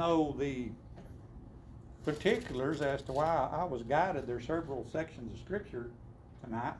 know 0.00 0.34
the 0.38 0.70
particulars 2.06 2.80
as 2.80 3.02
to 3.02 3.12
why 3.12 3.48
I 3.52 3.64
was 3.64 3.82
guided. 3.82 4.26
There's 4.26 4.46
several 4.46 4.86
sections 4.90 5.34
of 5.34 5.38
scripture 5.38 5.90
tonight. 6.42 6.72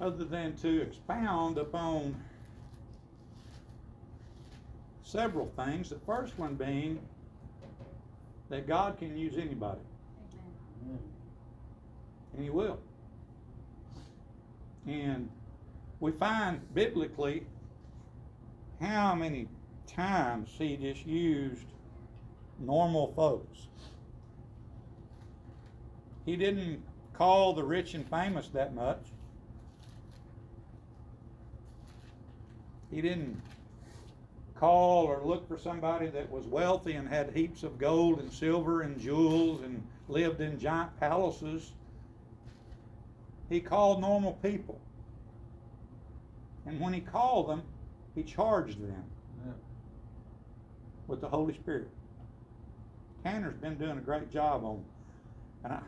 Other 0.00 0.24
than 0.24 0.56
to 0.56 0.82
expound 0.82 1.56
upon 1.56 2.16
several 5.04 5.52
things. 5.56 5.88
The 5.88 6.00
first 6.04 6.36
one 6.36 6.56
being 6.56 6.98
that 8.48 8.66
God 8.66 8.98
can 8.98 9.16
use 9.16 9.34
anybody, 9.38 9.80
Amen. 10.84 10.98
and 12.34 12.42
He 12.42 12.50
will. 12.50 12.80
And 14.88 15.30
we 16.00 16.10
find 16.10 16.60
biblically 16.74 17.46
how 18.84 19.14
many 19.14 19.48
times 19.86 20.50
He 20.58 20.76
just 20.76 21.06
used 21.06 21.66
normal 22.58 23.12
folks. 23.14 23.68
He 26.24 26.36
didn't 26.36 26.82
call 27.12 27.52
the 27.52 27.64
rich 27.64 27.94
and 27.94 28.08
famous 28.08 28.48
that 28.48 28.74
much. 28.74 29.00
He 32.90 33.00
didn't 33.00 33.40
call 34.54 35.04
or 35.06 35.20
look 35.24 35.46
for 35.48 35.58
somebody 35.58 36.06
that 36.08 36.30
was 36.30 36.46
wealthy 36.46 36.92
and 36.92 37.08
had 37.08 37.30
heaps 37.34 37.62
of 37.62 37.76
gold 37.76 38.20
and 38.20 38.32
silver 38.32 38.82
and 38.82 38.98
jewels 39.00 39.60
and 39.62 39.86
lived 40.08 40.40
in 40.40 40.58
giant 40.58 40.98
palaces. 41.00 41.72
He 43.48 43.60
called 43.60 44.00
normal 44.00 44.34
people. 44.34 44.80
And 46.66 46.80
when 46.80 46.94
he 46.94 47.00
called 47.00 47.48
them, 47.48 47.62
he 48.14 48.22
charged 48.22 48.80
them 48.80 49.04
Yeah. 49.46 49.52
with 51.06 51.20
the 51.20 51.28
Holy 51.28 51.54
Spirit. 51.54 51.88
Tanner's 53.22 53.56
been 53.56 53.76
doing 53.78 53.98
a 53.98 54.02
great 54.02 54.30
job 54.30 54.64
on, 54.64 54.84
and 55.64 55.72
I, 55.72 55.80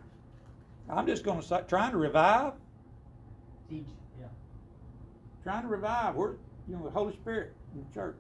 I'm 0.89 1.07
just 1.07 1.25
going 1.25 1.41
to 1.41 1.47
say, 1.47 1.61
trying 1.69 1.91
to 1.93 1.99
revive, 1.99 2.55
Teach, 3.69 3.85
yeah. 4.19 4.27
trying 5.43 5.63
to 5.63 5.69
revive. 5.69 6.15
We're, 6.15 6.33
you 6.69 6.77
know, 6.77 6.85
the 6.85 6.91
Holy 6.91 7.13
Spirit 7.15 7.53
in 7.75 7.85
the 7.87 7.95
church. 7.95 8.17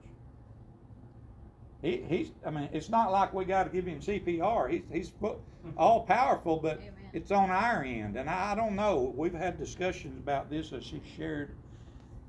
He, 1.82 2.02
he's, 2.08 2.32
I 2.44 2.50
mean, 2.50 2.68
it's 2.72 2.88
not 2.88 3.12
like 3.12 3.32
we 3.32 3.44
got 3.44 3.64
to 3.64 3.70
give 3.70 3.86
him 3.86 4.00
CPR. 4.00 4.70
He's, 4.70 4.82
he's 4.92 5.12
all 5.76 6.00
powerful, 6.04 6.56
but 6.58 6.78
Amen. 6.78 6.92
it's 7.12 7.30
on 7.30 7.50
our 7.50 7.82
end. 7.84 8.16
And 8.16 8.28
I, 8.28 8.52
I 8.52 8.54
don't 8.54 8.74
know. 8.76 9.12
We've 9.16 9.34
had 9.34 9.56
discussions 9.58 10.18
about 10.18 10.50
this 10.50 10.72
as 10.72 10.84
she 10.84 11.00
shared, 11.16 11.52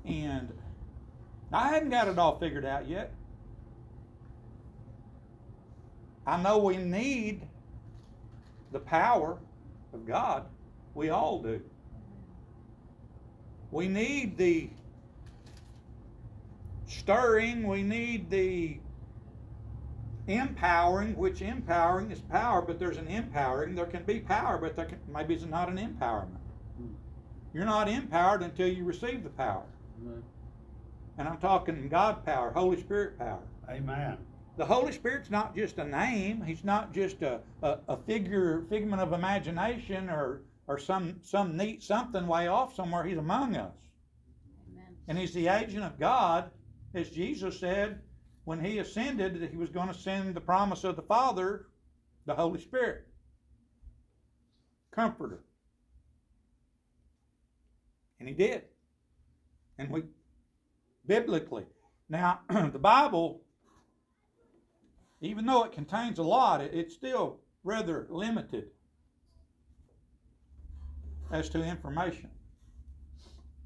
and 0.04 0.52
I 1.52 1.68
hadn't 1.68 1.90
got 1.90 2.08
it 2.08 2.18
all 2.18 2.38
figured 2.38 2.64
out 2.64 2.88
yet. 2.88 3.12
I 6.26 6.40
know 6.42 6.58
we 6.58 6.76
need 6.76 7.40
the 8.70 8.80
power 8.80 9.38
of 9.94 10.06
God. 10.06 10.44
We 10.94 11.08
all 11.08 11.40
do. 11.40 11.62
We 13.70 13.88
need 13.88 14.36
the 14.36 14.68
stirring, 16.86 17.66
we 17.66 17.82
need 17.82 18.30
the 18.30 18.78
empowering, 20.26 21.16
which 21.16 21.40
empowering 21.40 22.10
is 22.10 22.20
power, 22.20 22.60
but 22.60 22.78
there's 22.78 22.98
an 22.98 23.08
empowering. 23.08 23.74
There 23.74 23.86
can 23.86 24.04
be 24.04 24.20
power, 24.20 24.58
but 24.58 24.76
there 24.76 24.86
can, 24.86 24.98
maybe 25.12 25.34
it's 25.34 25.44
not 25.44 25.68
an 25.68 25.78
empowerment. 25.78 26.40
Hmm. 26.76 26.92
You're 27.54 27.64
not 27.64 27.88
empowered 27.88 28.42
until 28.42 28.68
you 28.68 28.84
receive 28.84 29.22
the 29.22 29.30
power. 29.30 29.64
Right. 30.02 30.22
And 31.18 31.26
I'm 31.28 31.38
talking 31.38 31.88
God 31.88 32.24
power, 32.24 32.52
Holy 32.52 32.80
Spirit 32.80 33.18
power. 33.18 33.42
Amen. 33.68 34.18
The 34.56 34.64
Holy 34.64 34.92
Spirit's 34.92 35.30
not 35.30 35.54
just 35.54 35.78
a 35.78 35.84
name. 35.84 36.42
He's 36.42 36.64
not 36.64 36.92
just 36.92 37.22
a, 37.22 37.40
a, 37.62 37.78
a 37.88 37.96
figure, 37.96 38.64
figment 38.70 39.02
of 39.02 39.12
imagination 39.12 40.08
or, 40.08 40.42
or 40.68 40.78
some, 40.78 41.16
some 41.22 41.56
neat 41.56 41.82
something 41.82 42.26
way 42.26 42.46
off 42.46 42.74
somewhere. 42.74 43.04
He's 43.04 43.18
among 43.18 43.56
us. 43.56 43.72
Amen. 44.72 44.96
And 45.08 45.18
he's 45.18 45.34
the 45.34 45.48
agent 45.48 45.84
of 45.84 45.98
God, 45.98 46.50
as 46.94 47.10
Jesus 47.10 47.58
said 47.58 48.00
when 48.44 48.64
he 48.64 48.78
ascended, 48.78 49.40
that 49.40 49.50
he 49.50 49.56
was 49.56 49.70
going 49.70 49.88
to 49.88 49.94
send 49.94 50.34
the 50.34 50.40
promise 50.40 50.82
of 50.84 50.96
the 50.96 51.02
Father, 51.02 51.66
the 52.26 52.34
Holy 52.34 52.60
Spirit. 52.60 53.06
Comforter. 54.90 55.44
And 58.18 58.28
he 58.28 58.34
did. 58.34 58.62
And 59.78 59.90
we, 59.90 60.02
biblically. 61.08 61.66
Now, 62.08 62.40
the 62.48 62.78
Bible, 62.78 63.40
even 65.20 65.44
though 65.46 65.64
it 65.64 65.72
contains 65.72 66.20
a 66.20 66.22
lot, 66.22 66.60
it, 66.60 66.72
it's 66.72 66.94
still 66.94 67.40
rather 67.64 68.06
limited 68.10 68.70
as 71.32 71.48
to 71.50 71.62
information 71.62 72.30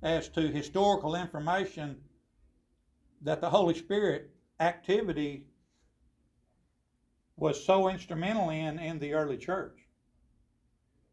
as 0.02 0.28
to 0.28 0.40
historical 0.48 1.14
information 1.14 1.96
that 3.20 3.40
the 3.40 3.48
Holy 3.48 3.74
Spirit 3.74 4.30
activity 4.58 5.46
was 7.36 7.64
so 7.64 7.88
instrumental 7.88 8.50
in 8.50 8.78
in 8.78 8.98
the 8.98 9.14
early 9.14 9.36
church. 9.36 9.81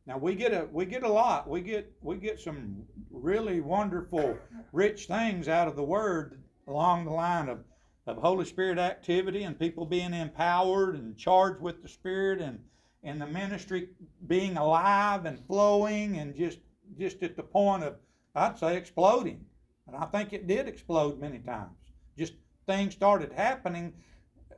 Now 0.10 0.18
we 0.18 0.34
get 0.34 0.54
a 0.54 0.68
we 0.72 0.88
get 0.88 1.04
a 1.04 1.08
lot. 1.08 1.48
We 1.48 1.62
get 1.62 1.94
we 2.02 2.18
get 2.18 2.40
some 2.40 2.82
really 3.12 3.62
wonderful, 3.62 4.36
rich 4.72 5.06
things 5.06 5.48
out 5.48 5.68
of 5.68 5.76
the 5.76 5.84
Word 5.84 6.42
along 6.68 7.06
the 7.06 7.12
line 7.12 7.48
of 7.48 7.60
of 8.08 8.18
Holy 8.18 8.46
Spirit 8.46 8.80
activity 8.80 9.44
and 9.44 9.58
people 9.60 9.86
being 9.86 10.16
empowered 10.16 10.96
and 10.96 11.16
charged 11.16 11.62
with 11.62 11.84
the 11.84 11.88
Spirit 11.88 12.42
and 12.42 12.60
and 13.04 13.22
the 13.22 13.28
ministry 13.28 13.90
being 14.26 14.58
alive 14.58 15.26
and 15.26 15.46
flowing 15.46 16.18
and 16.18 16.36
just 16.36 16.58
just 16.98 17.22
at 17.22 17.36
the 17.36 17.44
point 17.44 17.84
of 17.84 17.98
I'd 18.34 18.58
say 18.58 18.78
exploding. 18.78 19.46
And 19.86 19.96
I 19.96 20.06
think 20.06 20.34
it 20.34 20.48
did 20.48 20.68
explode 20.68 21.20
many 21.20 21.38
times. 21.38 21.78
Just 22.18 22.34
things 22.66 22.96
started 22.96 23.32
happening. 23.32 23.94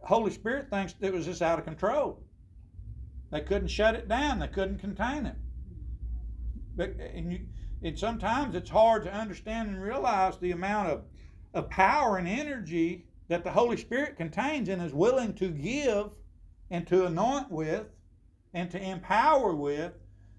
Holy 0.02 0.32
Spirit 0.32 0.70
thinks 0.70 0.96
it 1.02 1.12
was 1.12 1.26
just 1.26 1.42
out 1.42 1.60
of 1.60 1.66
control. 1.66 2.24
They 3.32 3.42
couldn't 3.42 3.70
shut 3.70 3.96
it 3.96 4.08
down. 4.08 4.40
They 4.40 4.48
couldn't 4.48 4.80
contain 4.80 5.26
it. 5.26 5.36
But 6.76 6.96
and 7.00 7.32
you 7.32 7.40
and 7.84 7.98
sometimes 7.98 8.56
it's 8.56 8.70
hard 8.70 9.04
to 9.04 9.14
understand 9.14 9.70
and 9.70 9.82
realize 9.82 10.38
the 10.38 10.52
amount 10.52 10.90
of, 10.90 11.04
of 11.54 11.70
power 11.70 12.18
and 12.18 12.28
energy 12.28 13.06
that 13.28 13.44
the 13.44 13.52
Holy 13.52 13.78
Spirit 13.78 14.18
contains 14.18 14.70
and 14.70 14.82
is 14.82 14.94
willing 14.94 15.34
to 15.36 15.50
give 15.50 16.12
and 16.70 16.86
to 16.88 17.06
anoint 17.06 17.50
with 17.50 17.88
and 18.54 18.70
to 18.72 18.80
empower 18.80 19.56
with. 19.56 19.94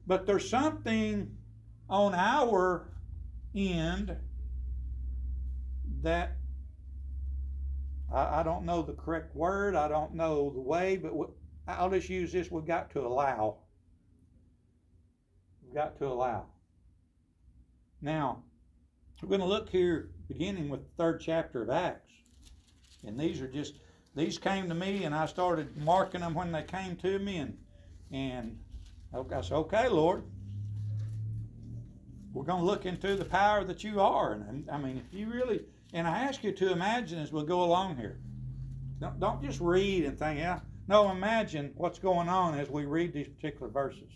But 0.07 0.27
there's 0.27 0.49
something 0.49 1.37
on 1.89 2.15
our 2.15 2.93
end 3.55 4.17
that 6.03 6.37
I, 8.13 8.41
I 8.41 8.43
don't 8.43 8.65
know 8.65 8.83
the 8.83 8.93
correct 8.93 9.35
word, 9.35 9.75
I 9.75 9.89
don't 9.89 10.15
know 10.15 10.51
the 10.51 10.61
way, 10.61 10.97
but 10.97 11.17
we, 11.17 11.27
I'll 11.67 11.91
just 11.91 12.09
use 12.09 12.33
this 12.33 12.51
we've 12.51 12.67
got 12.67 12.91
to 12.91 13.01
allow. 13.01 13.59
We've 15.65 15.75
got 15.75 15.99
to 15.99 16.07
allow. 16.07 16.47
Now, 18.01 18.43
we're 19.23 19.29
going 19.29 19.41
to 19.41 19.47
look 19.47 19.69
here 19.69 20.11
beginning 20.27 20.69
with 20.69 20.81
the 20.81 21.03
third 21.03 21.21
chapter 21.21 21.63
of 21.63 21.71
Acts. 21.71 22.11
And 23.07 23.19
these 23.19 23.41
are 23.41 23.47
just, 23.47 23.75
these 24.17 24.39
came 24.39 24.69
to 24.69 24.75
me 24.75 25.05
and 25.05 25.15
I 25.15 25.27
started 25.27 25.77
marking 25.77 26.21
them 26.21 26.35
when 26.35 26.51
they 26.51 26.65
came 26.65 26.97
to 26.97 27.19
me 27.21 27.39
and, 27.39 27.57
and 28.11 28.59
I 29.15 29.41
said, 29.41 29.55
okay, 29.55 29.89
Lord, 29.89 30.25
we're 32.33 32.45
going 32.45 32.61
to 32.61 32.67
look 32.67 32.87
into 32.87 33.15
the 33.15 33.25
power 33.25 33.63
that 33.65 33.85
you 33.85 34.01
are. 34.01 34.33
And 34.33 34.69
I 34.71 34.79
mean, 34.79 34.97
if 34.97 35.17
you 35.17 35.31
really, 35.31 35.61
and 35.93 36.07
I 36.07 36.19
ask 36.25 36.43
you 36.43 36.53
to 36.53 36.73
imagine 36.73 37.19
as 37.19 37.33
we 37.33 37.45
go 37.45 37.63
along 37.63 37.97
here. 37.97 38.19
Don't, 39.01 39.21
don't 39.21 39.43
just 39.43 39.61
read 39.61 40.05
and 40.05 40.19
think, 40.19 40.39
yeah. 40.39 40.61
No, 40.89 41.11
imagine 41.11 41.73
what's 41.77 41.99
going 41.99 42.29
on 42.29 42.59
as 42.59 42.69
we 42.69 42.85
read 42.85 43.13
these 43.13 43.29
particular 43.29 43.71
verses. 43.71 44.11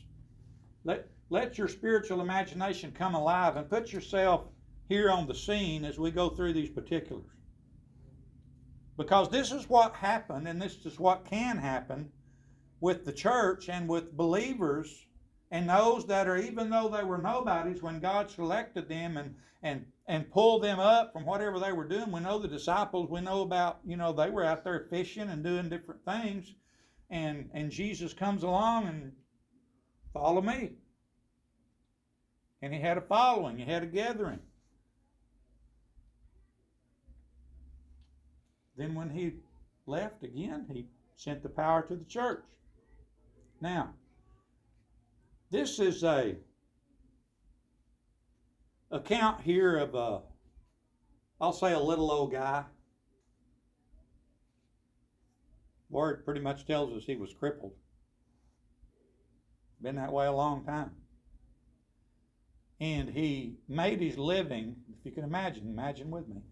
Let, 0.84 1.08
let 1.30 1.58
your 1.58 1.68
spiritual 1.68 2.20
imagination 2.20 2.92
come 2.92 3.14
alive 3.14 3.56
and 3.56 3.70
put 3.70 3.92
yourself 3.92 4.48
here 4.88 5.10
on 5.10 5.26
the 5.26 5.34
scene 5.34 5.84
as 5.84 5.98
we 5.98 6.10
go 6.10 6.28
through 6.28 6.52
these 6.52 6.70
particulars. 6.70 7.24
Because 8.96 9.28
this 9.30 9.52
is 9.52 9.68
what 9.68 9.94
happened, 9.94 10.48
and 10.48 10.60
this 10.60 10.84
is 10.86 10.98
what 10.98 11.24
can 11.26 11.58
happen 11.58 12.10
with 12.80 13.04
the 13.04 13.12
church 13.12 13.68
and 13.68 13.88
with 13.88 14.16
believers 14.16 15.06
and 15.50 15.68
those 15.68 16.06
that 16.06 16.26
are 16.26 16.36
even 16.36 16.70
though 16.70 16.88
they 16.88 17.04
were 17.04 17.18
nobodies 17.18 17.82
when 17.82 18.00
God 18.00 18.30
selected 18.30 18.88
them 18.88 19.16
and 19.16 19.34
and 19.62 19.86
and 20.08 20.30
pull 20.30 20.60
them 20.60 20.78
up 20.78 21.12
from 21.12 21.24
whatever 21.26 21.58
they 21.58 21.72
were 21.72 21.88
doing. 21.88 22.12
We 22.12 22.20
know 22.20 22.38
the 22.38 22.48
disciples. 22.48 23.10
We 23.10 23.20
know 23.20 23.42
about 23.42 23.80
you 23.84 23.96
know 23.96 24.12
they 24.12 24.30
were 24.30 24.44
out 24.44 24.64
there 24.64 24.86
fishing 24.90 25.28
and 25.28 25.42
doing 25.42 25.68
different 25.68 26.04
things, 26.04 26.54
and 27.10 27.50
and 27.52 27.70
Jesus 27.70 28.12
comes 28.12 28.42
along 28.42 28.86
and 28.88 29.12
follow 30.12 30.42
me. 30.42 30.72
And 32.62 32.72
he 32.72 32.80
had 32.80 32.98
a 32.98 33.02
following. 33.02 33.58
He 33.58 33.64
had 33.64 33.82
a 33.82 33.86
gathering. 33.86 34.40
then 38.76 38.94
when 38.94 39.10
he 39.10 39.32
left 39.86 40.22
again, 40.22 40.66
he 40.70 40.86
sent 41.16 41.42
the 41.42 41.48
power 41.48 41.82
to 41.82 41.96
the 41.96 42.04
church. 42.04 42.44
Now, 43.60 43.94
this 45.50 45.78
is 45.78 46.04
a 46.04 46.36
account 48.90 49.42
here 49.42 49.76
of 49.76 49.94
a, 49.94 50.20
I'll 51.40 51.52
say 51.52 51.72
a 51.72 51.80
little 51.80 52.10
old 52.10 52.32
guy. 52.32 52.64
Word 55.88 56.24
pretty 56.24 56.40
much 56.40 56.66
tells 56.66 56.92
us 56.96 57.04
he 57.04 57.16
was 57.16 57.32
crippled. 57.32 57.72
Been 59.80 59.96
that 59.96 60.12
way 60.12 60.26
a 60.26 60.32
long 60.32 60.64
time. 60.64 60.90
And 62.80 63.08
he 63.08 63.56
made 63.68 64.00
his 64.00 64.18
living, 64.18 64.76
if 64.98 65.04
you 65.04 65.12
can 65.12 65.24
imagine, 65.24 65.68
imagine 65.68 66.10
with 66.10 66.28
me. 66.28 66.42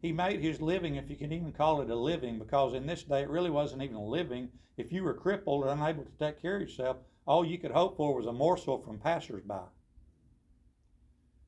He 0.00 0.12
made 0.12 0.40
his 0.40 0.60
living, 0.60 0.96
if 0.96 1.10
you 1.10 1.16
can 1.16 1.32
even 1.32 1.52
call 1.52 1.80
it 1.80 1.90
a 1.90 1.94
living, 1.94 2.38
because 2.38 2.74
in 2.74 2.86
this 2.86 3.02
day 3.02 3.22
it 3.22 3.30
really 3.30 3.50
wasn't 3.50 3.82
even 3.82 3.96
a 3.96 4.04
living. 4.04 4.48
If 4.76 4.92
you 4.92 5.02
were 5.02 5.14
crippled 5.14 5.64
or 5.64 5.68
unable 5.68 6.04
to 6.04 6.18
take 6.18 6.40
care 6.40 6.56
of 6.56 6.62
yourself, 6.62 6.98
all 7.26 7.44
you 7.44 7.58
could 7.58 7.70
hope 7.70 7.96
for 7.96 8.14
was 8.14 8.26
a 8.26 8.32
morsel 8.32 8.78
from 8.78 8.98
passersby. 8.98 9.54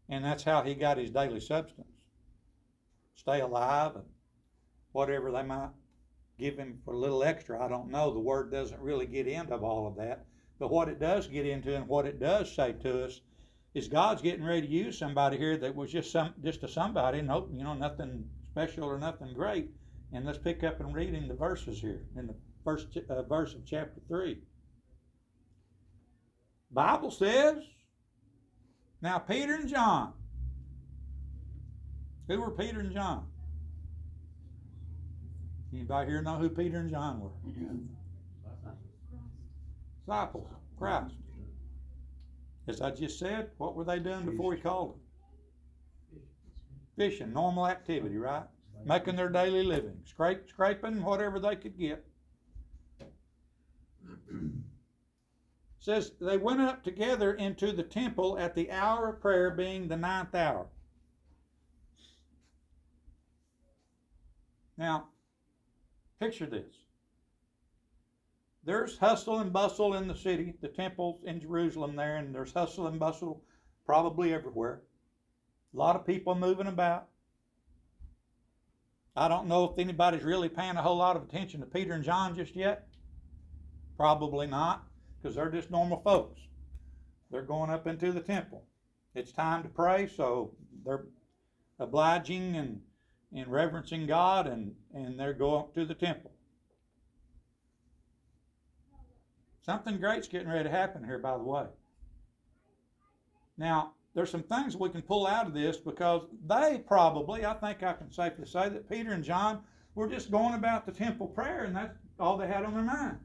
And 0.09 0.25
that's 0.25 0.45
how 0.45 0.63
he 0.63 0.75
got 0.75 0.99
his 0.99 1.11
daily 1.11 1.41
substance. 1.41 1.89
Stay 3.15 3.41
alive 3.41 3.97
and 3.97 4.05
whatever 4.93 5.33
they 5.33 5.43
might 5.43 5.71
give 6.39 6.57
him 6.59 6.79
for 6.85 6.95
a 6.95 6.99
little 6.99 7.25
extra. 7.25 7.63
I 7.63 7.69
don't 7.69 7.91
know. 7.91 8.13
The 8.13 8.21
word 8.21 8.51
doesn't 8.51 8.81
really 8.81 9.07
get 9.07 9.27
into 9.27 9.57
all 9.57 9.87
of 9.87 9.97
that. 9.97 10.27
But 10.59 10.71
what 10.71 10.89
it 10.89 11.01
does 11.01 11.27
get 11.27 11.47
into 11.47 11.75
and 11.75 11.89
what 11.89 12.07
it 12.07 12.21
does 12.21 12.55
say 12.55 12.73
to 12.73 13.05
us 13.05 13.21
is 13.75 13.89
God's 13.89 14.23
getting 14.23 14.45
ready 14.45 14.63
to 14.63 14.73
use 14.73 14.99
somebody 14.99 15.37
here 15.37 15.57
that 15.59 15.75
was 15.75 15.93
just 15.93 16.11
some 16.11 16.33
just 16.43 16.63
a 16.63 16.69
somebody, 16.69 17.21
no, 17.21 17.49
you 17.53 17.63
know, 17.63 17.75
nothing 17.75 18.25
special 18.53 18.85
or 18.85 18.99
nothing 18.99 19.35
great. 19.35 19.71
And 20.13 20.25
let's 20.25 20.39
pick 20.39 20.65
up 20.65 20.81
and 20.81 20.95
read 20.95 21.13
in 21.13 21.29
the 21.29 21.35
verses 21.35 21.81
here 21.81 22.05
in 22.17 22.27
the 22.27 22.35
first 22.65 22.97
uh, 23.11 23.23
verse 23.25 23.55
of 23.55 23.67
chapter 23.67 24.01
three. 24.09 24.39
Bible 26.71 27.11
says, 27.11 27.59
now 29.03 29.19
Peter 29.19 29.55
and 29.55 29.69
John. 29.69 30.13
Who 32.29 32.41
were 32.41 32.51
Peter 32.51 32.81
and 32.81 32.93
John? 32.93 33.27
Anybody 35.73 36.11
here 36.11 36.23
know 36.23 36.37
who 36.37 36.49
Peter 36.49 36.79
and 36.79 36.91
John 36.91 37.21
were? 37.21 37.31
Disciples, 40.07 40.49
Christ. 40.79 41.15
As 42.69 42.81
I 42.81 42.91
just 42.91 43.19
said, 43.19 43.51
what 43.59 43.77
were 43.77 43.85
they 43.85 43.99
doing 43.99 44.25
before 44.25 44.55
he 44.55 44.61
called 44.61 44.95
them? 44.95 46.21
Fishing, 46.97 47.33
normal 47.33 47.67
activity, 47.67 48.17
right? 48.17 48.45
Making 48.85 49.17
their 49.17 49.29
daily 49.29 49.63
living, 49.63 49.99
scrape, 50.05 50.49
scraping 50.49 51.03
whatever 51.03 51.39
they 51.39 51.57
could 51.57 51.79
get. 51.79 52.05
Says 55.87 56.11
they 56.21 56.37
went 56.37 56.61
up 56.61 56.83
together 56.83 57.35
into 57.35 57.71
the 57.71 57.85
temple 57.85 58.37
at 58.41 58.57
the 58.57 58.73
hour 58.73 59.09
of 59.09 59.21
prayer, 59.21 59.53
being 59.53 59.87
the 59.87 59.97
ninth 59.97 60.35
hour. 60.35 60.67
Now, 64.77 65.11
picture 66.19 66.47
this. 66.47 66.75
There's 68.65 68.99
hustle 68.99 69.39
and 69.39 69.53
bustle 69.53 69.95
in 69.95 70.09
the 70.09 70.17
city, 70.17 70.55
the 70.61 70.67
temples 70.67 71.23
in 71.25 71.41
Jerusalem 71.41 71.95
there, 71.95 72.17
and 72.17 72.35
there's 72.35 72.53
hustle 72.53 72.89
and 72.89 72.99
bustle 72.99 73.45
probably 73.85 74.35
everywhere. 74.35 74.83
A 75.73 75.77
lot 75.77 75.95
of 75.95 76.05
people 76.05 76.35
moving 76.35 76.67
about. 76.67 77.07
I 79.15 79.29
don't 79.29 79.47
know 79.47 79.71
if 79.71 79.79
anybody's 79.79 80.25
really 80.25 80.49
paying 80.49 80.75
a 80.75 80.83
whole 80.83 80.97
lot 80.97 81.15
of 81.15 81.23
attention 81.23 81.61
to 81.61 81.67
Peter 81.67 81.93
and 81.93 82.03
John 82.03 82.35
just 82.35 82.57
yet. 82.57 82.89
Probably 83.97 84.49
not, 84.49 84.85
because 85.27 85.35
they're 85.35 85.51
just 85.51 85.73
normal 85.73 86.01
folks. 86.03 86.41
They're 87.33 87.43
going 87.43 87.69
up 87.69 87.89
into 87.89 88.13
the 88.13 88.21
temple. 88.21 88.63
It's 89.17 89.33
time 89.33 89.65
to 89.65 89.69
pray, 89.69 90.07
so 90.07 90.53
they're 90.85 91.07
obliging 91.81 92.55
and, 92.55 92.81
and 93.35 93.51
reverencing 93.51 94.07
God, 94.07 94.47
and, 94.47 94.73
and 94.95 95.19
they're 95.19 95.33
going 95.33 95.65
to 95.75 95.85
the 95.85 95.95
temple. 95.95 96.31
Something 99.63 99.99
great's 99.99 100.29
getting 100.29 100.49
ready 100.49 100.63
to 100.63 100.71
happen 100.71 101.03
here, 101.03 101.19
by 101.19 101.37
the 101.37 101.43
way. 101.43 101.65
Now, 103.59 103.95
there's 104.15 104.31
some 104.31 104.45
things 104.45 104.77
we 104.77 104.91
can 104.91 105.03
pull 105.03 105.27
out 105.27 105.49
of 105.49 105.55
this 105.55 105.77
because 105.77 106.23
they 106.47 106.85
probably, 106.87 107.45
I 107.45 107.55
think 107.55 107.83
I 107.83 107.95
can 107.95 108.13
safely 108.13 108.47
say 108.47 108.69
that 108.69 108.89
Peter 108.89 109.11
and 109.11 109.25
John 109.25 109.63
were 109.97 110.09
just 110.09 110.31
going 110.31 110.55
about 110.55 110.87
the 110.87 110.93
temple 110.93 111.27
prayer 111.27 111.65
and 111.65 111.75
that's 111.75 111.99
all 112.21 112.37
they 112.37 112.47
had 112.47 112.65
on 112.65 112.75
their 112.75 112.85
mind. 112.85 113.19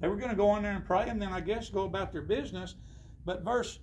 They 0.00 0.08
were 0.08 0.16
going 0.16 0.30
to 0.30 0.36
go 0.36 0.56
in 0.56 0.62
there 0.62 0.72
and 0.72 0.84
pray 0.84 1.08
and 1.08 1.20
then 1.20 1.32
I 1.32 1.40
guess 1.40 1.68
go 1.68 1.84
about 1.84 2.12
their 2.12 2.22
business. 2.22 2.76
But 3.24 3.44
verse 3.44 3.80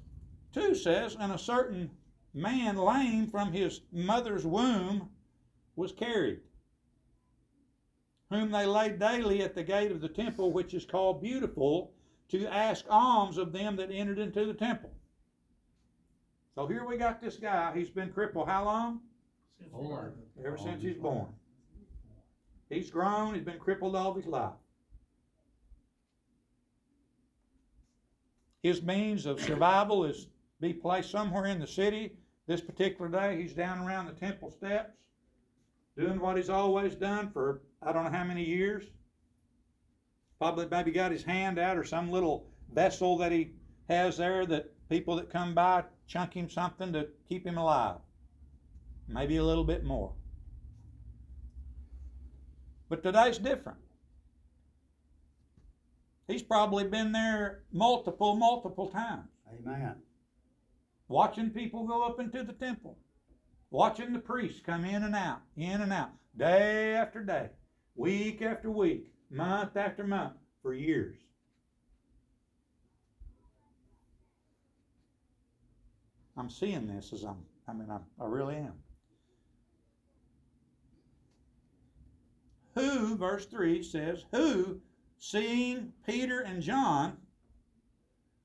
2 0.53 0.75
says, 0.75 1.17
And 1.19 1.31
a 1.31 1.37
certain 1.37 1.91
man 2.33 2.77
lame 2.77 3.27
from 3.27 3.51
his 3.51 3.81
mother's 3.91 4.45
womb 4.45 5.09
was 5.75 5.91
carried 5.91 6.39
whom 8.29 8.51
they 8.51 8.65
laid 8.65 8.99
daily 8.99 9.41
at 9.41 9.55
the 9.55 9.63
gate 9.63 9.91
of 9.91 10.01
the 10.01 10.09
temple, 10.09 10.51
which 10.51 10.73
is 10.73 10.85
called 10.85 11.21
Beautiful, 11.21 11.93
to 12.29 12.47
ask 12.47 12.85
alms 12.89 13.37
of 13.37 13.51
them 13.51 13.75
that 13.75 13.91
entered 13.91 14.19
into 14.19 14.45
the 14.45 14.53
temple. 14.53 14.91
So 16.55 16.67
here 16.67 16.85
we 16.85 16.97
got 16.97 17.21
this 17.21 17.37
guy. 17.37 17.71
He's 17.75 17.89
been 17.89 18.11
crippled 18.11 18.47
how 18.47 18.65
long? 18.65 19.01
Since 19.59 19.73
Ever 20.43 20.57
since 20.57 20.81
he's 20.81 20.97
born. 20.97 21.27
He's 22.69 22.89
grown. 22.89 23.35
He's 23.35 23.43
been 23.43 23.59
crippled 23.59 23.95
all 23.95 24.13
his 24.13 24.25
life. 24.25 24.53
His 28.65 28.81
means 28.81 29.27
of 29.27 29.39
survival 29.39 30.05
is 30.05 30.27
be 30.59 30.73
placed 30.73 31.11
somewhere 31.11 31.45
in 31.45 31.59
the 31.59 31.67
city. 31.67 32.17
This 32.47 32.61
particular 32.61 33.07
day, 33.11 33.39
he's 33.39 33.53
down 33.53 33.85
around 33.85 34.07
the 34.07 34.13
temple 34.13 34.49
steps, 34.49 34.97
doing 35.95 36.19
what 36.19 36.35
he's 36.35 36.49
always 36.49 36.95
done 36.95 37.29
for 37.29 37.61
I 37.83 37.91
don't 37.91 38.05
know 38.05 38.17
how 38.17 38.23
many 38.23 38.43
years. 38.43 38.85
Probably 40.39 40.65
maybe 40.65 40.89
got 40.89 41.11
his 41.11 41.21
hand 41.21 41.59
out 41.59 41.77
or 41.77 41.83
some 41.83 42.09
little 42.09 42.47
vessel 42.73 43.19
that 43.19 43.31
he 43.31 43.51
has 43.87 44.17
there 44.17 44.47
that 44.47 44.73
people 44.89 45.15
that 45.17 45.29
come 45.29 45.53
by 45.53 45.83
chunk 46.07 46.33
him 46.33 46.49
something 46.49 46.91
to 46.93 47.09
keep 47.29 47.45
him 47.45 47.59
alive. 47.59 47.99
Maybe 49.07 49.37
a 49.37 49.43
little 49.43 49.63
bit 49.63 49.83
more. 49.83 50.11
But 52.89 53.03
today's 53.03 53.37
different. 53.37 53.77
He's 56.27 56.43
probably 56.43 56.85
been 56.85 57.11
there 57.11 57.63
multiple, 57.71 58.35
multiple 58.35 58.87
times. 58.87 59.29
Amen. 59.53 59.95
Watching 61.07 61.51
people 61.51 61.85
go 61.85 62.03
up 62.03 62.19
into 62.19 62.43
the 62.43 62.53
temple. 62.53 62.97
Watching 63.69 64.13
the 64.13 64.19
priests 64.19 64.61
come 64.65 64.85
in 64.85 65.03
and 65.03 65.15
out, 65.15 65.41
in 65.55 65.81
and 65.81 65.93
out, 65.93 66.11
day 66.37 66.93
after 66.93 67.23
day 67.23 67.49
week 67.95 68.41
after 68.41 68.69
week, 68.69 69.11
month 69.29 69.75
after 69.75 70.05
month, 70.05 70.33
for 70.61 70.73
years. 70.73 71.17
I'm 76.37 76.49
seeing 76.49 76.87
this 76.87 77.13
as 77.13 77.23
I'm, 77.23 77.37
I 77.67 77.73
mean, 77.73 77.89
I, 77.89 77.99
I 78.21 78.27
really 78.27 78.55
am. 78.55 78.73
Who, 82.75 83.15
verse 83.15 83.45
3 83.45 83.81
says, 83.83 84.25
who, 84.31 84.81
seeing 85.19 85.93
Peter 86.05 86.41
and 86.41 86.61
John 86.61 87.17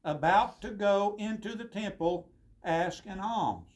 about 0.05 0.63
to 0.63 0.71
go 0.71 1.17
into 1.19 1.55
the 1.55 1.65
temple, 1.65 2.29
ask 2.65 3.05
an 3.07 3.21
alms. 3.21 3.71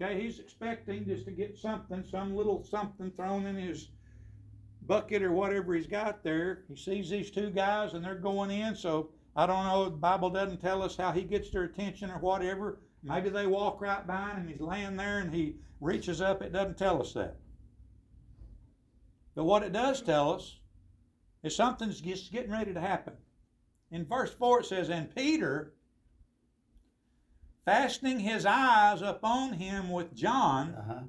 Okay, 0.00 0.20
he's 0.20 0.38
expecting 0.38 1.04
just 1.04 1.26
to 1.26 1.30
get 1.30 1.58
something, 1.58 2.04
some 2.10 2.34
little 2.34 2.64
something 2.64 3.10
thrown 3.10 3.46
in 3.46 3.56
his 3.56 3.88
bucket 4.86 5.22
or 5.22 5.32
whatever 5.32 5.74
he's 5.74 5.86
got 5.86 6.24
there. 6.24 6.64
He 6.68 6.76
sees 6.76 7.10
these 7.10 7.30
two 7.30 7.50
guys 7.50 7.94
and 7.94 8.04
they're 8.04 8.14
going 8.14 8.50
in, 8.50 8.74
so 8.74 9.10
I 9.36 9.46
don't 9.46 9.64
know, 9.64 9.84
the 9.84 9.96
Bible 9.96 10.30
doesn't 10.30 10.60
tell 10.60 10.82
us 10.82 10.96
how 10.96 11.12
he 11.12 11.22
gets 11.22 11.50
their 11.50 11.64
attention 11.64 12.10
or 12.10 12.18
whatever. 12.18 12.80
Maybe 13.02 13.28
they 13.28 13.46
walk 13.46 13.80
right 13.80 14.06
by 14.06 14.30
him 14.30 14.38
and 14.38 14.50
he's 14.50 14.60
laying 14.60 14.96
there 14.96 15.18
and 15.18 15.32
he 15.32 15.56
reaches 15.80 16.20
up. 16.20 16.42
It 16.42 16.52
doesn't 16.52 16.78
tell 16.78 17.00
us 17.00 17.12
that. 17.14 17.36
But 19.34 19.44
what 19.44 19.62
it 19.62 19.72
does 19.72 20.02
tell 20.02 20.32
us 20.32 20.58
is 21.42 21.54
something's 21.56 22.00
just 22.00 22.32
getting 22.32 22.50
ready 22.50 22.72
to 22.72 22.80
happen. 22.80 23.14
In 23.90 24.04
verse 24.04 24.30
4 24.32 24.60
it 24.60 24.66
says, 24.66 24.88
And 24.88 25.14
Peter, 25.14 25.74
fastening 27.64 28.20
his 28.20 28.46
eyes 28.46 29.02
upon 29.02 29.54
him 29.54 29.90
with 29.90 30.14
John. 30.14 30.74
Uh-huh. 30.78 31.00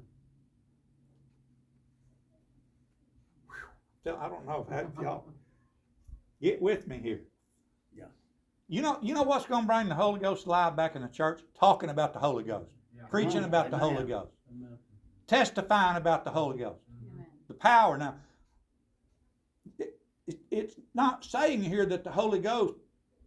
I 4.06 4.28
don't 4.28 4.46
know 4.46 4.66
if 4.70 5.00
y'all 5.02 5.24
get 6.42 6.60
with 6.60 6.86
me 6.86 6.98
here. 7.02 7.22
Yeah. 7.96 8.04
You 8.68 8.82
know, 8.82 8.98
you 9.00 9.14
know 9.14 9.22
what's 9.22 9.46
going 9.46 9.62
to 9.62 9.66
bring 9.66 9.88
the 9.88 9.94
Holy 9.94 10.20
Ghost 10.20 10.46
alive 10.46 10.76
back 10.76 10.94
in 10.94 11.00
the 11.00 11.08
church? 11.08 11.40
Talking 11.58 11.88
about 11.88 12.12
the 12.12 12.18
Holy 12.18 12.44
Ghost, 12.44 12.68
Yeah. 12.94 13.04
preaching 13.08 13.44
about 13.44 13.70
the 13.70 13.78
Holy 13.78 14.04
Ghost. 14.04 14.32
Amen. 14.50 14.78
testifying 15.26 15.96
about 15.96 16.22
the 16.24 16.30
Holy 16.30 16.58
Ghost. 16.58 16.80
Amen. 17.12 17.26
The 17.48 17.54
power. 17.54 17.96
Now, 17.96 18.16
it, 20.26 20.34
it, 20.34 20.40
it's 20.50 20.76
not 20.94 21.24
saying 21.24 21.62
here 21.62 21.86
that 21.86 22.04
the 22.04 22.10
Holy 22.10 22.38
Ghost, 22.38 22.74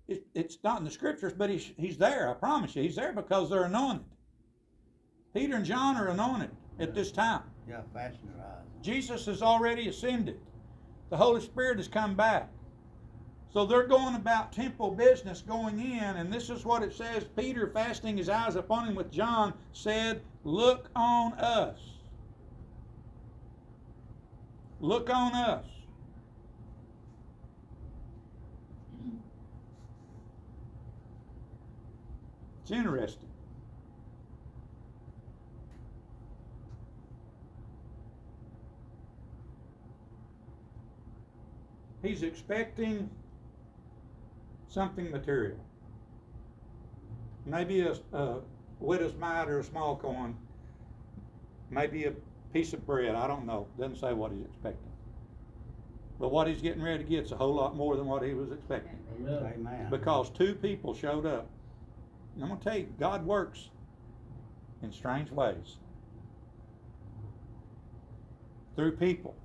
it, 0.07 0.25
it's 0.33 0.57
not 0.63 0.79
in 0.79 0.85
the 0.85 0.91
scriptures, 0.91 1.33
but 1.33 1.49
he's, 1.49 1.71
he's 1.77 1.97
there. 1.97 2.29
I 2.29 2.33
promise 2.33 2.75
you. 2.75 2.83
He's 2.83 2.95
there 2.95 3.13
because 3.13 3.49
they're 3.49 3.63
anointed. 3.63 4.05
Peter 5.33 5.55
and 5.55 5.65
John 5.65 5.95
are 5.97 6.07
anointed 6.07 6.49
at 6.79 6.95
this 6.95 7.11
time. 7.11 7.43
Yeah, 7.67 7.81
fasten 7.93 8.29
your 8.33 8.43
eyes. 8.43 8.65
Jesus 8.81 9.25
has 9.25 9.41
already 9.41 9.89
ascended. 9.89 10.39
The 11.09 11.17
Holy 11.17 11.41
Spirit 11.41 11.77
has 11.77 11.87
come 11.87 12.15
back. 12.15 12.49
So 13.53 13.65
they're 13.65 13.87
going 13.87 14.15
about 14.15 14.51
temple 14.51 14.91
business 14.91 15.41
going 15.41 15.79
in, 15.79 16.03
and 16.03 16.31
this 16.31 16.49
is 16.49 16.65
what 16.65 16.83
it 16.83 16.93
says 16.93 17.25
Peter, 17.35 17.71
fasting 17.73 18.17
his 18.17 18.29
eyes 18.29 18.55
upon 18.55 18.87
him 18.87 18.95
with 18.95 19.11
John, 19.11 19.53
said, 19.71 20.21
Look 20.43 20.89
on 20.95 21.33
us. 21.33 21.79
Look 24.79 25.09
on 25.09 25.33
us. 25.33 25.65
It's 32.67 32.73
interesting. 32.73 33.29
He's 42.01 42.23
expecting 42.23 43.09
something 44.67 45.09
material. 45.09 45.57
Maybe 47.45 47.83
a, 47.83 47.95
a 48.11 48.41
widow's 48.81 49.15
mite 49.15 49.47
or 49.47 49.59
a 49.59 49.63
small 49.63 49.95
coin. 49.95 50.35
Maybe 51.69 52.03
a 52.03 52.11
piece 52.51 52.73
of 52.73 52.85
bread. 52.85 53.15
I 53.15 53.27
don't 53.27 53.45
know. 53.45 53.67
Doesn't 53.79 53.95
say 53.95 54.11
what 54.11 54.33
he's 54.33 54.43
expecting. 54.43 54.91
But 56.19 56.33
what 56.33 56.47
he's 56.47 56.61
getting 56.61 56.83
ready 56.83 57.05
to 57.05 57.09
get's 57.09 57.31
a 57.31 57.37
whole 57.37 57.55
lot 57.55 57.77
more 57.77 57.95
than 57.95 58.07
what 58.07 58.23
he 58.23 58.33
was 58.33 58.51
expecting. 58.51 58.99
Amen. 59.21 59.53
Amen. 59.55 59.87
Because 59.89 60.29
two 60.31 60.53
people 60.55 60.93
showed 60.93 61.25
up. 61.25 61.47
I'm 62.41 62.49
going 62.49 62.59
to 62.59 62.63
tell 62.63 62.77
you, 62.77 62.93
God 62.99 63.25
works 63.25 63.69
in 64.81 64.91
strange 64.91 65.31
ways 65.31 65.77
through 68.75 68.91
people. 68.93 69.35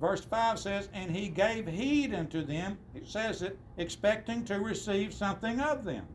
Verse 0.00 0.24
5 0.24 0.58
says, 0.58 0.88
And 0.92 1.10
he 1.10 1.28
gave 1.28 1.66
heed 1.66 2.14
unto 2.14 2.44
them, 2.44 2.78
it 2.94 3.08
says 3.08 3.42
it, 3.42 3.58
expecting 3.76 4.44
to 4.44 4.60
receive 4.60 5.14
something 5.14 5.60
of 5.60 5.84
them. 5.84 6.06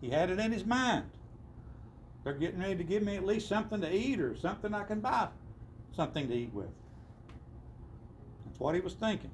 He 0.00 0.10
had 0.10 0.30
it 0.30 0.38
in 0.38 0.52
his 0.52 0.64
mind. 0.64 1.04
They're 2.24 2.34
getting 2.34 2.60
ready 2.60 2.76
to 2.76 2.84
give 2.84 3.02
me 3.02 3.16
at 3.16 3.26
least 3.26 3.48
something 3.48 3.80
to 3.80 3.92
eat 3.92 4.20
or 4.20 4.36
something 4.36 4.72
I 4.74 4.84
can 4.84 5.00
buy 5.00 5.28
something 5.94 6.28
to 6.28 6.34
eat 6.34 6.52
with. 6.52 6.70
What 8.62 8.76
he 8.76 8.80
was 8.80 8.94
thinking. 8.94 9.32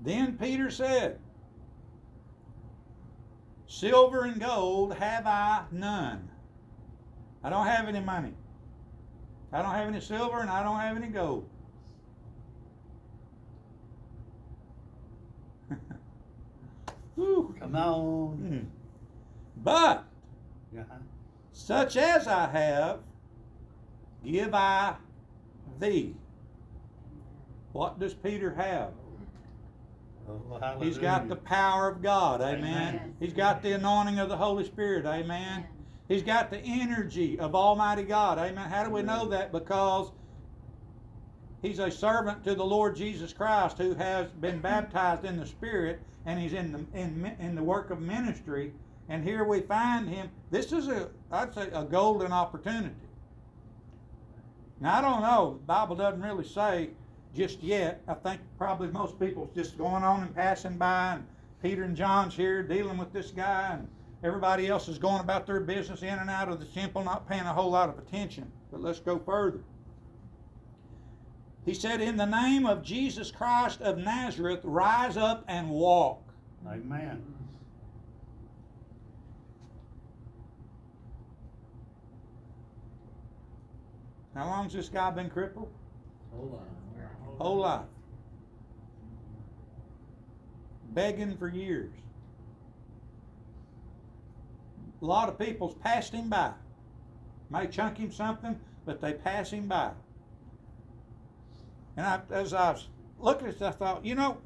Then 0.00 0.38
Peter 0.38 0.70
said, 0.70 1.18
Silver 3.66 4.22
and 4.22 4.40
gold 4.40 4.94
have 4.94 5.26
I 5.26 5.64
none. 5.70 6.30
I 7.44 7.50
don't 7.50 7.66
have 7.66 7.86
any 7.86 8.00
money. 8.00 8.32
I 9.52 9.60
don't 9.60 9.72
have 9.72 9.86
any 9.86 10.00
silver 10.00 10.40
and 10.40 10.48
I 10.48 10.62
don't 10.62 10.80
have 10.80 10.96
any 10.96 11.08
gold. 11.08 11.46
Whew. 17.16 17.54
Come 17.60 17.76
on. 17.76 18.36
Hmm. 18.36 18.60
But 19.62 20.06
Yeah. 20.74 20.84
such 21.52 21.98
as 21.98 22.26
I 22.26 22.46
have, 22.46 23.00
give 24.24 24.54
I 24.54 24.94
thee. 25.78 26.14
What 27.72 27.98
does 27.98 28.14
Peter 28.14 28.54
have? 28.54 28.90
Oh, 30.28 30.78
He's 30.80 30.98
got 30.98 31.28
the 31.28 31.36
power 31.36 31.88
of 31.88 32.02
God, 32.02 32.42
amen. 32.42 32.96
Amen. 32.96 33.16
He's 33.18 33.32
got 33.32 33.62
the 33.62 33.72
anointing 33.72 34.18
of 34.18 34.28
the 34.28 34.36
Holy 34.36 34.64
Spirit, 34.64 35.06
amen. 35.06 35.66
He's 36.06 36.22
got 36.22 36.50
the 36.50 36.58
energy 36.58 37.38
of 37.38 37.54
Almighty 37.54 38.02
God, 38.02 38.38
amen. 38.38 38.68
How 38.68 38.84
do 38.84 38.90
we 38.90 39.02
know 39.02 39.28
that? 39.28 39.52
Because 39.52 40.10
he's 41.62 41.78
a 41.78 41.90
servant 41.90 42.44
to 42.44 42.54
the 42.54 42.64
Lord 42.64 42.96
Jesus 42.96 43.32
Christ 43.32 43.78
who 43.78 43.94
has 43.94 44.30
been 44.32 44.60
baptized 44.60 45.24
in 45.24 45.38
the 45.38 45.46
Spirit 45.46 46.00
and 46.26 46.38
he's 46.38 46.52
in 46.52 46.72
the 46.72 46.98
in, 46.98 47.36
in 47.40 47.54
the 47.54 47.62
work 47.62 47.90
of 47.90 48.00
ministry. 48.00 48.72
And 49.08 49.24
here 49.24 49.44
we 49.44 49.62
find 49.62 50.08
him. 50.08 50.28
This 50.50 50.72
is 50.72 50.88
a 50.88 51.08
I'd 51.32 51.54
say 51.54 51.68
a 51.72 51.84
golden 51.84 52.32
opportunity. 52.32 52.94
Now 54.80 54.98
I 54.98 55.00
don't 55.00 55.22
know. 55.22 55.58
The 55.60 55.66
Bible 55.66 55.96
doesn't 55.96 56.20
really 56.20 56.44
say 56.44 56.90
just 57.34 57.62
yet. 57.62 58.02
I 58.08 58.14
think 58.14 58.40
probably 58.56 58.88
most 58.88 59.18
people's 59.18 59.50
just 59.54 59.78
going 59.78 60.02
on 60.02 60.22
and 60.22 60.34
passing 60.34 60.76
by, 60.76 61.14
and 61.14 61.26
Peter 61.62 61.84
and 61.84 61.96
John's 61.96 62.34
here 62.34 62.62
dealing 62.62 62.98
with 62.98 63.12
this 63.12 63.30
guy, 63.30 63.74
and 63.74 63.88
everybody 64.22 64.68
else 64.68 64.88
is 64.88 64.98
going 64.98 65.20
about 65.20 65.46
their 65.46 65.60
business 65.60 66.02
in 66.02 66.18
and 66.18 66.30
out 66.30 66.48
of 66.48 66.60
the 66.60 66.66
temple, 66.66 67.04
not 67.04 67.28
paying 67.28 67.42
a 67.42 67.52
whole 67.52 67.70
lot 67.70 67.88
of 67.88 67.98
attention. 67.98 68.50
But 68.70 68.82
let's 68.82 69.00
go 69.00 69.18
further. 69.18 69.60
He 71.64 71.74
said, 71.74 72.00
In 72.00 72.16
the 72.16 72.26
name 72.26 72.64
of 72.64 72.82
Jesus 72.82 73.30
Christ 73.30 73.82
of 73.82 73.98
Nazareth, 73.98 74.60
rise 74.64 75.16
up 75.16 75.44
and 75.48 75.68
walk. 75.68 76.22
Amen. 76.66 77.22
How 84.34 84.46
long's 84.46 84.72
this 84.72 84.88
guy 84.88 85.10
been 85.10 85.28
crippled? 85.28 85.68
Hold 86.32 86.54
on. 86.54 86.77
Whole 87.38 87.58
life. 87.58 87.86
Begging 90.90 91.36
for 91.36 91.48
years. 91.48 91.92
A 95.00 95.04
lot 95.04 95.28
of 95.28 95.38
people's 95.38 95.74
passed 95.74 96.12
him 96.12 96.28
by. 96.28 96.52
May 97.50 97.66
chunk 97.68 97.98
him 97.98 98.10
something, 98.10 98.58
but 98.84 99.00
they 99.00 99.12
pass 99.12 99.50
him 99.50 99.68
by. 99.68 99.92
And 101.96 102.06
I, 102.06 102.20
as 102.30 102.52
I 102.52 102.72
was 102.72 102.88
looking 103.20 103.48
at 103.48 103.58
this, 103.58 103.62
I 103.62 103.70
thought, 103.70 104.04
you 104.04 104.14
know, 104.14 104.38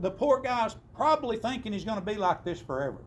the 0.00 0.10
poor 0.10 0.40
guy's 0.40 0.76
probably 0.94 1.36
thinking 1.36 1.72
he's 1.72 1.84
going 1.84 1.98
to 1.98 2.04
be 2.04 2.14
like 2.14 2.44
this 2.44 2.60
forever. 2.60 2.98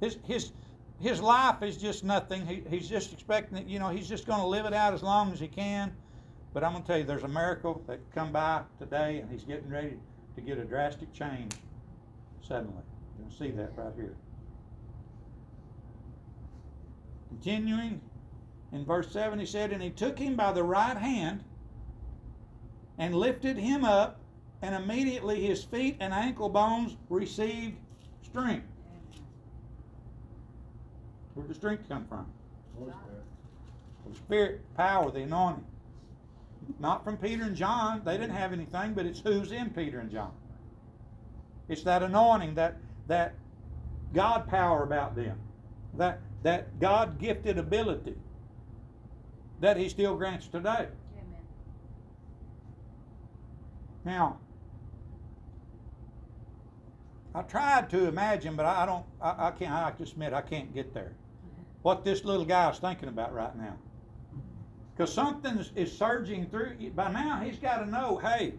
His 0.00 0.18
his 0.24 0.52
his 1.00 1.20
life 1.20 1.62
is 1.62 1.76
just 1.76 2.04
nothing. 2.04 2.46
He, 2.46 2.62
he's 2.68 2.88
just 2.88 3.12
expecting, 3.12 3.58
it, 3.58 3.66
you 3.66 3.78
know, 3.78 3.88
he's 3.88 4.08
just 4.08 4.26
going 4.26 4.40
to 4.40 4.46
live 4.46 4.66
it 4.66 4.74
out 4.74 4.94
as 4.94 5.02
long 5.02 5.32
as 5.32 5.40
he 5.40 5.48
can. 5.48 5.92
But 6.58 6.66
I'm 6.66 6.72
going 6.72 6.82
to 6.82 6.88
tell 6.88 6.98
you, 6.98 7.04
there's 7.04 7.22
a 7.22 7.28
miracle 7.28 7.84
that 7.86 8.00
come 8.12 8.32
by 8.32 8.62
today, 8.80 9.18
and 9.18 9.30
he's 9.30 9.44
getting 9.44 9.70
ready 9.70 9.92
to 10.34 10.40
get 10.40 10.58
a 10.58 10.64
drastic 10.64 11.12
change 11.12 11.52
suddenly. 12.42 12.82
You're 13.16 13.28
going 13.28 13.30
to 13.30 13.36
see 13.36 13.50
that 13.52 13.70
right 13.76 13.94
here. 13.94 14.16
Continuing 17.28 18.00
in 18.72 18.84
verse 18.84 19.08
7, 19.12 19.38
he 19.38 19.46
said, 19.46 19.70
And 19.70 19.80
he 19.80 19.90
took 19.90 20.18
him 20.18 20.34
by 20.34 20.50
the 20.50 20.64
right 20.64 20.96
hand 20.96 21.44
and 22.98 23.14
lifted 23.14 23.56
him 23.56 23.84
up, 23.84 24.18
and 24.60 24.74
immediately 24.74 25.46
his 25.46 25.62
feet 25.62 25.96
and 26.00 26.12
ankle 26.12 26.48
bones 26.48 26.96
received 27.08 27.76
strength. 28.24 28.66
Where'd 31.34 31.48
the 31.48 31.54
strength 31.54 31.88
come 31.88 32.04
from? 32.08 32.26
Holy 32.76 32.90
Spirit. 32.90 33.24
The 34.10 34.16
Spirit, 34.16 34.74
power, 34.76 35.12
the 35.12 35.20
anointing. 35.20 35.64
Not 36.78 37.04
from 37.04 37.16
Peter 37.16 37.44
and 37.44 37.56
John. 37.56 38.02
They 38.04 38.12
didn't 38.12 38.36
have 38.36 38.52
anything, 38.52 38.94
but 38.94 39.06
it's 39.06 39.20
who's 39.20 39.52
in 39.52 39.70
Peter 39.70 40.00
and 40.00 40.10
John. 40.10 40.32
It's 41.68 41.82
that 41.82 42.02
anointing, 42.02 42.54
that 42.54 42.76
that 43.08 43.34
God 44.14 44.48
power 44.48 44.82
about 44.82 45.16
them, 45.16 45.38
that 45.94 46.20
that 46.42 46.78
God 46.78 47.18
gifted 47.18 47.58
ability 47.58 48.14
that 49.60 49.76
He 49.76 49.88
still 49.88 50.16
grants 50.16 50.46
today. 50.46 50.86
Amen. 51.16 51.42
Now, 54.04 54.38
I 57.34 57.42
tried 57.42 57.90
to 57.90 58.06
imagine, 58.06 58.56
but 58.56 58.66
I 58.66 58.86
don't. 58.86 59.04
I, 59.20 59.48
I 59.48 59.50
can't. 59.52 59.72
I 59.72 59.92
just 59.98 60.12
admit, 60.12 60.32
I 60.32 60.42
can't 60.42 60.72
get 60.72 60.94
there. 60.94 61.12
Mm-hmm. 61.12 61.62
What 61.82 62.04
this 62.04 62.24
little 62.24 62.44
guy 62.44 62.70
is 62.70 62.78
thinking 62.78 63.08
about 63.08 63.34
right 63.34 63.56
now, 63.56 63.76
because 64.98 65.14
something 65.14 65.58
is, 65.58 65.72
is 65.76 65.96
surging 65.96 66.48
through. 66.50 66.76
By 66.96 67.12
now, 67.12 67.40
he's 67.40 67.58
got 67.58 67.78
to 67.78 67.90
know. 67.90 68.18
Hey, 68.18 68.54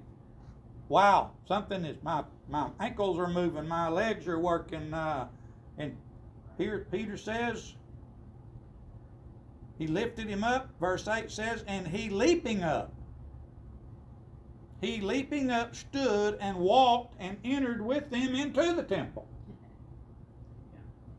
wow, 0.90 1.32
something 1.48 1.86
is 1.86 1.98
my 2.04 2.24
my 2.50 2.70
ankles 2.80 3.20
are 3.20 3.30
moving, 3.30 3.68
my 3.68 3.90
legs 3.90 4.28
are 4.28 4.40
working, 4.40 4.94
uh, 4.94 5.28
and 5.78 5.98
here 6.58 6.88
Peter 6.92 7.18
says. 7.18 7.76
He 9.80 9.88
lifted 9.88 10.28
him 10.28 10.44
up. 10.44 10.70
Verse 10.80 11.08
eight 11.08 11.32
says, 11.32 11.64
and 11.68 11.88
he 11.88 12.10
leaping 12.10 12.64
up. 12.64 12.94
he 14.82 15.02
leaping 15.02 15.52
up 15.52 15.76
stood 15.76 16.38
and 16.42 16.58
walked 16.58 17.16
and 17.20 17.38
entered 17.44 17.82
with 17.82 18.10
them 18.12 18.36
into 18.36 18.74
the 18.76 18.84
temple. 18.84 19.28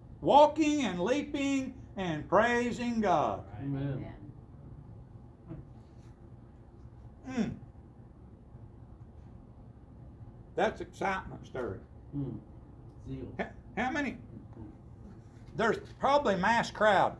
Walking 0.23 0.83
and 0.85 1.01
leaping 1.01 1.75
and 1.97 2.29
praising 2.29 3.01
God. 3.03 3.45
Amen. 3.63 4.07
Mm. 7.31 7.53
That's 10.57 10.81
excitement 10.81 11.47
stirring. 11.47 11.81
Hmm. 12.13 12.31
Zeal. 13.09 13.35
H- 13.41 13.47
How 13.77 13.91
many? 13.91 14.19
There's 15.57 15.79
probably 15.99 16.37
mass 16.37 16.71
crowd. 16.71 17.17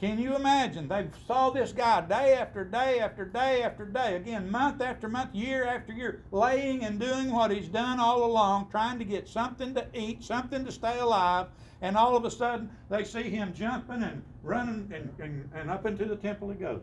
Can 0.00 0.18
you 0.18 0.34
imagine? 0.36 0.88
They 0.88 1.06
saw 1.26 1.50
this 1.50 1.72
guy 1.72 2.00
day 2.02 2.34
after 2.34 2.64
day 2.64 2.98
after 3.00 3.24
day 3.24 3.62
after 3.62 3.86
day, 3.86 4.16
again, 4.16 4.50
month 4.50 4.82
after 4.82 5.08
month, 5.08 5.34
year 5.34 5.64
after 5.64 5.92
year, 5.92 6.22
laying 6.30 6.84
and 6.84 6.98
doing 7.00 7.30
what 7.32 7.50
he's 7.50 7.68
done 7.68 8.00
all 8.00 8.24
along, 8.24 8.68
trying 8.70 8.98
to 8.98 9.04
get 9.04 9.28
something 9.28 9.74
to 9.74 9.86
eat, 9.94 10.22
something 10.22 10.64
to 10.64 10.72
stay 10.72 10.98
alive, 10.98 11.46
and 11.80 11.96
all 11.96 12.16
of 12.16 12.24
a 12.24 12.30
sudden 12.30 12.70
they 12.90 13.04
see 13.04 13.30
him 13.30 13.54
jumping 13.54 14.02
and 14.02 14.22
running 14.42 14.90
and, 14.92 15.10
and, 15.20 15.48
and 15.54 15.70
up 15.70 15.86
into 15.86 16.04
the 16.04 16.16
temple 16.16 16.50
he 16.50 16.56
goes. 16.56 16.82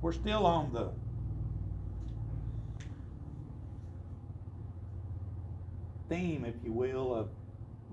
We're 0.00 0.12
still 0.12 0.46
on 0.46 0.72
the 0.72 0.90
theme, 6.08 6.44
if 6.44 6.54
you 6.64 6.72
will, 6.72 7.14
of 7.14 7.28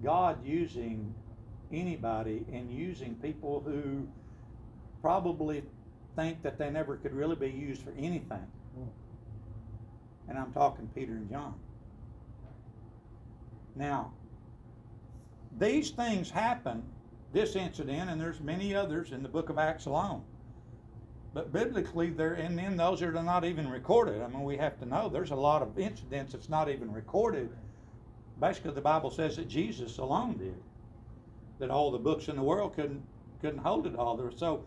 God 0.03 0.45
using 0.45 1.13
anybody 1.71 2.45
and 2.51 2.71
using 2.71 3.15
people 3.15 3.61
who 3.65 4.07
probably 5.01 5.63
think 6.15 6.41
that 6.43 6.57
they 6.57 6.69
never 6.69 6.97
could 6.97 7.13
really 7.13 7.35
be 7.35 7.49
used 7.49 7.81
for 7.81 7.91
anything. 7.97 8.47
Hmm. 8.75 10.29
And 10.29 10.37
I'm 10.37 10.53
talking 10.53 10.89
Peter 10.93 11.13
and 11.13 11.29
John. 11.29 11.55
Now, 13.75 14.13
these 15.57 15.91
things 15.91 16.29
happen, 16.29 16.83
this 17.33 17.55
incident, 17.55 18.09
and 18.09 18.19
there's 18.19 18.39
many 18.39 18.73
others 18.73 19.11
in 19.11 19.23
the 19.23 19.29
book 19.29 19.49
of 19.49 19.57
Acts 19.57 19.85
alone. 19.85 20.23
But 21.35 21.51
biblically, 21.51 22.11
there 22.11 22.35
and 22.35 22.57
then 22.57 22.77
those 22.77 23.01
are 23.01 23.11
not 23.11 23.43
even 23.43 23.69
recorded. 23.69 24.21
I 24.21 24.27
mean, 24.27 24.43
we 24.43 24.55
have 24.55 24.79
to 24.79 24.85
know 24.85 25.09
there's 25.09 25.31
a 25.31 25.35
lot 25.35 25.61
of 25.61 25.77
incidents 25.77 26.31
that's 26.31 26.47
not 26.47 26.69
even 26.69 26.89
recorded. 26.93 27.49
Basically, 28.39 28.71
the 28.71 28.79
Bible 28.79 29.11
says 29.11 29.35
that 29.35 29.49
Jesus 29.49 29.97
alone 29.97 30.37
did. 30.37 30.55
That 31.59 31.69
all 31.69 31.91
the 31.91 31.99
books 31.99 32.29
in 32.29 32.37
the 32.37 32.41
world 32.41 32.73
couldn't 32.73 33.03
couldn't 33.41 33.59
hold 33.59 33.85
it 33.85 33.97
all. 33.97 34.15
There, 34.15 34.31
so 34.31 34.63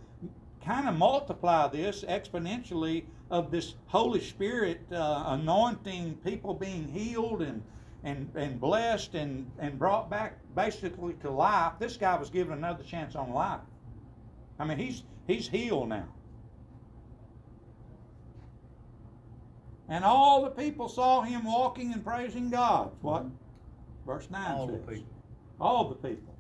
kind 0.62 0.87
of 0.87 0.94
multiply 0.94 1.68
this 1.68 2.04
exponentially 2.04 3.06
of 3.30 3.50
this 3.50 3.76
Holy 3.87 4.20
Spirit 4.20 4.82
uh, 4.92 5.25
anointing, 5.28 6.16
people 6.22 6.52
being 6.52 6.87
healed 6.87 7.40
and 7.40 7.62
and 8.04 8.30
and 8.34 8.60
blessed 8.60 9.14
and 9.14 9.50
and 9.58 9.78
brought 9.78 10.10
back 10.10 10.37
basically 10.54 11.14
to 11.22 11.30
life. 11.30 11.72
This 11.78 11.96
guy 11.96 12.18
was 12.18 12.28
given 12.28 12.52
another 12.52 12.84
chance 12.84 13.16
on 13.16 13.32
life. 13.32 13.60
I 14.58 14.66
mean, 14.66 14.76
he's 14.76 15.04
he's 15.26 15.48
healed 15.48 15.88
now. 15.88 16.08
And 19.88 20.04
all 20.04 20.42
the 20.42 20.50
people 20.50 20.88
saw 20.88 21.23
him 21.23 21.45
walking 21.45 21.92
and 21.92 22.04
praising 22.04 22.50
God. 22.50 22.90
What? 23.00 23.25
Verse 24.07 24.28
9 24.30 24.52
All 24.52 24.66
the 24.66 24.78
says. 24.78 24.87
people. 24.87 25.14
All 25.61 25.88
the 25.88 25.94
people. 25.96 26.35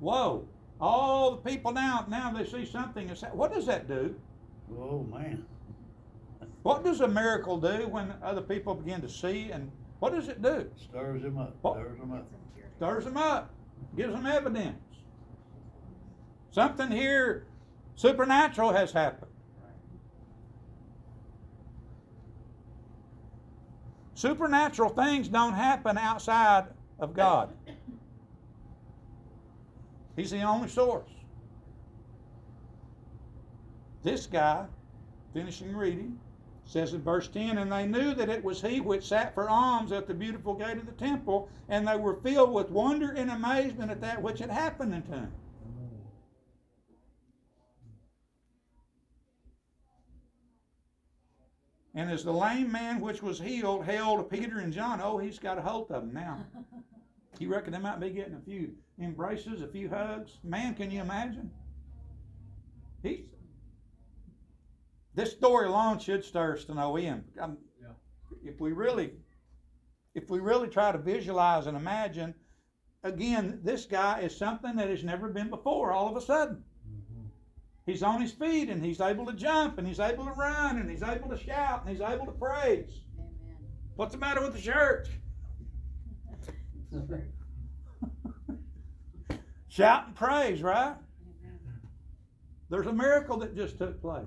Whoa. 0.00 0.48
All 0.80 1.32
the 1.32 1.50
people 1.50 1.72
now, 1.72 2.06
now 2.08 2.32
they 2.32 2.46
see 2.46 2.64
something. 2.64 3.08
and 3.08 3.18
say, 3.18 3.28
What 3.32 3.52
does 3.52 3.66
that 3.66 3.86
do? 3.88 4.14
Oh, 4.78 5.02
man. 5.04 5.44
What 6.62 6.84
does 6.84 7.00
a 7.00 7.08
miracle 7.08 7.58
do 7.58 7.88
when 7.88 8.14
other 8.22 8.40
people 8.42 8.74
begin 8.74 9.00
to 9.02 9.08
see? 9.08 9.50
And 9.50 9.70
what 9.98 10.12
does 10.14 10.28
it 10.28 10.42
do? 10.42 10.70
Stirs 10.76 11.22
them 11.22 11.38
up. 11.38 11.54
What? 11.60 11.74
Stirs 11.76 11.98
him 11.98 12.12
up. 12.12 12.26
Stirs 12.76 13.04
them 13.04 13.16
up, 13.18 13.50
gives 13.96 14.14
them 14.14 14.24
evidence. 14.26 14.78
Something 16.50 16.90
here 16.90 17.46
supernatural 17.94 18.72
has 18.72 18.92
happened. 18.92 19.29
Supernatural 24.20 24.90
things 24.90 25.28
don't 25.28 25.54
happen 25.54 25.96
outside 25.96 26.66
of 26.98 27.14
God. 27.14 27.48
He's 30.14 30.30
the 30.30 30.42
only 30.42 30.68
source. 30.68 31.08
This 34.02 34.26
guy, 34.26 34.66
finishing 35.32 35.74
reading, 35.74 36.18
says 36.66 36.92
in 36.92 37.00
verse 37.00 37.28
10 37.28 37.56
And 37.56 37.72
they 37.72 37.86
knew 37.86 38.12
that 38.12 38.28
it 38.28 38.44
was 38.44 38.60
he 38.60 38.78
which 38.80 39.08
sat 39.08 39.34
for 39.34 39.48
alms 39.48 39.90
at 39.90 40.06
the 40.06 40.12
beautiful 40.12 40.52
gate 40.52 40.76
of 40.76 40.84
the 40.84 40.92
temple, 40.92 41.48
and 41.70 41.88
they 41.88 41.96
were 41.96 42.16
filled 42.16 42.52
with 42.52 42.68
wonder 42.68 43.12
and 43.12 43.30
amazement 43.30 43.90
at 43.90 44.02
that 44.02 44.20
which 44.20 44.40
had 44.40 44.50
happened 44.50 44.92
unto 44.92 45.12
him. 45.12 45.32
And 51.94 52.10
as 52.10 52.24
the 52.24 52.32
lame 52.32 52.70
man 52.70 53.00
which 53.00 53.22
was 53.22 53.40
healed 53.40 53.84
held 53.84 54.30
Peter 54.30 54.60
and 54.60 54.72
John, 54.72 55.00
oh, 55.02 55.18
he's 55.18 55.38
got 55.38 55.58
a 55.58 55.62
hold 55.62 55.90
of 55.90 56.02
them 56.02 56.14
now. 56.14 56.46
You 57.38 57.50
reckon 57.50 57.72
they 57.72 57.78
might 57.78 58.00
be 58.00 58.10
getting 58.10 58.34
a 58.34 58.40
few 58.40 58.72
embraces, 59.00 59.62
a 59.62 59.66
few 59.66 59.88
hugs? 59.88 60.36
Man, 60.44 60.74
can 60.74 60.90
you 60.90 61.00
imagine? 61.00 61.50
He's 63.02 63.20
this 65.14 65.32
story 65.32 65.66
alone 65.66 65.98
should 65.98 66.22
stir 66.24 66.54
us 66.54 66.64
to 66.64 66.74
no 66.74 66.96
end. 66.96 67.24
Um. 67.40 67.56
If 68.44 68.60
we 68.60 68.72
really, 68.72 69.12
if 70.14 70.30
we 70.30 70.40
really 70.40 70.68
try 70.68 70.92
to 70.92 70.98
visualize 70.98 71.66
and 71.66 71.76
imagine, 71.76 72.34
again, 73.02 73.60
this 73.62 73.84
guy 73.86 74.20
is 74.20 74.36
something 74.36 74.76
that 74.76 74.88
has 74.88 75.04
never 75.04 75.28
been 75.28 75.50
before. 75.50 75.92
All 75.92 76.08
of 76.08 76.16
a 76.16 76.24
sudden, 76.24 76.64
he's 77.90 78.02
on 78.02 78.20
his 78.20 78.32
feet 78.32 78.68
and 78.68 78.84
he's 78.84 79.00
able 79.00 79.26
to 79.26 79.32
jump 79.32 79.78
and 79.78 79.86
he's 79.86 80.00
able 80.00 80.24
to 80.24 80.32
run 80.32 80.78
and 80.78 80.90
he's 80.90 81.02
able 81.02 81.28
to 81.28 81.38
shout 81.38 81.82
and 81.84 81.90
he's 81.90 82.00
able 82.00 82.26
to 82.26 82.32
praise. 82.32 83.00
Amen. 83.18 83.56
What's 83.96 84.12
the 84.12 84.18
matter 84.18 84.40
with 84.40 84.54
the 84.54 84.60
church? 84.60 85.08
Shout 89.68 90.06
and 90.08 90.16
praise, 90.16 90.62
right? 90.62 90.96
Amen. 90.96 91.00
There's 92.68 92.86
a 92.86 92.92
miracle 92.92 93.36
that 93.38 93.54
just 93.54 93.78
took 93.78 94.00
place. 94.02 94.26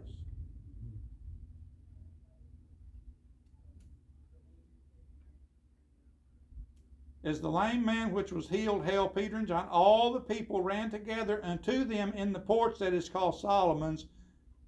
As 7.23 7.39
the 7.39 7.49
lame 7.49 7.85
man 7.85 8.11
which 8.11 8.33
was 8.33 8.49
healed 8.49 8.85
held 8.85 9.15
Peter 9.15 9.37
and 9.37 9.47
John, 9.47 9.67
all 9.69 10.11
the 10.11 10.19
people 10.19 10.61
ran 10.61 10.91
together 10.91 11.39
unto 11.43 11.85
them 11.85 12.11
in 12.13 12.33
the 12.33 12.39
porch 12.39 12.79
that 12.79 12.93
is 12.93 13.07
called 13.07 13.39
Solomon's, 13.39 14.07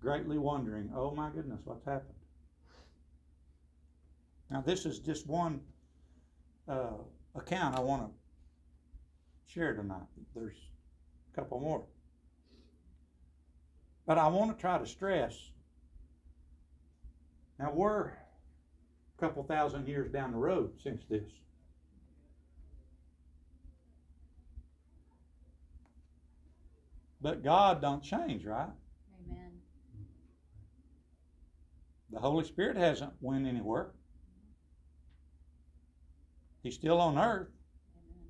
greatly 0.01 0.37
wondering, 0.37 0.89
oh 0.95 1.11
my 1.11 1.29
goodness, 1.29 1.59
what's 1.65 1.83
happened? 1.85 2.13
Now, 4.49 4.61
this 4.61 4.85
is 4.85 4.99
just 4.99 5.27
one 5.27 5.59
uh, 6.67 6.93
account 7.35 7.75
I 7.75 7.81
want 7.81 8.03
to 8.03 9.51
share 9.51 9.73
tonight. 9.73 10.05
There's 10.33 10.55
a 11.33 11.35
couple 11.35 11.59
more. 11.59 11.83
But 14.05 14.17
I 14.17 14.27
want 14.27 14.55
to 14.55 14.61
try 14.61 14.77
to 14.77 14.85
stress. 14.85 15.35
Now 17.57 17.71
we're 17.73 18.07
a 18.07 18.15
couple 19.19 19.43
thousand 19.43 19.87
years 19.87 20.11
down 20.11 20.31
the 20.31 20.37
road 20.37 20.71
since 20.81 21.03
this. 21.09 21.23
But 27.25 27.43
God 27.43 27.81
don't 27.81 28.03
change, 28.03 28.45
right? 28.45 28.69
Amen. 29.25 29.53
The 32.11 32.19
Holy 32.19 32.45
Spirit 32.45 32.77
hasn't 32.77 33.13
went 33.19 33.47
anywhere. 33.47 33.93
He's 36.61 36.75
still 36.75 37.01
on 37.01 37.17
earth. 37.17 37.47
Amen. 37.97 38.27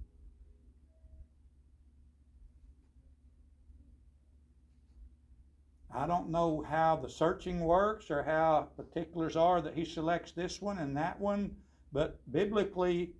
I 5.94 6.08
don't 6.08 6.30
know 6.30 6.64
how 6.66 6.96
the 6.96 7.10
searching 7.10 7.60
works 7.60 8.10
or 8.10 8.24
how 8.24 8.70
particulars 8.78 9.36
are 9.36 9.60
that 9.60 9.74
he 9.74 9.84
selects 9.84 10.32
this 10.32 10.62
one 10.62 10.78
and 10.78 10.96
that 10.96 11.20
one, 11.20 11.54
but 11.92 12.18
biblically, 12.32 13.12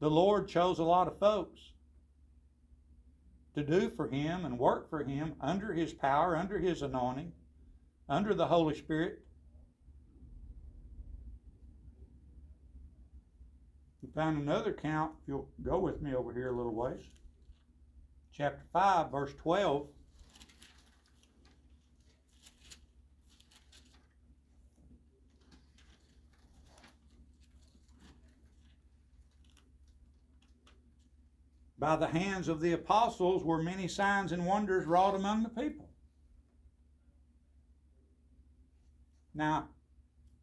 the 0.00 0.10
Lord 0.10 0.48
chose 0.48 0.80
a 0.80 0.82
lot 0.82 1.06
of 1.06 1.16
folks 1.20 1.60
to 3.54 3.62
do 3.62 3.90
for 3.90 4.08
him 4.08 4.44
and 4.44 4.58
work 4.58 4.88
for 4.88 5.02
him 5.02 5.34
under 5.40 5.72
his 5.72 5.92
power, 5.92 6.36
under 6.36 6.58
his 6.58 6.82
anointing, 6.82 7.32
under 8.08 8.34
the 8.34 8.46
Holy 8.46 8.74
Spirit. 8.74 9.20
You 14.02 14.08
find 14.14 14.38
another 14.38 14.72
count, 14.72 15.12
if 15.22 15.28
you'll 15.28 15.48
go 15.62 15.78
with 15.78 16.00
me 16.00 16.14
over 16.14 16.32
here 16.32 16.48
a 16.48 16.56
little 16.56 16.74
ways. 16.74 17.02
Chapter 18.32 18.64
5, 18.72 19.10
verse 19.10 19.34
12. 19.42 19.88
By 31.80 31.96
the 31.96 32.06
hands 32.06 32.46
of 32.46 32.60
the 32.60 32.72
apostles 32.72 33.42
were 33.42 33.62
many 33.62 33.88
signs 33.88 34.32
and 34.32 34.44
wonders 34.44 34.86
wrought 34.86 35.14
among 35.14 35.42
the 35.42 35.48
people. 35.48 35.88
Now, 39.34 39.68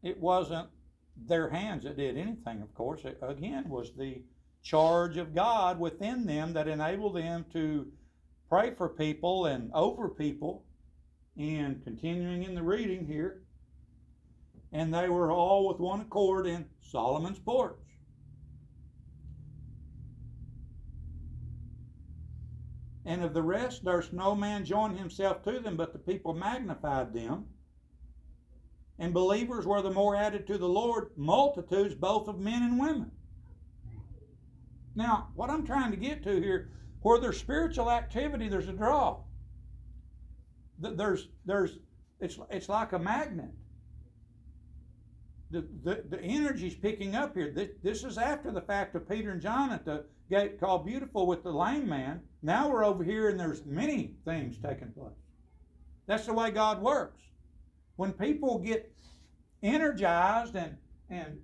it 0.02 0.18
wasn't 0.18 0.68
their 1.16 1.48
hands 1.48 1.84
that 1.84 1.96
did 1.96 2.16
anything, 2.16 2.60
of 2.60 2.74
course. 2.74 3.04
It, 3.04 3.18
again, 3.22 3.68
was 3.68 3.92
the 3.92 4.22
charge 4.62 5.16
of 5.16 5.34
God 5.34 5.78
within 5.78 6.26
them 6.26 6.52
that 6.54 6.66
enabled 6.66 7.14
them 7.14 7.46
to 7.52 7.86
pray 8.48 8.74
for 8.74 8.88
people 8.88 9.46
and 9.46 9.70
over 9.72 10.08
people. 10.08 10.64
And 11.36 11.84
continuing 11.84 12.42
in 12.42 12.56
the 12.56 12.62
reading 12.64 13.06
here, 13.06 13.42
and 14.72 14.92
they 14.92 15.08
were 15.08 15.30
all 15.30 15.68
with 15.68 15.78
one 15.78 16.00
accord 16.00 16.48
in 16.48 16.66
Solomon's 16.80 17.38
porch. 17.38 17.78
And 23.08 23.24
of 23.24 23.32
the 23.32 23.42
rest, 23.42 23.86
durst 23.86 24.12
no 24.12 24.34
man 24.34 24.66
join 24.66 24.94
himself 24.94 25.42
to 25.44 25.60
them, 25.60 25.78
but 25.78 25.94
the 25.94 25.98
people 25.98 26.34
magnified 26.34 27.14
them. 27.14 27.46
And 28.98 29.14
believers 29.14 29.66
were 29.66 29.80
the 29.80 29.90
more 29.90 30.14
added 30.14 30.46
to 30.46 30.58
the 30.58 30.68
Lord, 30.68 31.12
multitudes 31.16 31.94
both 31.94 32.28
of 32.28 32.38
men 32.38 32.62
and 32.62 32.78
women. 32.78 33.10
Now, 34.94 35.30
what 35.34 35.48
I'm 35.48 35.64
trying 35.64 35.90
to 35.90 35.96
get 35.96 36.22
to 36.24 36.38
here, 36.38 36.70
where 37.00 37.18
there's 37.18 37.38
spiritual 37.38 37.90
activity, 37.90 38.46
there's 38.46 38.68
a 38.68 38.74
draw. 38.74 39.20
There's, 40.78 41.28
there's, 41.46 41.78
it's, 42.20 42.38
it's 42.50 42.68
like 42.68 42.92
a 42.92 42.98
magnet. 42.98 43.52
The, 45.50 45.66
the, 45.82 46.04
the 46.08 46.20
energy's 46.20 46.74
picking 46.74 47.14
up 47.14 47.34
here. 47.34 47.50
This, 47.50 47.70
this 47.82 48.04
is 48.04 48.18
after 48.18 48.50
the 48.50 48.60
fact 48.60 48.94
of 48.94 49.08
Peter 49.08 49.30
and 49.30 49.40
John 49.40 49.70
at 49.70 49.84
the 49.84 50.04
gate 50.28 50.60
called 50.60 50.84
Beautiful 50.84 51.26
with 51.26 51.42
the 51.42 51.52
lame 51.52 51.88
man. 51.88 52.20
Now 52.42 52.68
we're 52.68 52.84
over 52.84 53.02
here 53.02 53.30
and 53.30 53.40
there's 53.40 53.64
many 53.64 54.14
things 54.24 54.58
taking 54.58 54.92
place. 54.92 55.12
That's 56.06 56.26
the 56.26 56.34
way 56.34 56.50
God 56.50 56.82
works. 56.82 57.22
When 57.96 58.12
people 58.12 58.58
get 58.58 58.92
energized 59.62 60.54
and 60.54 60.76
and 61.10 61.38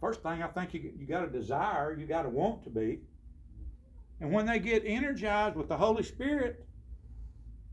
first 0.00 0.22
thing 0.22 0.42
I 0.42 0.46
think 0.48 0.72
you 0.72 0.92
you 0.96 1.06
got 1.06 1.24
a 1.24 1.30
desire, 1.30 1.96
you 1.96 2.06
got 2.06 2.22
to 2.22 2.28
want 2.28 2.64
to 2.64 2.70
be. 2.70 3.00
And 4.20 4.32
when 4.32 4.46
they 4.46 4.58
get 4.58 4.84
energized 4.86 5.56
with 5.56 5.68
the 5.68 5.76
Holy 5.76 6.02
Spirit, 6.02 6.64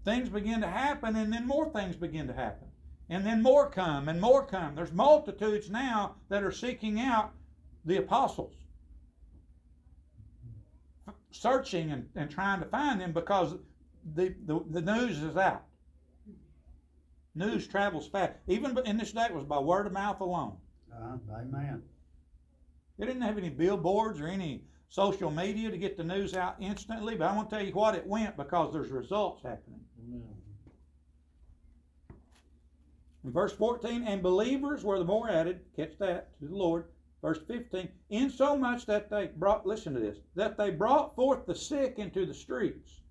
things 0.04 0.30
begin 0.30 0.62
to 0.62 0.68
happen 0.68 1.16
and 1.16 1.32
then 1.32 1.48
more 1.48 1.70
things 1.70 1.96
begin 1.96 2.28
to 2.28 2.34
happen. 2.34 2.68
And 3.12 3.26
then 3.26 3.44
more 3.44 3.70
come 3.70 4.08
and 4.08 4.20
more 4.20 4.46
come. 4.46 4.74
There's 4.74 4.94
multitudes 4.94 5.70
now 5.70 6.16
that 6.30 6.44
are 6.44 6.52
seeking 6.52 7.00
out 7.00 7.34
the 7.86 7.98
apostles 7.98 8.54
searching 11.32 11.92
and, 11.92 12.08
and 12.16 12.30
trying 12.30 12.62
to 12.62 12.66
find 12.68 13.02
them 13.02 13.12
because 13.12 13.56
the, 14.16 14.34
the, 14.46 14.64
the 14.70 14.82
news 14.82 15.22
is 15.22 15.36
out. 15.38 15.64
News 17.36 17.68
travels 17.68 18.08
fast. 18.08 18.34
Even 18.48 18.78
in 18.86 18.98
this 18.98 19.12
day, 19.12 19.26
it 19.26 19.34
was 19.34 19.46
by 19.46 19.60
word 19.60 19.88
of 19.88 19.94
mouth 19.94 20.20
alone. 20.20 20.56
Uh, 20.94 21.18
amen. 21.34 21.82
They 22.98 23.06
didn't 23.06 23.22
have 23.22 23.38
any 23.38 23.50
billboards 23.50 24.20
or 24.20 24.28
any 24.28 24.64
social 24.90 25.32
media 25.32 25.70
to 25.70 25.78
get 25.78 25.98
the 25.98 26.04
news 26.04 26.34
out 26.34 26.56
instantly, 26.60 27.16
but 27.16 27.28
I 27.28 27.36
want 27.36 27.50
to 27.50 27.56
tell 27.56 27.66
you 27.66 27.74
what 27.74 27.96
it 27.96 28.06
went 28.06 28.36
because 28.36 28.74
there's 28.74 28.90
results 28.90 29.42
happening. 29.44 29.80
Amen. 30.06 30.41
In 33.24 33.32
verse 33.32 33.54
14, 33.54 34.04
and 34.04 34.24
believers 34.24 34.84
were 34.84 34.98
the 34.98 35.06
more 35.06 35.30
added, 35.30 35.62
catch 35.76 35.98
that, 36.00 36.38
to 36.40 36.48
the 36.48 36.56
Lord. 36.56 36.86
Verse 37.22 37.40
15, 37.48 37.88
insomuch 38.10 38.88
that 38.88 39.12
they 39.12 39.28
brought, 39.28 39.66
listen 39.68 39.94
to 39.94 40.00
this, 40.00 40.18
that 40.34 40.58
they 40.58 40.72
brought 40.72 41.16
forth 41.16 41.46
the 41.46 41.54
sick 41.54 42.00
into 42.00 42.26
the 42.26 42.34
streets 42.34 43.02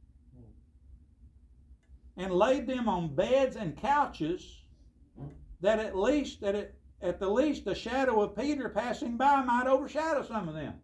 and 2.16 2.32
laid 2.32 2.66
them 2.66 2.88
on 2.88 3.14
beds 3.14 3.54
and 3.54 3.76
couches, 3.76 4.62
that 5.60 5.78
at 5.78 5.96
least, 5.96 6.40
that 6.40 6.56
it, 6.56 6.74
at 7.00 7.20
the 7.20 7.28
least, 7.28 7.64
the 7.64 7.74
shadow 7.74 8.20
of 8.20 8.36
Peter 8.36 8.68
passing 8.68 9.16
by 9.16 9.42
might 9.44 9.68
overshadow 9.68 10.24
some 10.24 10.48
of 10.48 10.54
them. 10.54 10.74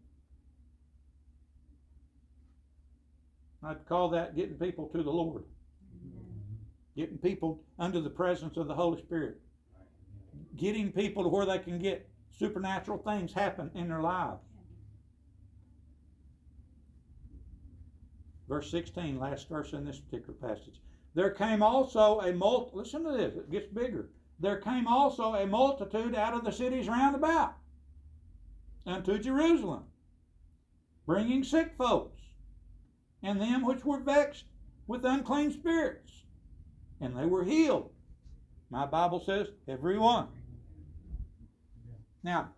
I'd 3.63 3.85
call 3.87 4.11
that 4.11 4.37
getting 4.37 4.57
people 4.57 4.87
to 4.89 5.03
the 5.03 5.11
Lord. 5.11 5.43
Getting 6.97 7.19
people 7.19 7.63
under 7.79 8.01
the 8.01 8.11
presence 8.11 8.57
of 8.57 8.69
the 8.69 8.75
Holy 8.75 9.01
Spirit. 9.03 9.41
Getting 10.57 10.93
people 10.93 11.23
to 11.23 11.29
where 11.29 11.47
they 11.47 11.59
can 11.59 11.79
get 11.79 12.09
supernatural 12.31 12.99
things 12.99 13.33
happen 13.33 13.71
in 13.75 13.89
their 13.89 14.01
lives. 14.01 14.41
Verse 18.49 18.71
16, 18.71 19.19
last 19.19 19.49
verse 19.49 19.73
in 19.73 19.85
this 19.85 19.99
particular 19.99 20.35
passage. 20.35 20.81
There 21.15 21.31
came 21.31 21.63
also 21.63 22.21
a 22.21 22.33
multi, 22.33 22.77
listen 22.77 23.05
to 23.05 23.13
this, 23.13 23.35
it 23.35 23.51
gets 23.51 23.67
bigger. 23.67 24.11
There 24.39 24.59
came 24.59 24.87
also 24.87 25.35
a 25.35 25.47
multitude 25.47 26.15
out 26.15 26.35
of 26.35 26.45
the 26.45 26.53
cities 26.53 26.89
round 26.89 27.17
about 27.17 27.55
unto 28.87 29.19
Jerusalem, 29.19 29.85
bringing 31.07 31.43
sick 31.43 31.73
folks, 31.77 32.21
and 33.23 33.41
them 33.41 33.65
which 33.65 33.85
were 33.85 34.01
vexed 34.01 34.45
with 34.87 35.05
unclean 35.05 35.53
spirits, 35.53 36.13
and 37.01 37.17
they 37.17 37.27
were 37.27 37.45
healed. 37.45 37.91
My 38.71 38.87
Bible 38.87 39.23
says, 39.25 39.49
everyone. 39.69 40.29
Now, 42.23 42.51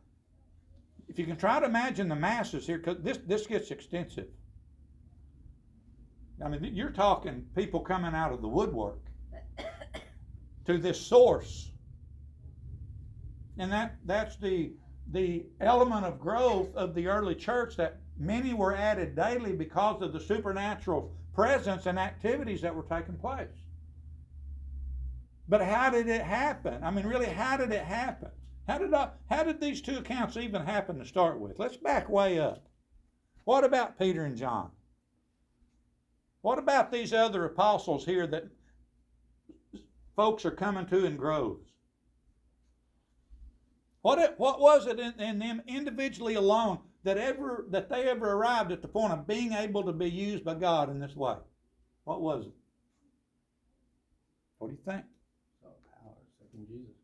if 1.09 1.19
you 1.19 1.27
can 1.27 1.37
try 1.37 1.61
to 1.61 1.67
imagine 1.67 2.09
the 2.09 2.17
masses 2.17 2.67
here, 2.67 2.79
because 2.79 3.03
this, 3.03 3.19
this 3.27 3.47
gets 3.47 3.71
extensive. 3.71 4.29
I 6.45 6.49
mean, 6.49 6.75
you're 6.75 6.91
talking 6.91 7.45
people 7.57 7.81
coming 7.81 8.15
out 8.15 8.33
of 8.33 8.41
the 8.41 8.49
woodwork 8.49 9.01
to 10.67 10.79
this 10.79 11.01
source. 11.01 11.71
And 13.59 13.73
that, 13.73 13.97
that's 14.05 14.37
the, 14.37 14.73
the 15.13 15.47
element 15.61 16.07
of 16.07 16.21
growth 16.21 16.75
of 16.77 16.95
the 16.95 17.09
early 17.09 17.35
church 17.35 17.77
that 17.77 17.99
many 18.17 18.55
were 18.55 18.75
added 18.75 19.17
daily 19.17 19.53
because 19.53 20.01
of 20.01 20.13
the 20.13 20.21
supernatural 20.21 21.13
presence 21.35 21.87
and 21.87 21.99
activities 21.99 22.61
that 22.63 22.75
were 22.75 22.85
taking 22.85 23.17
place. 23.17 23.49
But 25.49 25.63
how 25.63 25.91
did 25.91 26.09
it 26.09 26.23
happen? 26.23 26.83
I 26.85 26.91
mean, 26.91 27.07
really, 27.07 27.27
how 27.27 27.57
did 27.57 27.73
it 27.73 27.85
happen? 27.85 28.31
How 28.67 28.79
did, 28.79 28.93
I, 28.93 29.11
how 29.31 29.45
did 29.45 29.61
these 29.61 29.81
two 29.81 29.99
accounts 29.99 30.37
even 30.37 30.67
happen 30.67 30.99
to 30.99 31.05
start 31.07 31.41
with? 31.41 31.59
Let's 31.59 31.77
back 31.77 32.09
way 32.09 32.39
up. 32.39 32.69
What 33.45 33.65
about 33.65 33.99
Peter 33.99 34.25
and 34.25 34.37
John? 34.37 34.71
What 36.43 36.59
about 36.59 36.93
these 36.93 37.15
other 37.15 37.47
apostles 37.47 38.05
here 38.05 38.27
that 38.27 38.49
folks 40.15 40.45
are 40.45 40.51
coming 40.51 40.87
to 40.87 41.07
in 41.07 41.17
groves? 41.17 41.69
What, 44.03 44.19
it, 44.19 44.35
what 44.37 44.61
was 44.61 44.87
it 44.87 45.01
in, 45.01 45.19
in 45.19 45.39
them 45.39 45.63
individually 45.67 46.35
alone 46.35 46.79
that 47.05 47.19
ever 47.19 47.67
that 47.71 47.89
they 47.89 48.05
ever 48.05 48.33
arrived 48.33 48.71
at 48.71 48.83
the 48.83 48.89
point 48.89 49.13
of 49.13 49.27
being 49.27 49.53
able 49.53 49.83
to 49.85 49.93
be 49.93 50.11
used 50.11 50.45
by 50.45 50.55
God 50.55 50.91
in 50.91 51.01
this 51.01 51.17
way? 51.17 51.37
What 52.05 52.21
was 52.21 52.47
it? 52.47 52.53
What 54.59 54.69
do 54.69 54.75
you 54.75 54.81
think? 54.85 55.05
Saw 55.63 55.69
power, 55.69 56.15
accepting 56.33 56.67
Jesus. 56.67 56.95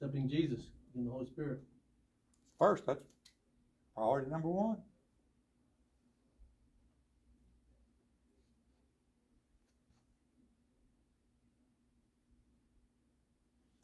Accepting 0.00 0.30
Jesus 0.30 0.60
in 0.96 1.04
the 1.04 1.10
Holy 1.10 1.26
Spirit. 1.26 1.60
First, 2.58 2.86
that's 2.86 3.00
priority 3.94 4.30
number 4.30 4.48
one. 4.48 4.78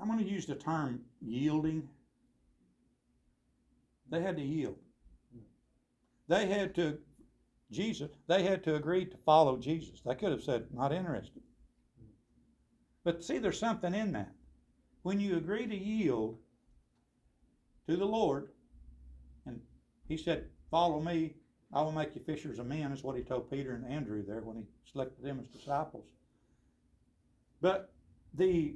I'm 0.00 0.08
going 0.08 0.24
to 0.24 0.30
use 0.30 0.46
the 0.46 0.54
term 0.54 1.00
yielding. 1.20 1.86
They 4.10 4.22
had 4.22 4.36
to 4.36 4.42
yield. 4.42 4.76
They 6.28 6.46
had 6.46 6.74
to, 6.76 6.98
Jesus, 7.70 8.10
they 8.26 8.42
had 8.42 8.64
to 8.64 8.76
agree 8.76 9.04
to 9.04 9.16
follow 9.18 9.58
Jesus. 9.58 10.00
They 10.00 10.14
could 10.14 10.30
have 10.30 10.42
said, 10.42 10.68
not 10.72 10.92
interested. 10.92 11.42
But 13.04 13.22
see, 13.22 13.36
there's 13.36 13.58
something 13.58 13.94
in 13.94 14.12
that. 14.12 14.32
When 15.06 15.20
you 15.20 15.36
agree 15.36 15.68
to 15.68 15.76
yield 15.76 16.36
to 17.86 17.96
the 17.96 18.04
Lord, 18.04 18.48
and 19.46 19.60
He 20.08 20.16
said, 20.16 20.46
Follow 20.68 21.00
me, 21.00 21.36
I 21.72 21.80
will 21.82 21.92
make 21.92 22.16
you 22.16 22.22
fishers 22.22 22.58
of 22.58 22.66
men, 22.66 22.90
is 22.90 23.04
what 23.04 23.16
He 23.16 23.22
told 23.22 23.48
Peter 23.48 23.76
and 23.76 23.86
Andrew 23.86 24.24
there 24.26 24.40
when 24.40 24.56
He 24.56 24.64
selected 24.90 25.24
them 25.24 25.38
as 25.38 25.46
disciples. 25.46 26.06
But 27.60 27.92
the 28.34 28.74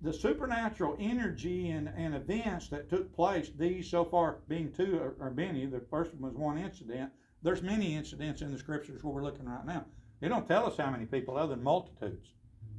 the 0.00 0.12
supernatural 0.12 0.96
energy 1.00 1.70
and, 1.70 1.88
and 1.88 2.14
events 2.14 2.68
that 2.68 2.88
took 2.88 3.12
place, 3.12 3.50
these 3.58 3.90
so 3.90 4.04
far 4.04 4.38
being 4.46 4.70
two 4.70 5.00
or, 5.18 5.30
many, 5.32 5.66
the 5.66 5.80
first 5.90 6.14
one 6.14 6.32
was 6.32 6.38
one 6.38 6.56
incident. 6.56 7.10
There's 7.42 7.62
many 7.62 7.96
incidents 7.96 8.42
in 8.42 8.52
the 8.52 8.58
scriptures 8.60 9.02
where 9.02 9.12
we're 9.12 9.24
looking 9.24 9.46
right 9.46 9.66
now. 9.66 9.86
They 10.20 10.28
don't 10.28 10.46
tell 10.46 10.66
us 10.66 10.76
how 10.76 10.90
many 10.92 11.06
people 11.06 11.36
other 11.36 11.56
than 11.56 11.64
multitudes, 11.64 12.28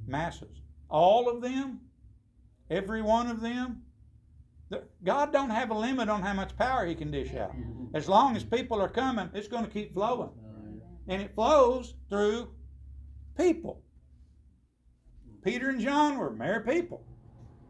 masses. 0.08 0.62
All 0.90 1.28
of 1.28 1.42
them, 1.42 1.82
every 2.74 3.02
one 3.02 3.28
of 3.28 3.42
them, 3.42 3.84
God 5.04 5.32
don't 5.32 5.52
have 5.52 5.70
a 5.70 5.78
limit 5.78 6.10
on 6.10 6.22
how 6.22 6.34
much 6.34 6.58
power 6.58 6.86
He 6.86 6.96
can 6.96 7.12
dish 7.12 7.34
out. 7.36 7.54
As 7.94 8.10
long 8.10 8.36
as 8.36 8.44
people 8.44 8.82
are 8.82 8.90
coming, 8.90 9.30
it's 9.34 9.48
going 9.48 9.66
to 9.66 9.70
keep 9.70 9.94
flowing. 9.94 10.32
And 11.08 11.22
it 11.22 11.36
flows 11.36 11.94
through 12.10 12.50
people. 13.38 13.82
Peter 15.44 15.70
and 15.70 15.80
John 15.80 16.18
were 16.18 16.32
mere 16.32 16.62
people. 16.62 17.06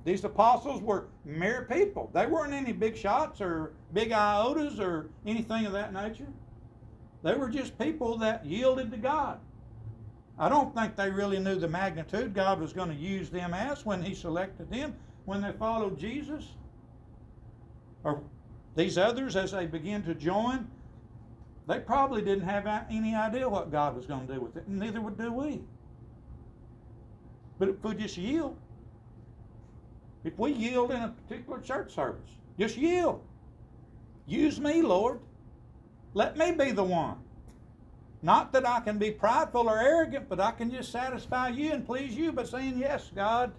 These 0.05 0.23
apostles 0.23 0.81
were 0.81 1.09
mere 1.25 1.67
people. 1.69 2.11
They 2.13 2.25
weren't 2.25 2.53
any 2.53 2.71
big 2.71 2.95
shots 2.95 3.41
or 3.41 3.73
big 3.93 4.11
iotas 4.11 4.79
or 4.79 5.09
anything 5.25 5.65
of 5.65 5.73
that 5.73 5.93
nature. 5.93 6.27
They 7.23 7.35
were 7.35 7.49
just 7.49 7.77
people 7.79 8.17
that 8.19 8.45
yielded 8.45 8.91
to 8.91 8.97
God. 8.97 9.39
I 10.37 10.49
don't 10.49 10.73
think 10.75 10.95
they 10.95 11.09
really 11.09 11.39
knew 11.39 11.55
the 11.55 11.67
magnitude 11.67 12.33
God 12.33 12.59
was 12.59 12.73
going 12.73 12.89
to 12.89 12.95
use 12.95 13.29
them 13.29 13.53
as 13.53 13.85
when 13.85 14.01
He 14.01 14.15
selected 14.15 14.69
them, 14.71 14.95
when 15.25 15.41
they 15.41 15.51
followed 15.51 15.97
Jesus. 15.99 16.45
Or 18.03 18.21
these 18.75 18.97
others, 18.97 19.35
as 19.35 19.51
they 19.51 19.65
begin 19.65 20.03
to 20.03 20.15
join, 20.15 20.67
they 21.67 21.79
probably 21.79 22.21
didn't 22.21 22.47
have 22.47 22.67
any 22.89 23.15
idea 23.15 23.47
what 23.47 23.71
God 23.71 23.95
was 23.95 24.05
going 24.05 24.27
to 24.27 24.33
do 24.33 24.41
with 24.41 24.57
it, 24.57 24.65
and 24.67 24.79
neither 24.79 24.99
would 24.99 25.17
do 25.17 25.31
we. 25.31 25.61
But 27.59 27.69
if 27.69 27.83
we 27.83 27.95
just 27.95 28.17
yield, 28.17 28.57
if 30.23 30.37
we 30.37 30.51
yield 30.51 30.91
in 30.91 31.01
a 31.01 31.09
particular 31.09 31.59
church 31.61 31.93
service, 31.93 32.29
just 32.59 32.75
yield. 32.75 33.21
Use 34.25 34.59
me, 34.59 34.81
Lord. 34.81 35.19
Let 36.13 36.37
me 36.37 36.51
be 36.51 36.71
the 36.71 36.83
one. 36.83 37.22
Not 38.23 38.53
that 38.53 38.65
I 38.65 38.79
can 38.79 38.97
be 38.97 39.11
prideful 39.11 39.69
or 39.69 39.77
arrogant, 39.77 40.29
but 40.29 40.39
I 40.39 40.51
can 40.51 40.71
just 40.71 40.93
satisfy 40.93 41.49
you 41.49 41.73
and 41.73 41.85
please 41.85 42.15
you 42.15 42.31
by 42.31 42.45
saying, 42.45 42.77
Yes, 42.79 43.11
God. 43.13 43.51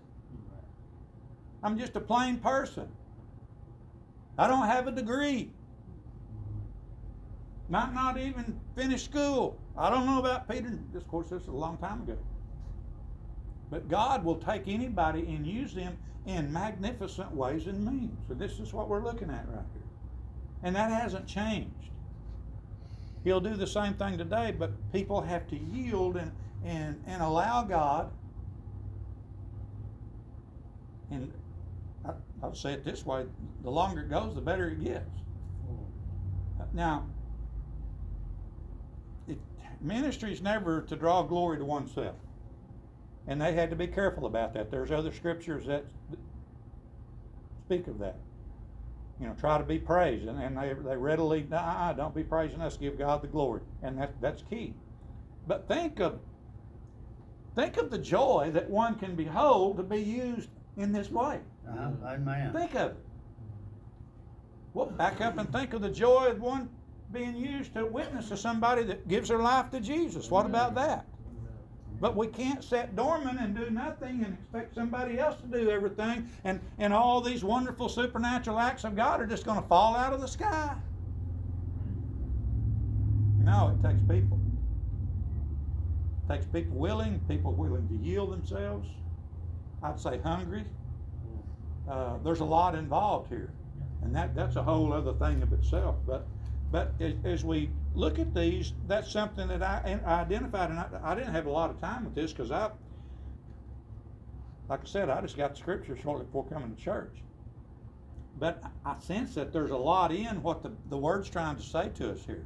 I'm 1.62 1.78
just 1.78 1.94
a 1.96 2.00
plain 2.00 2.38
person. 2.38 2.88
I 4.38 4.48
don't 4.48 4.66
have 4.66 4.88
a 4.88 4.90
degree. 4.92 5.50
Might 7.68 7.94
not 7.94 8.18
even 8.18 8.58
finish 8.74 9.04
school. 9.04 9.58
I 9.76 9.90
don't 9.90 10.06
know 10.06 10.18
about 10.18 10.48
Peter. 10.48 10.78
Of 10.94 11.08
course, 11.08 11.28
this 11.28 11.42
is 11.42 11.48
a 11.48 11.52
long 11.52 11.78
time 11.78 12.02
ago. 12.02 12.18
But 13.70 13.88
God 13.88 14.24
will 14.24 14.36
take 14.36 14.66
anybody 14.66 15.20
and 15.20 15.46
use 15.46 15.74
them 15.74 15.96
in 16.26 16.52
magnificent 16.52 17.34
ways 17.34 17.66
and 17.66 17.84
means. 17.84 18.18
So 18.28 18.34
this 18.34 18.58
is 18.58 18.72
what 18.72 18.88
we're 18.88 19.02
looking 19.02 19.30
at 19.30 19.46
right 19.48 19.64
here. 19.72 19.82
And 20.62 20.76
that 20.76 20.90
hasn't 20.90 21.26
changed. 21.26 21.90
He'll 23.24 23.40
do 23.40 23.56
the 23.56 23.66
same 23.66 23.94
thing 23.94 24.18
today, 24.18 24.54
but 24.56 24.92
people 24.92 25.22
have 25.22 25.48
to 25.48 25.56
yield 25.56 26.16
and, 26.16 26.30
and, 26.62 27.02
and 27.06 27.22
allow 27.22 27.62
God. 27.62 28.10
And 31.10 31.32
I, 32.04 32.10
I'll 32.42 32.54
say 32.54 32.74
it 32.74 32.84
this 32.84 33.06
way 33.06 33.24
the 33.62 33.70
longer 33.70 34.02
it 34.02 34.10
goes, 34.10 34.34
the 34.34 34.42
better 34.42 34.68
it 34.68 34.84
gets. 34.84 35.10
Now, 36.74 37.06
it, 39.26 39.38
ministry 39.80 40.32
is 40.32 40.42
never 40.42 40.82
to 40.82 40.96
draw 40.96 41.22
glory 41.22 41.58
to 41.58 41.64
oneself. 41.64 42.16
And 43.26 43.40
they 43.40 43.54
had 43.54 43.70
to 43.70 43.76
be 43.76 43.86
careful 43.86 44.26
about 44.26 44.52
that. 44.54 44.70
There's 44.70 44.90
other 44.90 45.12
scriptures 45.12 45.64
that 45.66 45.86
speak 47.66 47.86
of 47.86 47.98
that. 48.00 48.16
You 49.20 49.28
know, 49.28 49.34
try 49.34 49.58
to 49.58 49.64
be 49.64 49.78
praised. 49.78 50.26
And, 50.26 50.40
and 50.42 50.56
they, 50.56 50.72
they 50.72 50.96
readily, 50.96 51.46
uh 51.52 51.92
don't 51.92 52.14
be 52.14 52.24
praising 52.24 52.60
us, 52.60 52.76
give 52.76 52.98
God 52.98 53.22
the 53.22 53.28
glory. 53.28 53.60
And 53.82 53.98
that, 53.98 54.20
that's 54.20 54.42
key. 54.42 54.74
But 55.46 55.68
think 55.68 56.00
of 56.00 56.18
think 57.54 57.76
of 57.76 57.90
the 57.90 57.98
joy 57.98 58.50
that 58.52 58.68
one 58.68 58.96
can 58.96 59.14
behold 59.14 59.76
to 59.76 59.82
be 59.82 60.00
used 60.00 60.48
in 60.76 60.92
this 60.92 61.10
way. 61.10 61.40
Uh-huh. 61.68 61.90
Amen. 62.04 62.52
Think 62.52 62.74
of 62.74 62.92
it. 62.92 62.96
Well, 64.72 64.86
back 64.86 65.20
up 65.20 65.38
and 65.38 65.50
think 65.52 65.72
of 65.72 65.82
the 65.82 65.90
joy 65.90 66.26
of 66.30 66.40
one 66.40 66.68
being 67.12 67.36
used 67.36 67.74
to 67.74 67.86
witness 67.86 68.28
to 68.30 68.36
somebody 68.36 68.82
that 68.84 69.06
gives 69.06 69.28
their 69.28 69.38
life 69.38 69.70
to 69.70 69.80
Jesus. 69.80 70.30
What 70.30 70.46
about 70.46 70.74
that? 70.74 71.06
But 72.00 72.16
we 72.16 72.26
can't 72.26 72.62
sit 72.62 72.96
dormant 72.96 73.40
and 73.40 73.54
do 73.54 73.70
nothing 73.70 74.24
and 74.24 74.34
expect 74.34 74.74
somebody 74.74 75.18
else 75.18 75.40
to 75.40 75.46
do 75.46 75.70
everything, 75.70 76.28
and, 76.44 76.60
and 76.78 76.92
all 76.92 77.20
these 77.20 77.44
wonderful 77.44 77.88
supernatural 77.88 78.58
acts 78.58 78.84
of 78.84 78.96
God 78.96 79.20
are 79.20 79.26
just 79.26 79.44
going 79.44 79.60
to 79.60 79.68
fall 79.68 79.94
out 79.96 80.12
of 80.12 80.20
the 80.20 80.28
sky. 80.28 80.74
No, 83.38 83.68
it 83.78 83.86
takes 83.86 84.00
people. 84.02 84.38
It 86.24 86.32
takes 86.32 86.46
people 86.46 86.76
willing, 86.76 87.20
people 87.28 87.52
willing 87.52 87.88
to 87.88 87.94
yield 87.94 88.32
themselves. 88.32 88.88
I'd 89.82 90.00
say 90.00 90.18
hungry. 90.18 90.64
Uh, 91.88 92.16
there's 92.24 92.40
a 92.40 92.44
lot 92.44 92.74
involved 92.74 93.28
here, 93.28 93.50
and 94.02 94.14
that, 94.14 94.34
that's 94.34 94.56
a 94.56 94.62
whole 94.62 94.92
other 94.92 95.12
thing 95.12 95.42
of 95.42 95.52
itself. 95.52 95.96
But 96.06 96.26
but 96.72 96.94
as, 96.98 97.12
as 97.24 97.44
we 97.44 97.70
look 97.94 98.18
at 98.18 98.34
these, 98.34 98.72
that's 98.86 99.10
something 99.10 99.48
that 99.48 99.62
I, 99.62 99.98
I 100.04 100.20
identified, 100.20 100.70
and 100.70 100.78
I, 100.78 100.88
I 101.02 101.14
didn't 101.14 101.32
have 101.32 101.46
a 101.46 101.50
lot 101.50 101.70
of 101.70 101.80
time 101.80 102.04
with 102.04 102.14
this 102.14 102.32
because 102.32 102.50
I, 102.50 102.70
like 104.68 104.80
I 104.80 104.86
said, 104.86 105.08
I 105.08 105.20
just 105.20 105.36
got 105.36 105.52
the 105.52 105.56
scripture 105.56 105.96
shortly 105.96 106.26
before 106.26 106.46
coming 106.46 106.74
to 106.74 106.82
church. 106.82 107.16
But 108.38 108.62
I 108.84 108.98
sense 108.98 109.34
that 109.36 109.52
there's 109.52 109.70
a 109.70 109.76
lot 109.76 110.10
in 110.10 110.42
what 110.42 110.62
the, 110.62 110.72
the 110.90 110.96
word's 110.96 111.30
trying 111.30 111.56
to 111.56 111.62
say 111.62 111.90
to 111.94 112.10
us 112.10 112.24
here. 112.26 112.44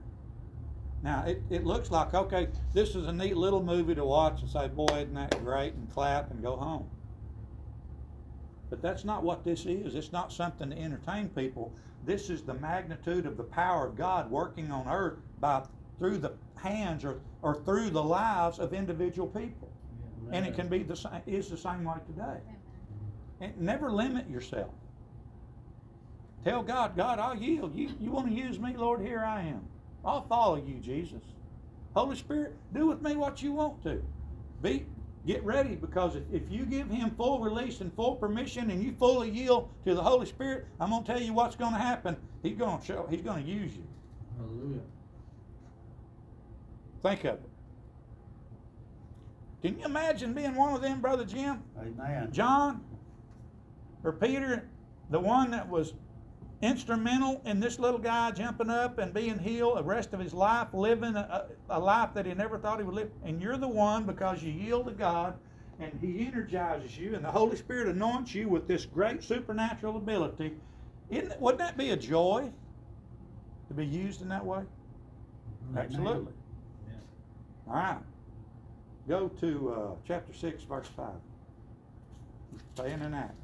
Now, 1.02 1.24
it, 1.26 1.40
it 1.48 1.64
looks 1.64 1.90
like, 1.90 2.12
okay, 2.12 2.48
this 2.74 2.94
is 2.94 3.06
a 3.06 3.12
neat 3.12 3.36
little 3.36 3.62
movie 3.62 3.94
to 3.94 4.04
watch 4.04 4.42
and 4.42 4.50
say, 4.50 4.68
boy, 4.68 4.86
isn't 4.96 5.14
that 5.14 5.42
great, 5.42 5.74
and 5.74 5.90
clap 5.90 6.30
and 6.30 6.42
go 6.42 6.56
home. 6.56 6.90
But 8.68 8.82
that's 8.82 9.04
not 9.04 9.22
what 9.22 9.44
this 9.44 9.64
is. 9.64 9.94
It's 9.94 10.12
not 10.12 10.30
something 10.30 10.70
to 10.70 10.78
entertain 10.78 11.30
people. 11.30 11.72
This 12.04 12.28
is 12.28 12.42
the 12.42 12.54
magnitude 12.54 13.24
of 13.24 13.36
the 13.36 13.44
power 13.44 13.86
of 13.86 13.96
God 13.96 14.30
working 14.30 14.70
on 14.70 14.88
earth 14.88 15.20
by 15.40 15.62
through 15.98 16.18
the 16.18 16.32
hands 16.56 17.04
or, 17.04 17.20
or 17.42 17.54
through 17.64 17.90
the 17.90 18.02
lives 18.02 18.58
of 18.58 18.72
individual 18.72 19.28
people. 19.28 19.70
And 20.30 20.46
it 20.46 20.54
can 20.54 20.68
be 20.68 20.82
the 20.82 20.96
same 20.96 21.22
is 21.26 21.48
the 21.48 21.56
same 21.56 21.84
way 21.84 21.96
today. 22.06 22.38
And 23.40 23.58
never 23.58 23.90
limit 23.90 24.28
yourself. 24.28 24.70
Tell 26.44 26.62
God, 26.62 26.96
God, 26.96 27.18
I'll 27.18 27.36
yield. 27.36 27.74
You 27.74 27.90
you 27.98 28.10
want 28.10 28.28
to 28.28 28.32
use 28.34 28.58
me, 28.58 28.76
Lord, 28.76 29.00
here 29.00 29.24
I 29.24 29.42
am. 29.42 29.66
I'll 30.04 30.26
follow 30.26 30.56
you, 30.56 30.74
Jesus. 30.80 31.22
Holy 31.94 32.16
Spirit, 32.16 32.54
do 32.72 32.86
with 32.86 33.02
me 33.02 33.16
what 33.16 33.42
you 33.42 33.52
want 33.52 33.82
to. 33.84 34.02
Be 34.62 34.86
get 35.26 35.42
ready 35.44 35.74
because 35.74 36.16
if, 36.16 36.22
if 36.32 36.42
you 36.50 36.64
give 36.64 36.88
him 36.90 37.10
full 37.16 37.40
release 37.40 37.80
and 37.80 37.92
full 37.94 38.16
permission 38.16 38.70
and 38.70 38.82
you 38.82 38.92
fully 38.98 39.30
yield 39.30 39.68
to 39.84 39.94
the 39.94 40.02
Holy 40.02 40.26
Spirit, 40.26 40.66
I'm 40.80 40.90
gonna 40.90 41.04
tell 41.04 41.20
you 41.20 41.32
what's 41.32 41.56
gonna 41.56 41.78
happen. 41.78 42.16
He's 42.42 42.56
gonna 42.56 42.82
show 42.84 43.06
he's 43.10 43.22
gonna 43.22 43.42
use 43.42 43.74
you. 43.76 43.84
Hallelujah. 44.36 44.80
Think 47.02 47.24
of 47.24 47.34
it. 47.34 47.50
Can 49.62 49.78
you 49.78 49.84
imagine 49.84 50.34
being 50.34 50.54
one 50.54 50.74
of 50.74 50.82
them, 50.82 51.00
Brother 51.00 51.24
Jim? 51.24 51.62
Amen. 51.78 52.30
John 52.32 52.84
or 54.04 54.12
Peter, 54.12 54.68
the 55.10 55.18
one 55.18 55.50
that 55.50 55.68
was 55.68 55.94
instrumental 56.60 57.40
in 57.44 57.60
this 57.60 57.78
little 57.78 57.98
guy 57.98 58.30
jumping 58.32 58.70
up 58.70 58.98
and 58.98 59.12
being 59.12 59.38
healed 59.38 59.78
the 59.78 59.82
rest 59.82 60.12
of 60.12 60.20
his 60.20 60.32
life, 60.32 60.68
living 60.72 61.16
a, 61.16 61.46
a 61.70 61.78
life 61.78 62.10
that 62.14 62.26
he 62.26 62.34
never 62.34 62.58
thought 62.58 62.78
he 62.78 62.84
would 62.84 62.94
live. 62.94 63.10
And 63.24 63.40
you're 63.40 63.56
the 63.56 63.68
one 63.68 64.04
because 64.04 64.42
you 64.42 64.52
yield 64.52 64.86
to 64.86 64.92
God 64.92 65.34
and 65.80 65.92
He 66.00 66.26
energizes 66.26 66.96
you 66.98 67.14
and 67.14 67.24
the 67.24 67.30
Holy 67.30 67.56
Spirit 67.56 67.88
anoints 67.88 68.34
you 68.34 68.48
with 68.48 68.66
this 68.66 68.84
great 68.84 69.22
supernatural 69.22 69.96
ability. 69.96 70.54
Isn't, 71.10 71.40
wouldn't 71.40 71.60
that 71.60 71.76
be 71.76 71.90
a 71.90 71.96
joy 71.96 72.50
to 73.68 73.74
be 73.74 73.86
used 73.86 74.22
in 74.22 74.28
that 74.28 74.44
way? 74.44 74.62
Absolutely. 75.76 76.32
All 77.68 77.76
right. 77.76 77.98
Go 79.08 79.28
to 79.28 79.72
uh, 79.72 79.94
chapter 80.06 80.32
6, 80.32 80.62
verse 80.64 80.88
5. 80.96 81.06
Staying 82.74 83.02
in 83.02 83.14
Acts. 83.14 83.34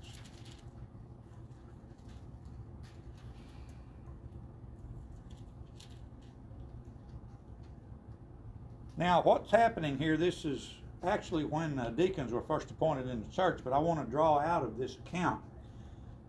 Now, 8.96 9.22
what's 9.22 9.50
happening 9.50 9.98
here, 9.98 10.16
this 10.16 10.44
is 10.44 10.72
actually 11.02 11.44
when 11.44 11.78
uh, 11.78 11.90
deacons 11.90 12.32
were 12.32 12.40
first 12.42 12.70
appointed 12.70 13.08
in 13.08 13.24
the 13.26 13.34
church, 13.34 13.60
but 13.64 13.72
I 13.72 13.78
want 13.78 14.04
to 14.04 14.10
draw 14.10 14.38
out 14.38 14.62
of 14.62 14.78
this 14.78 14.96
account. 15.06 15.42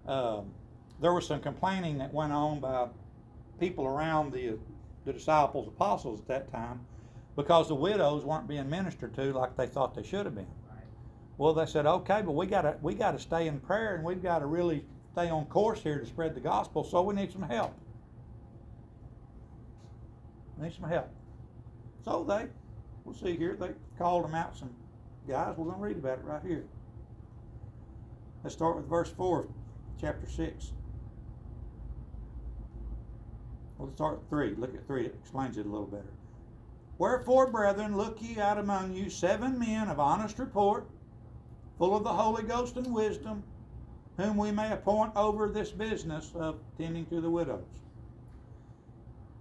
Um, 0.08 0.51
there 0.99 1.13
was 1.13 1.27
some 1.27 1.39
complaining 1.41 1.99
that 1.99 2.13
went 2.13 2.34
on 2.34 2.60
by 2.60 2.88
people 3.60 3.86
around 3.86 4.34
the, 4.34 4.58
the 5.05 5.13
disciples, 5.13 5.67
apostles 5.67 6.19
at 6.21 6.27
that 6.27 6.51
time, 6.51 6.79
because 7.35 7.67
the 7.67 7.75
widows 7.75 8.23
weren't 8.23 8.47
being 8.47 8.69
ministered 8.69 9.13
to 9.15 9.33
like 9.33 9.55
they 9.57 9.67
thought 9.67 9.95
they 9.95 10.03
should 10.03 10.25
have 10.25 10.35
been. 10.35 10.47
Well, 11.37 11.53
they 11.53 11.65
said, 11.65 11.85
okay, 11.85 12.21
but 12.21 12.31
we 12.31 12.45
gotta 12.45 12.77
we 12.81 12.93
gotta 12.93 13.19
stay 13.19 13.47
in 13.47 13.59
prayer 13.59 13.95
and 13.95 14.03
we've 14.03 14.23
got 14.23 14.39
to 14.39 14.45
really 14.45 14.85
stay 15.11 15.29
on 15.29 15.45
course 15.45 15.81
here 15.81 15.99
to 15.99 16.05
spread 16.05 16.33
the 16.33 16.39
gospel. 16.39 16.83
So 16.83 17.01
we 17.01 17.13
need 17.13 17.31
some 17.31 17.43
help. 17.43 17.77
We 20.57 20.65
need 20.65 20.73
some 20.73 20.89
help. 20.89 21.09
So 22.05 22.23
they, 22.23 22.47
we'll 23.03 23.15
see 23.15 23.35
here, 23.35 23.57
they 23.59 23.71
called 23.97 24.23
them 24.23 24.35
out 24.35 24.55
some 24.55 24.69
guys. 25.27 25.55
We're 25.57 25.71
gonna 25.71 25.83
read 25.83 25.97
about 25.97 26.19
it 26.19 26.23
right 26.23 26.41
here. 26.45 26.65
Let's 28.43 28.55
start 28.55 28.77
with 28.77 28.87
verse 28.87 29.11
four, 29.11 29.47
chapter 29.99 30.29
six. 30.29 30.71
We'll 33.77 33.91
start 33.91 34.19
at 34.19 34.29
three. 34.29 34.55
Look 34.55 34.73
at 34.73 34.87
three. 34.87 35.05
It 35.05 35.15
explains 35.21 35.57
it 35.57 35.65
a 35.65 35.69
little 35.69 35.87
better. 35.87 36.13
Wherefore, 36.97 37.51
brethren, 37.51 37.97
look 37.97 38.21
ye 38.21 38.39
out 38.39 38.58
among 38.58 38.93
you 38.93 39.10
seven 39.10 39.60
men 39.60 39.89
of 39.89 39.99
honest 39.99 40.39
report, 40.39 40.88
full 41.77 41.95
of 41.95 42.03
the 42.03 42.13
Holy 42.13 42.43
Ghost 42.43 42.77
and 42.77 42.93
wisdom, 42.93 43.43
whom 44.17 44.38
we 44.38 44.51
may 44.51 44.71
appoint 44.71 45.12
over 45.15 45.49
this 45.49 45.71
business 45.71 46.31
of 46.36 46.60
tending 46.77 47.05
to 47.08 47.19
the 47.19 47.29
widows. 47.29 47.65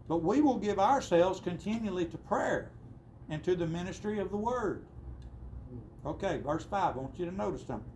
But 0.08 0.22
we 0.22 0.40
will 0.40 0.58
give 0.58 0.78
ourselves 0.78 1.40
continually 1.40 2.06
to 2.06 2.18
prayer 2.18 2.70
and 3.28 3.42
to 3.44 3.54
the 3.54 3.66
ministry 3.66 4.18
of 4.18 4.30
the 4.30 4.36
word. 4.36 4.84
Okay, 6.04 6.40
verse 6.44 6.64
5. 6.64 6.96
I 6.96 6.98
want 6.98 7.18
you 7.18 7.24
to 7.26 7.34
notice 7.34 7.64
something. 7.66 7.90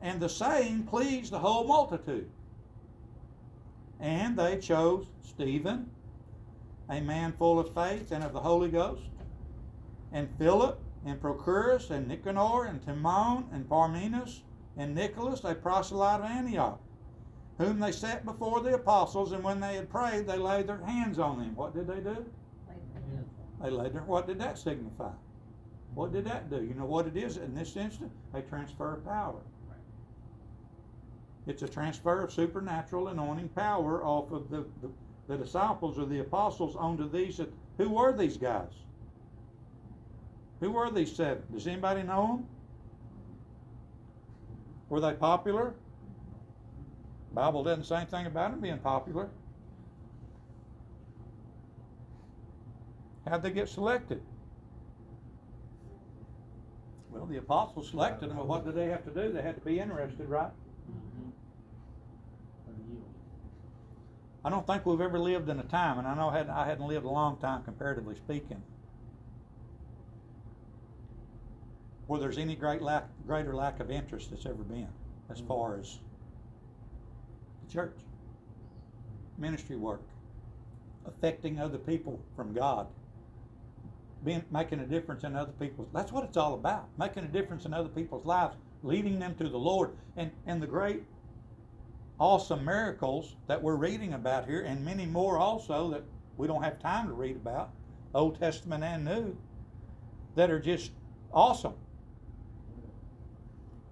And 0.00 0.20
the 0.20 0.28
saying 0.28 0.84
pleased 0.84 1.32
the 1.32 1.38
whole 1.38 1.64
multitude. 1.64 2.28
And 3.98 4.36
they 4.36 4.58
chose 4.58 5.06
Stephen, 5.22 5.90
a 6.88 7.00
man 7.00 7.32
full 7.32 7.58
of 7.58 7.72
faith 7.74 8.12
and 8.12 8.22
of 8.24 8.32
the 8.32 8.40
Holy 8.40 8.70
Ghost, 8.70 9.02
and 10.12 10.28
Philip, 10.38 10.80
and 11.04 11.20
Prochorus, 11.20 11.90
and 11.90 12.06
Nicanor, 12.06 12.64
and 12.64 12.84
Timon, 12.84 13.48
and 13.52 13.68
Parmenas, 13.68 14.42
and 14.76 14.94
Nicholas, 14.94 15.42
a 15.44 15.54
proselyte 15.54 16.20
of 16.20 16.26
Antioch, 16.26 16.80
whom 17.58 17.80
they 17.80 17.92
set 17.92 18.24
before 18.24 18.60
the 18.60 18.74
apostles, 18.74 19.32
and 19.32 19.42
when 19.42 19.60
they 19.60 19.74
had 19.74 19.90
prayed, 19.90 20.26
they 20.26 20.38
laid 20.38 20.66
their 20.66 20.84
hands 20.84 21.18
on 21.18 21.38
them. 21.38 21.54
What 21.54 21.74
did 21.74 21.86
they 21.86 22.00
do? 22.00 22.24
They 23.62 23.70
laid 23.70 23.92
their, 23.92 24.02
what 24.02 24.26
did 24.26 24.38
that 24.40 24.58
signify? 24.58 25.12
What 25.94 26.12
did 26.12 26.24
that 26.24 26.50
do? 26.50 26.62
You 26.62 26.74
know 26.74 26.86
what 26.86 27.06
it 27.06 27.16
is 27.16 27.36
in 27.36 27.54
this 27.54 27.76
instant? 27.76 28.10
A 28.34 28.40
transfer 28.40 28.94
of 28.94 29.04
power. 29.04 29.40
It's 31.46 31.62
a 31.62 31.68
transfer 31.68 32.22
of 32.22 32.32
supernatural 32.32 33.08
anointing 33.08 33.48
power 33.50 34.04
off 34.04 34.30
of 34.30 34.48
the, 34.48 34.64
the, 34.80 34.88
the 35.32 35.44
disciples 35.44 35.98
or 35.98 36.04
the 36.04 36.20
apostles 36.20 36.76
onto 36.76 37.10
these. 37.10 37.38
That, 37.38 37.52
who 37.78 37.88
were 37.88 38.16
these 38.16 38.36
guys? 38.36 38.70
Who 40.60 40.70
were 40.70 40.90
these 40.90 41.14
seven? 41.14 41.42
Does 41.52 41.66
anybody 41.66 42.02
know 42.02 42.26
them? 42.26 42.46
Were 44.88 45.00
they 45.00 45.14
popular? 45.14 45.74
Bible 47.32 47.64
doesn't 47.64 47.84
say 47.84 47.96
anything 47.96 48.26
about 48.26 48.50
them 48.50 48.60
being 48.60 48.78
popular. 48.78 49.30
How'd 53.26 53.42
they 53.42 53.50
get 53.50 53.68
selected? 53.68 54.20
Well, 57.10 57.24
the 57.24 57.38
apostles 57.38 57.88
selected 57.88 58.28
them, 58.28 58.36
but 58.36 58.46
what 58.46 58.66
did 58.66 58.74
they 58.74 58.86
have 58.86 59.04
to 59.04 59.10
do? 59.10 59.32
They 59.32 59.40
had 59.40 59.54
to 59.54 59.60
be 59.62 59.78
interested, 59.80 60.28
right? 60.28 60.50
I 64.44 64.50
don't 64.50 64.66
think 64.66 64.84
we've 64.84 65.00
ever 65.00 65.18
lived 65.18 65.48
in 65.48 65.60
a 65.60 65.64
time, 65.64 65.98
and 65.98 66.08
I 66.08 66.14
know 66.14 66.28
I 66.28 66.38
hadn't, 66.38 66.52
I 66.52 66.66
hadn't 66.66 66.86
lived 66.86 67.06
a 67.06 67.10
long 67.10 67.36
time 67.36 67.62
comparatively 67.62 68.16
speaking, 68.16 68.62
where 72.08 72.18
there's 72.18 72.38
any 72.38 72.56
great 72.56 72.82
lack, 72.82 73.06
greater 73.26 73.54
lack 73.54 73.78
of 73.78 73.90
interest 73.90 74.30
that's 74.30 74.46
ever 74.46 74.64
been 74.64 74.88
as 75.30 75.38
mm-hmm. 75.38 75.46
far 75.46 75.78
as 75.78 75.98
the 77.64 77.72
church, 77.72 77.96
ministry 79.38 79.76
work, 79.76 80.02
affecting 81.06 81.60
other 81.60 81.78
people 81.78 82.20
from 82.34 82.52
God, 82.52 82.88
being 84.24 84.44
making 84.50 84.80
a 84.80 84.86
difference 84.86 85.22
in 85.22 85.36
other 85.36 85.52
people's. 85.52 85.88
That's 85.92 86.10
what 86.10 86.24
it's 86.24 86.36
all 86.36 86.54
about, 86.54 86.88
making 86.98 87.24
a 87.24 87.28
difference 87.28 87.64
in 87.64 87.72
other 87.72 87.88
people's 87.88 88.26
lives, 88.26 88.56
leading 88.82 89.20
them 89.20 89.36
to 89.36 89.48
the 89.48 89.58
Lord, 89.58 89.90
and 90.16 90.32
and 90.46 90.60
the 90.60 90.66
great 90.66 91.04
awesome 92.22 92.64
miracles 92.64 93.34
that 93.48 93.60
we're 93.60 93.74
reading 93.74 94.14
about 94.14 94.46
here, 94.46 94.60
and 94.60 94.84
many 94.84 95.04
more 95.04 95.38
also 95.38 95.90
that 95.90 96.04
we 96.36 96.46
don't 96.46 96.62
have 96.62 96.78
time 96.78 97.08
to 97.08 97.12
read 97.12 97.34
about, 97.34 97.72
Old 98.14 98.38
Testament 98.38 98.84
and 98.84 99.04
New, 99.04 99.36
that 100.36 100.48
are 100.48 100.60
just 100.60 100.92
awesome. 101.34 101.74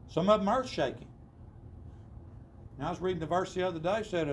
Some 0.06 0.30
of 0.30 0.38
them 0.38 0.48
earth 0.48 0.68
shaking. 0.68 1.08
I 2.80 2.88
was 2.88 3.00
reading 3.00 3.18
the 3.18 3.26
verse 3.26 3.52
the 3.52 3.64
other 3.64 3.80
day 3.80 4.04
said 4.08 4.28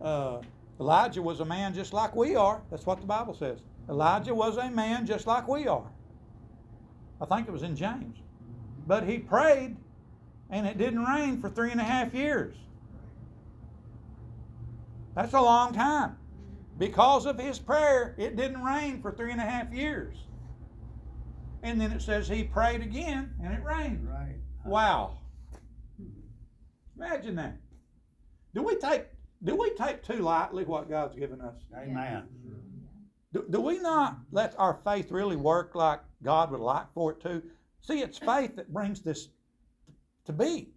uh, 0.00 0.04
uh, 0.04 0.42
Elijah 0.78 1.20
was 1.20 1.40
a 1.40 1.44
man 1.44 1.74
just 1.74 1.92
like 1.92 2.14
we 2.14 2.36
are. 2.36 2.62
That's 2.70 2.86
what 2.86 3.00
the 3.00 3.06
Bible 3.06 3.34
says. 3.34 3.58
Elijah 3.88 4.34
was 4.34 4.58
a 4.58 4.70
man 4.70 5.06
just 5.06 5.26
like 5.26 5.48
we 5.48 5.66
are. 5.66 5.90
I 7.20 7.24
think 7.26 7.48
it 7.48 7.50
was 7.50 7.64
in 7.64 7.74
James. 7.74 8.16
But 8.86 9.08
he 9.08 9.18
prayed, 9.18 9.76
and 10.50 10.68
it 10.68 10.78
didn't 10.78 11.02
rain 11.04 11.40
for 11.40 11.50
three 11.50 11.72
and 11.72 11.80
a 11.80 11.84
half 11.84 12.14
years. 12.14 12.54
That's 15.14 15.34
a 15.34 15.40
long 15.40 15.72
time. 15.72 16.16
Because 16.78 17.26
of 17.26 17.38
his 17.38 17.58
prayer, 17.58 18.14
it 18.16 18.36
didn't 18.36 18.62
rain 18.62 19.02
for 19.02 19.12
three 19.12 19.32
and 19.32 19.40
a 19.40 19.44
half 19.44 19.72
years. 19.72 20.16
And 21.62 21.80
then 21.80 21.92
it 21.92 22.00
says 22.00 22.26
he 22.26 22.44
prayed 22.44 22.80
again 22.80 23.34
and 23.42 23.52
it 23.52 23.62
rained. 23.62 24.08
Right. 24.08 24.36
Wow. 24.64 25.18
Imagine 26.96 27.36
that. 27.36 27.56
Do 28.54 28.62
we 28.62 28.76
take 28.76 29.06
do 29.42 29.56
we 29.56 29.70
take 29.70 30.02
too 30.02 30.18
lightly 30.18 30.64
what 30.64 30.88
God's 30.88 31.16
given 31.16 31.40
us? 31.40 31.54
Amen. 31.76 32.24
Do, 33.32 33.44
do 33.48 33.60
we 33.60 33.78
not 33.78 34.18
let 34.32 34.54
our 34.58 34.80
faith 34.84 35.10
really 35.10 35.36
work 35.36 35.74
like 35.74 36.00
God 36.22 36.50
would 36.50 36.60
like 36.60 36.92
for 36.92 37.12
it 37.12 37.20
to? 37.22 37.42
See, 37.80 38.00
it's 38.00 38.18
faith 38.18 38.56
that 38.56 38.72
brings 38.72 39.00
this 39.00 39.28
to 40.26 40.32
be. 40.32 40.70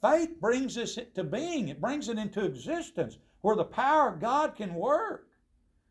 Faith 0.00 0.40
brings 0.40 0.74
this 0.74 0.98
to 1.14 1.24
being, 1.24 1.68
it 1.68 1.80
brings 1.80 2.08
it 2.08 2.18
into 2.18 2.44
existence 2.44 3.18
where 3.40 3.56
the 3.56 3.64
power 3.64 4.08
of 4.08 4.20
God 4.20 4.54
can 4.54 4.74
work, 4.74 5.28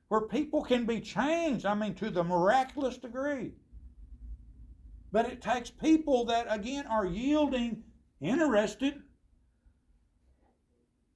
where 0.10 0.22
people 0.22 0.64
can 0.64 0.86
be 0.86 1.02
changed, 1.02 1.66
I 1.66 1.74
mean, 1.74 1.96
to 1.96 2.10
the 2.10 2.24
miraculous 2.24 2.98
degree. 2.98 3.54
But 5.12 5.28
it 5.28 5.42
takes 5.42 5.72
people 5.72 6.26
that, 6.26 6.48
again, 6.50 6.86
are 6.88 7.06
yielding, 7.06 7.84
interested, 8.22 9.02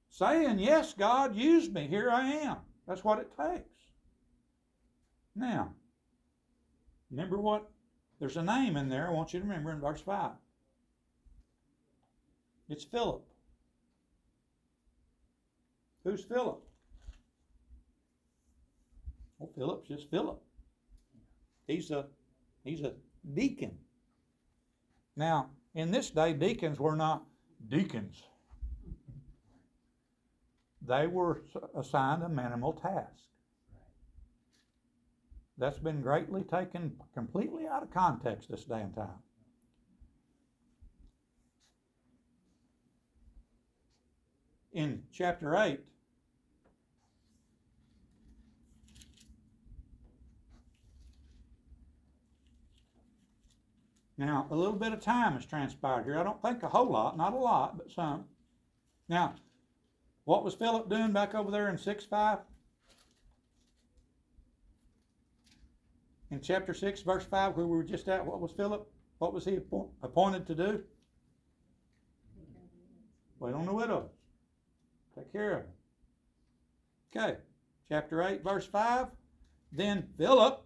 saying, 0.09 0.59
Yes, 0.59 0.93
God, 0.93 1.35
use 1.35 1.69
me. 1.69 1.87
Here 1.87 2.09
I 2.09 2.31
am. 2.31 2.57
That's 2.87 3.03
what 3.03 3.19
it 3.19 3.31
takes. 3.37 3.69
Now, 5.35 5.73
remember 7.11 7.37
what? 7.37 7.69
There's 8.19 8.37
a 8.37 8.43
name 8.43 8.75
in 8.77 8.89
there 8.89 9.07
I 9.07 9.11
want 9.11 9.33
you 9.33 9.39
to 9.39 9.45
remember 9.45 9.71
in 9.71 9.79
verse 9.79 10.01
5. 10.01 10.31
It's 12.69 12.83
Philip. 12.83 13.23
Who's 16.03 16.23
Philip? 16.23 16.61
Well, 19.39 19.49
Philip's 19.55 19.87
just 19.87 20.09
Philip. 20.11 20.41
He's 21.67 21.91
a 21.91 22.05
he's 22.63 22.81
a 22.81 22.93
deacon. 23.33 23.77
Now, 25.15 25.49
in 25.75 25.91
this 25.91 26.09
day, 26.09 26.33
deacons 26.33 26.79
were 26.79 26.95
not 26.95 27.23
deacons. 27.67 28.23
They 30.87 31.07
were 31.07 31.43
assigned 31.75 32.23
a 32.23 32.29
minimal 32.29 32.73
task. 32.73 33.23
That's 35.57 35.77
been 35.77 36.01
greatly 36.01 36.43
taken 36.43 36.95
completely 37.13 37.67
out 37.67 37.83
of 37.83 37.91
context 37.91 38.49
this 38.49 38.63
day 38.63 38.81
and 38.81 38.95
time. 38.95 39.19
In 44.73 45.03
chapter 45.11 45.55
8, 45.55 45.79
Now, 54.19 54.47
a 54.51 54.55
little 54.55 54.73
bit 54.73 54.91
of 54.91 54.99
time 54.99 55.31
has 55.35 55.45
transpired 55.45 56.03
here. 56.03 56.19
I 56.19 56.23
don't 56.23 56.41
think 56.41 56.61
a 56.61 56.67
whole 56.67 56.91
lot, 56.91 57.15
not 57.15 57.31
a 57.31 57.37
lot, 57.37 57.77
but 57.77 57.89
some. 57.89 58.25
Now, 59.07 59.35
what 60.25 60.43
was 60.43 60.53
Philip 60.53 60.89
doing 60.89 61.13
back 61.13 61.33
over 61.33 61.49
there 61.49 61.69
in 61.69 61.77
6 61.77 62.03
5? 62.03 62.39
In 66.31 66.41
chapter 66.41 66.73
6, 66.73 67.01
verse 67.03 67.25
5, 67.25 67.55
where 67.55 67.65
we 67.65 67.77
were 67.77 67.81
just 67.81 68.09
at, 68.09 68.25
what 68.25 68.41
was 68.41 68.51
Philip? 68.51 68.91
What 69.19 69.33
was 69.33 69.45
he 69.45 69.57
appointed 70.03 70.45
to 70.47 70.55
do? 70.55 70.83
Wait 73.39 73.53
on 73.53 73.65
the 73.65 73.73
widows. 73.73 74.09
Take 75.19 75.33
care 75.33 75.57
of 75.57 75.63
them. 75.63 75.71
Okay, 77.15 77.37
chapter 77.89 78.23
8, 78.23 78.41
verse 78.41 78.65
5. 78.65 79.07
Then 79.73 80.07
Philip 80.17 80.63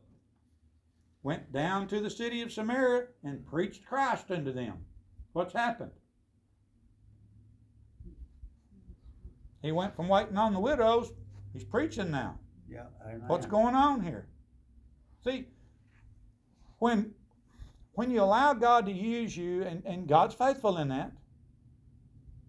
went 1.23 1.51
down 1.51 1.87
to 1.87 1.99
the 1.99 2.09
city 2.09 2.41
of 2.41 2.51
Samaria 2.51 3.07
and 3.23 3.45
preached 3.47 3.85
Christ 3.85 4.29
unto 4.29 4.51
them. 4.51 4.85
What's 5.31 5.53
happened? 5.53 5.91
He 9.63 9.71
went 9.71 9.95
from 9.95 10.07
waiting 10.07 10.37
on 10.37 10.53
the 10.53 10.59
widows, 10.59 11.11
he's 11.53 11.63
preaching 11.63 12.11
now. 12.11 12.37
Yeah. 12.69 12.85
What's 13.27 13.45
going 13.45 13.73
on 13.73 14.03
here? 14.03 14.27
See, 15.23 15.47
when 16.79 17.13
when 17.93 18.11
you 18.11 18.21
allow 18.21 18.53
God 18.53 18.85
to 18.87 18.91
use 18.91 19.35
you, 19.37 19.63
and, 19.63 19.83
and 19.85 20.07
God's 20.07 20.35
faithful 20.35 20.77
in 20.77 20.89
that, 20.89 21.11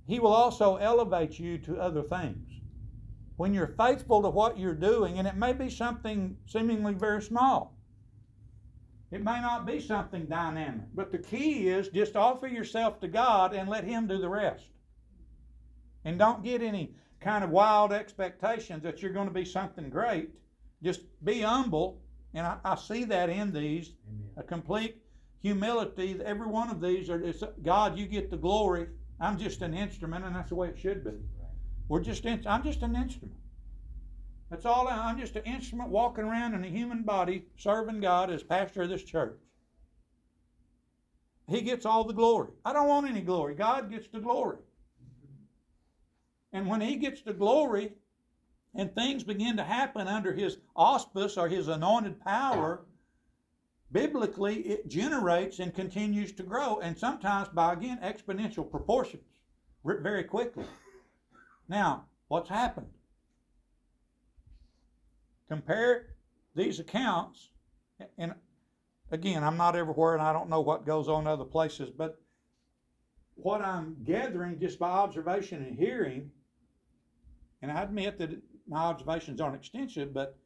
He 0.07 0.21
will 0.21 0.33
also 0.33 0.77
elevate 0.77 1.39
you 1.39 1.59
to 1.59 1.79
other 1.81 2.03
things. 2.03 2.61
when 3.37 3.55
you're 3.55 3.75
faithful 3.79 4.23
to 4.23 4.31
what 4.31 4.59
you're 4.59 4.75
doing, 4.75 5.19
and 5.19 5.27
it 5.27 5.37
may 5.37 5.53
be 5.53 5.69
something 5.71 6.37
seemingly 6.47 6.95
very 6.95 7.23
small. 7.23 7.77
It 9.11 9.23
may 9.25 9.41
not 9.41 9.67
be 9.67 9.81
something 9.81 10.27
dynamic, 10.27 10.87
but 10.95 11.13
the 11.13 11.19
key 11.19 11.69
is 11.69 11.89
just 11.89 12.17
offer 12.17 12.47
yourself 12.49 13.01
to 13.01 13.09
God 13.09 13.55
and 13.55 13.69
let 13.69 13.85
Him 13.85 14.07
do 14.07 14.19
the 14.19 14.29
rest. 14.29 14.67
And 16.05 16.19
don't 16.19 16.45
get 16.45 16.63
any 16.63 16.95
kind 17.21 17.45
of 17.45 17.51
wild 17.51 17.93
expectations 17.93 18.83
that 18.83 19.03
you're 19.03 19.13
going 19.13 19.29
to 19.29 19.35
be 19.35 19.45
something 19.45 19.91
great. 19.91 20.31
Just 20.83 21.03
be 21.25 21.41
humble, 21.43 22.03
and 22.35 22.47
I, 22.47 22.59
I 22.65 22.77
see 22.77 23.05
that 23.05 23.31
in 23.31 23.53
these 23.53 23.93
a 24.37 24.43
complete 24.43 24.97
humility. 25.41 26.21
Every 26.25 26.47
one 26.47 26.71
of 26.71 26.81
these 26.81 27.11
are 27.11 27.23
God. 27.63 27.99
You 27.99 28.07
get 28.07 28.31
the 28.31 28.37
glory. 28.37 28.89
I'm 29.21 29.39
just 29.39 29.63
an 29.63 29.75
instrument, 29.75 30.25
and 30.25 30.35
that's 30.35 30.49
the 30.49 30.55
way 30.55 30.69
it 30.69 30.79
should 30.79 31.05
be. 31.05 31.13
We're 31.89 32.01
just 32.01 32.25
in, 32.25 32.45
I'm 32.47 32.63
just 32.63 32.83
an 32.83 32.97
instrument. 32.97 33.37
That's 34.51 34.67
all. 34.67 34.89
I'm 34.89 35.19
just 35.19 35.37
an 35.37 35.45
instrument 35.45 35.91
walking 35.91 36.25
around 36.25 36.55
in 36.55 36.65
a 36.65 36.69
human 36.69 37.03
body, 37.03 37.47
serving 37.57 38.01
God 38.01 38.31
as 38.31 38.43
pastor 38.43 38.83
of 38.83 38.89
this 38.89 39.03
church. 39.03 39.39
He 41.49 41.61
gets 41.61 41.85
all 41.85 42.05
the 42.05 42.15
glory. 42.15 42.51
I 42.65 42.73
don't 42.73 42.89
want 42.89 43.09
any 43.09 43.21
glory. 43.21 43.55
God 43.55 43.91
gets 43.91 44.09
the 44.09 44.21
glory. 44.21 44.59
And 46.53 46.67
when 46.67 46.81
He 46.81 46.97
gets 46.97 47.23
the 47.23 47.33
glory, 47.33 47.93
and 48.75 48.95
things 48.95 49.23
begin 49.23 49.57
to 49.57 49.65
happen 49.65 50.09
under 50.09 50.33
His 50.33 50.59
auspice 50.75 51.37
or 51.37 51.49
His 51.49 51.69
anointed 51.69 52.21
power, 52.21 52.85
biblically 53.95 54.57
it 54.57 54.89
generates 54.89 55.61
and 55.61 55.73
continues 55.73 56.33
to 56.33 56.43
grow, 56.43 56.81
and 56.81 56.99
sometimes 56.99 57.49
by 57.49 57.73
again 57.73 58.01
exponential 58.03 58.69
proportions, 58.69 59.23
very 59.85 60.25
quickly. 60.25 60.65
Now, 61.69 62.07
what's 62.27 62.51
happened? 62.51 62.89
Compare 65.49 66.17
these 66.57 66.81
accounts, 66.81 67.51
and 68.19 68.35
again, 69.13 69.45
I'm 69.45 69.57
not 69.57 69.77
everywhere 69.77 70.15
and 70.15 70.23
I 70.23 70.33
don't 70.33 70.51
know 70.51 70.61
what 70.61 70.85
goes 70.85 71.09
on 71.09 71.23
in 71.23 71.27
other 71.29 71.45
places, 71.45 71.91
but 71.91 72.21
what 73.37 73.63
I'm 73.63 73.97
gathering 74.05 74.59
just 74.59 74.79
by 74.81 74.91
observation 74.91 75.63
and 75.63 75.79
hearing, 75.79 76.33
and 77.63 77.71
I 77.71 77.83
admit 77.83 78.19
that 78.19 78.31
my 78.67 78.79
observations 78.79 79.41
aren't 79.41 79.57
extensive, 79.57 80.13
but 80.13 80.37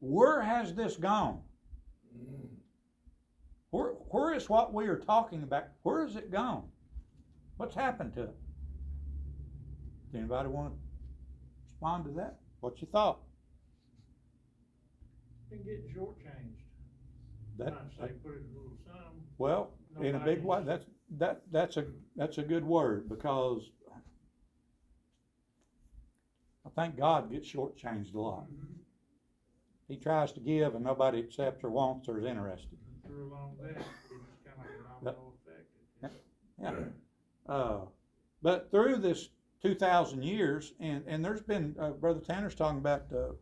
where 0.00 0.40
has 0.40 0.74
this 0.74 0.96
gone? 0.96 1.40
Where, 3.70 3.92
where 4.10 4.34
is 4.34 4.48
what 4.48 4.72
we 4.72 4.86
are 4.86 4.96
talking 4.98 5.42
about? 5.42 5.64
Where 5.82 6.06
has 6.06 6.16
it 6.16 6.30
gone? 6.30 6.64
What's 7.58 7.74
happened 7.74 8.14
to 8.14 8.22
it? 8.22 8.34
Does 10.06 10.20
anybody 10.20 10.48
want 10.48 10.72
to 10.72 10.78
respond 11.66 12.04
to 12.06 12.12
that? 12.12 12.38
What's 12.60 12.80
your 12.80 12.90
thought? 12.90 13.18
Been 15.50 15.58
getting 15.58 15.92
shortchanged. 15.94 16.62
That, 17.58 17.72
Not 17.72 17.90
say 17.98 18.12
put 18.22 18.34
it 18.36 18.42
a 18.42 18.56
little 18.56 18.78
sum. 18.86 19.20
well, 19.36 19.70
in 20.00 20.14
a 20.14 20.20
big 20.20 20.44
way, 20.44 20.62
that's, 20.64 20.84
that, 21.18 21.42
that's 21.50 21.76
a, 21.76 21.86
that's 22.16 22.38
a 22.38 22.42
good 22.42 22.64
word 22.64 23.08
because 23.08 23.62
I 26.64 26.80
think 26.80 26.96
God 26.96 27.30
gets 27.30 27.50
shortchanged 27.50 28.14
a 28.14 28.20
lot. 28.20 28.44
Mm-hmm. 28.44 28.77
He 29.88 29.96
tries 29.96 30.32
to 30.32 30.40
give 30.40 30.74
and 30.74 30.84
nobody 30.84 31.18
accepts 31.18 31.64
or 31.64 31.70
wants 31.70 32.08
or 32.08 32.18
is 32.18 32.26
interested. 32.26 32.78
Through 33.06 33.30
along 33.30 33.56
that, 33.62 33.70
it's 33.70 33.78
kinda 34.44 34.58
like 34.58 34.68
a 34.68 35.10
domino 35.10 35.32
effect. 36.02 36.14
Yeah. 36.60 36.74
Uh, 37.52 37.80
but 38.42 38.70
through 38.70 38.96
this 38.96 39.30
two 39.62 39.74
thousand 39.74 40.22
years, 40.22 40.74
and, 40.78 41.02
and 41.06 41.24
there's 41.24 41.40
been, 41.40 41.74
uh, 41.80 41.90
Brother 41.90 42.20
Tanner's 42.20 42.54
talking 42.54 42.78
about, 42.78 43.06
uh, 43.12 43.32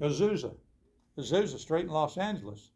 Azusa, 0.00 0.52
Azusa 1.16 1.58
Street 1.58 1.84
in 1.84 1.90
Los 1.90 2.18
Angeles. 2.18 2.72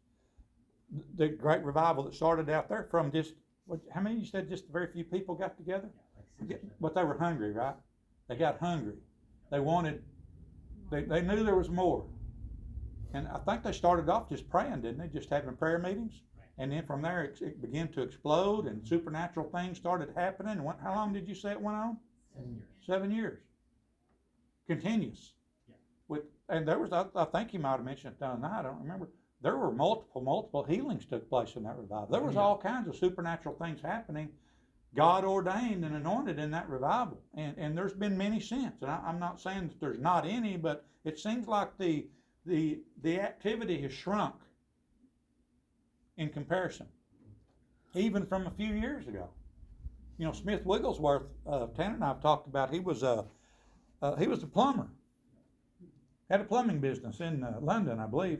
The 1.15 1.27
great 1.27 1.61
revival 1.63 2.03
that 2.03 2.15
started 2.15 2.49
out 2.49 2.69
there 2.69 2.87
from 2.89 3.11
just, 3.11 3.33
what, 3.65 3.81
how 3.93 3.99
many 3.99 4.15
you 4.21 4.25
said 4.25 4.47
just 4.47 4.69
very 4.69 4.87
few 4.87 5.03
people 5.03 5.35
got 5.35 5.57
together? 5.57 5.89
Yeah, 6.47 6.57
But 6.79 6.95
they 6.95 7.03
were 7.03 7.17
hungry, 7.17 7.51
right? 7.51 7.75
They 8.29 8.35
got 8.35 8.59
hungry. 8.59 8.95
They 9.51 9.59
wanted, 9.59 10.01
they, 10.89 11.03
they 11.03 11.21
knew 11.21 11.43
there 11.43 11.55
was 11.55 11.69
more. 11.69 12.05
And 13.13 13.27
I 13.27 13.37
think 13.39 13.63
they 13.63 13.71
started 13.71 14.09
off 14.09 14.29
just 14.29 14.49
praying, 14.49 14.81
didn't 14.81 14.97
they? 14.99 15.07
Just 15.07 15.29
having 15.29 15.55
prayer 15.55 15.79
meetings? 15.79 16.21
And 16.57 16.71
then 16.71 16.85
from 16.85 17.01
there, 17.01 17.23
it, 17.23 17.39
it 17.41 17.61
began 17.61 17.87
to 17.89 18.01
explode 18.01 18.65
and 18.65 18.85
supernatural 18.87 19.49
things 19.49 19.77
started 19.77 20.09
happening. 20.15 20.63
What, 20.63 20.79
how 20.81 20.93
long 20.95 21.13
did 21.13 21.27
you 21.27 21.35
say 21.35 21.51
it 21.51 21.61
went 21.61 21.77
on? 21.77 21.97
Seven 22.35 22.51
years. 22.55 22.63
Seven 22.85 23.11
years. 23.11 23.39
Continuous. 24.67 25.33
Yeah. 25.69 25.75
With, 26.07 26.23
and 26.49 26.67
there 26.67 26.79
was, 26.79 26.91
I, 26.91 27.05
I 27.15 27.25
think 27.25 27.53
you 27.53 27.59
might 27.59 27.71
have 27.77 27.85
mentioned 27.85 28.13
it 28.13 28.19
the 28.19 28.27
other 28.27 28.39
night, 28.41 28.59
I 28.59 28.63
don't 28.63 28.81
remember. 28.81 29.07
There 29.41 29.55
were 29.55 29.71
multiple, 29.71 30.21
multiple 30.21 30.63
healings 30.63 31.05
took 31.05 31.29
place 31.29 31.55
in 31.55 31.63
that 31.63 31.77
revival. 31.77 32.07
There 32.11 32.21
was 32.21 32.35
Yeah. 32.35 32.41
all 32.41 32.57
kinds 32.57 32.87
of 32.87 32.95
supernatural 32.95 33.55
things 33.55 33.79
happening, 33.81 34.29
God 34.97 35.23
ordained 35.23 35.85
and 35.85 35.95
anointed 35.95 36.39
in 36.39 36.49
that 36.51 36.67
revival. 36.67 37.21
And, 37.35 37.55
and 37.59 37.77
there's 37.77 37.93
been 37.93 38.17
many 38.17 38.39
since. 38.39 38.81
And 38.81 38.89
I, 38.89 38.99
I'm 39.05 39.19
not 39.19 39.39
saying 39.39 39.67
that 39.67 39.79
there's 39.79 39.99
not 39.99 40.25
any, 40.25 40.57
but 40.57 40.87
it 41.05 41.19
seems 41.19 41.47
like 41.47 41.77
the, 41.77 42.07
the, 42.47 42.79
the 43.03 43.19
activity 43.19 43.79
has 43.83 43.93
shrunk 43.93 44.33
in 46.17 46.29
comparison, 46.29 46.87
even 47.93 48.25
from 48.25 48.47
a 48.47 48.51
few 48.51 48.73
years 48.73 49.07
ago. 49.07 49.29
You 50.17 50.25
know, 50.25 50.31
Smith 50.31 50.65
Wigglesworth, 50.65 51.27
uh, 51.45 51.67
Tanner 51.67 51.93
and 51.93 52.03
I 52.03 52.07
have 52.07 52.21
talked 52.21 52.47
about. 52.47 52.73
He 52.73 52.79
was 52.79 53.03
a 53.03 53.25
uh, 54.01 54.15
he 54.15 54.27
was 54.27 54.41
a 54.41 54.47
plumber. 54.47 54.87
Had 56.29 56.41
a 56.41 56.43
plumbing 56.43 56.79
business 56.79 57.19
in 57.19 57.43
uh, 57.43 57.59
London, 57.61 57.99
I 57.99 58.07
believe, 58.07 58.39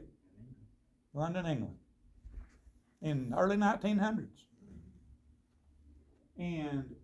London, 1.14 1.46
England, 1.46 1.78
in 3.02 3.30
the 3.30 3.38
early 3.38 3.58
1900s. 3.58 4.47
And 6.38 6.96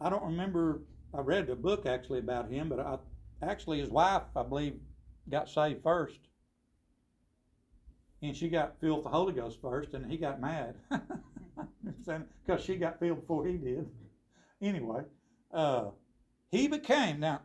I 0.00 0.10
don't 0.10 0.24
remember. 0.24 0.82
I 1.14 1.20
read 1.20 1.48
a 1.48 1.56
book 1.56 1.86
actually 1.86 2.18
about 2.18 2.50
him, 2.50 2.68
but 2.68 2.80
I 2.80 2.98
actually 3.42 3.80
his 3.80 3.88
wife, 3.88 4.22
I 4.36 4.42
believe, 4.42 4.78
got 5.28 5.48
saved 5.48 5.82
first 5.82 6.20
and 8.22 8.36
she 8.36 8.48
got 8.48 8.80
filled 8.80 8.98
with 8.98 9.04
the 9.04 9.10
Holy 9.10 9.32
Ghost 9.32 9.60
first, 9.60 9.94
and 9.94 10.10
he 10.10 10.16
got 10.16 10.40
mad 10.40 10.74
because 12.46 12.62
she 12.62 12.76
got 12.76 12.98
filled 12.98 13.20
before 13.20 13.46
he 13.46 13.56
did. 13.56 13.88
Anyway, 14.60 15.02
uh, 15.52 15.86
he 16.50 16.66
became 16.66 17.20
now 17.20 17.40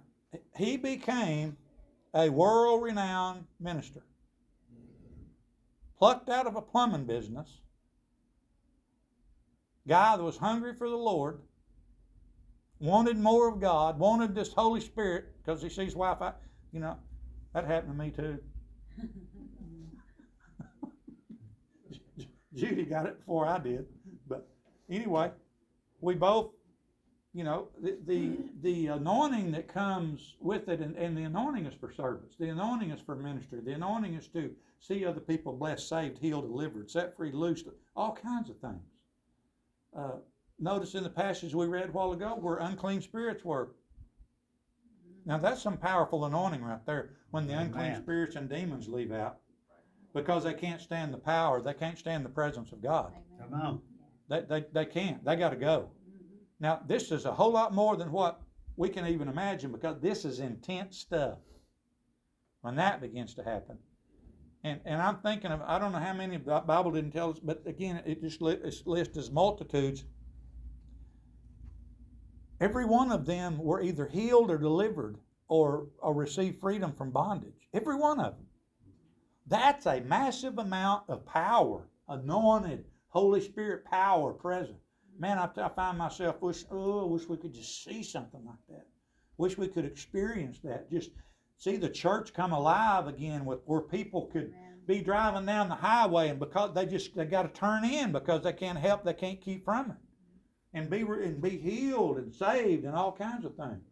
he 0.55 0.77
became 0.77 1.57
a 2.15 2.29
world-renowned 2.29 3.45
minister, 3.59 4.01
plucked 5.97 6.29
out 6.29 6.47
of 6.47 6.55
a 6.55 6.61
plumbing 6.61 7.05
business. 7.05 7.59
Guy 9.87 10.15
that 10.15 10.23
was 10.23 10.37
hungry 10.37 10.73
for 10.73 10.89
the 10.89 10.95
Lord, 10.95 11.39
wanted 12.79 13.17
more 13.17 13.49
of 13.49 13.59
God, 13.59 13.99
wanted 13.99 14.33
this 14.33 14.53
Holy 14.53 14.79
Spirit 14.79 15.35
because 15.37 15.61
he 15.61 15.69
sees 15.69 15.95
wife. 15.95 16.21
I, 16.21 16.31
you 16.71 16.79
know, 16.79 16.97
that 17.53 17.65
happened 17.65 17.97
to 17.97 18.03
me 18.03 18.11
too. 18.11 18.39
Judy 22.55 22.85
got 22.85 23.07
it 23.07 23.19
before 23.19 23.45
I 23.45 23.59
did. 23.59 23.85
But 24.27 24.47
anyway, 24.89 25.31
we 26.01 26.15
both, 26.15 26.51
you 27.33 27.43
know, 27.43 27.67
the 27.81 27.97
the, 28.05 28.37
the 28.61 28.87
anointing 28.87 29.51
that 29.51 29.67
comes 29.67 30.35
with 30.39 30.69
it, 30.69 30.79
and, 30.79 30.95
and 30.95 31.17
the 31.17 31.23
anointing 31.23 31.65
is 31.65 31.73
for 31.73 31.91
service. 31.91 32.35
The 32.39 32.49
anointing 32.49 32.91
is 32.91 33.01
for 33.01 33.15
ministry. 33.15 33.59
The 33.63 33.73
anointing 33.73 34.13
is 34.13 34.27
to 34.29 34.51
see 34.79 35.05
other 35.05 35.19
people 35.19 35.53
blessed, 35.53 35.89
saved, 35.89 36.19
healed, 36.19 36.47
delivered, 36.47 36.89
set 36.89 37.17
free, 37.17 37.31
loosed, 37.31 37.67
all 37.95 38.13
kinds 38.13 38.49
of 38.49 38.57
things. 38.59 38.92
Uh, 39.97 40.17
notice 40.59 40.95
in 40.95 41.03
the 41.03 41.09
passage 41.09 41.53
we 41.53 41.67
read 41.67 41.89
a 41.89 41.91
while 41.91 42.11
ago 42.13 42.35
where 42.39 42.57
unclean 42.57 43.01
spirits 43.01 43.43
were. 43.43 43.75
Now 45.25 45.37
that's 45.37 45.61
some 45.61 45.77
powerful 45.77 46.25
anointing 46.25 46.63
right 46.63 46.85
there 46.85 47.11
when 47.31 47.47
the 47.47 47.53
unclean 47.53 47.95
spirits 48.01 48.35
and 48.35 48.49
demons 48.49 48.87
leave 48.87 49.11
out 49.11 49.37
because 50.13 50.43
they 50.43 50.53
can't 50.53 50.81
stand 50.81 51.13
the 51.13 51.17
power, 51.17 51.61
they 51.61 51.73
can't 51.73 51.97
stand 51.97 52.25
the 52.25 52.29
presence 52.29 52.71
of 52.71 52.81
God. 52.81 53.13
Come 53.39 53.53
on. 53.53 53.81
They, 54.29 54.41
they, 54.41 54.65
they 54.71 54.85
can't. 54.85 55.23
They 55.23 55.35
got 55.35 55.49
to 55.49 55.55
go. 55.55 55.89
Now, 56.59 56.81
this 56.87 57.11
is 57.11 57.25
a 57.25 57.33
whole 57.33 57.51
lot 57.51 57.73
more 57.73 57.95
than 57.97 58.11
what 58.11 58.41
we 58.75 58.89
can 58.89 59.07
even 59.07 59.27
imagine 59.27 59.71
because 59.71 59.99
this 59.99 60.25
is 60.25 60.39
intense 60.39 60.97
stuff 60.97 61.39
when 62.61 62.75
that 62.75 63.01
begins 63.01 63.33
to 63.35 63.43
happen. 63.43 63.77
And, 64.63 64.79
and 64.85 65.01
I'm 65.01 65.17
thinking 65.17 65.51
of, 65.51 65.61
I 65.61 65.77
don't 65.77 65.91
know 65.91 65.99
how 65.99 66.13
many, 66.13 66.37
the 66.37 66.61
Bible 66.65 66.91
didn't 66.91 67.11
tell 67.11 67.31
us, 67.31 67.39
but 67.39 67.63
again, 67.65 68.01
it 68.05 68.21
just 68.21 68.41
lists 68.41 69.17
as 69.17 69.31
multitudes. 69.31 70.05
Every 72.61 72.85
one 72.85 73.11
of 73.11 73.25
them 73.25 73.57
were 73.57 73.81
either 73.81 74.07
healed 74.07 74.49
or 74.49 74.57
delivered 74.57 75.17
or, 75.49 75.87
or 75.99 76.13
received 76.13 76.61
freedom 76.61 76.93
from 76.93 77.11
bondage. 77.11 77.67
Every 77.73 77.97
one 77.97 78.21
of 78.21 78.37
them. 78.37 78.45
That's 79.47 79.85
a 79.85 79.99
massive 79.99 80.57
amount 80.57 81.09
of 81.09 81.25
power, 81.25 81.89
anointed, 82.07 82.85
Holy 83.09 83.41
Spirit 83.41 83.83
power 83.83 84.31
present. 84.31 84.77
Man, 85.19 85.37
I, 85.37 85.49
I 85.57 85.69
find 85.69 85.97
myself 85.97 86.41
wish, 86.41 86.63
oh, 86.71 87.01
I 87.01 87.11
wish 87.11 87.27
we 87.27 87.37
could 87.37 87.53
just 87.53 87.83
see 87.83 88.01
something 88.01 88.45
like 88.45 88.55
that. 88.69 88.87
Wish 89.37 89.57
we 89.57 89.67
could 89.67 89.85
experience 89.85 90.59
that. 90.63 90.89
Just 90.89 91.11
see 91.57 91.77
the 91.77 91.89
church 91.89 92.33
come 92.33 92.51
alive 92.51 93.07
again 93.07 93.45
with 93.45 93.59
where 93.65 93.81
people 93.81 94.27
could 94.27 94.53
Amen. 94.53 94.79
be 94.87 95.01
driving 95.01 95.45
down 95.45 95.69
the 95.69 95.75
highway 95.75 96.29
and 96.29 96.39
because 96.39 96.73
they 96.73 96.85
just 96.85 97.15
they 97.15 97.25
got 97.25 97.43
to 97.43 97.59
turn 97.59 97.85
in 97.85 98.11
because 98.11 98.43
they 98.43 98.53
can't 98.53 98.77
help 98.77 99.03
they 99.03 99.13
can't 99.13 99.41
keep 99.41 99.63
from 99.63 99.91
it 99.91 99.97
and 100.73 100.89
be 100.89 101.01
and 101.01 101.41
be 101.41 101.57
healed 101.57 102.17
and 102.17 102.33
saved 102.33 102.83
and 102.83 102.95
all 102.95 103.11
kinds 103.11 103.45
of 103.45 103.55
things. 103.55 103.83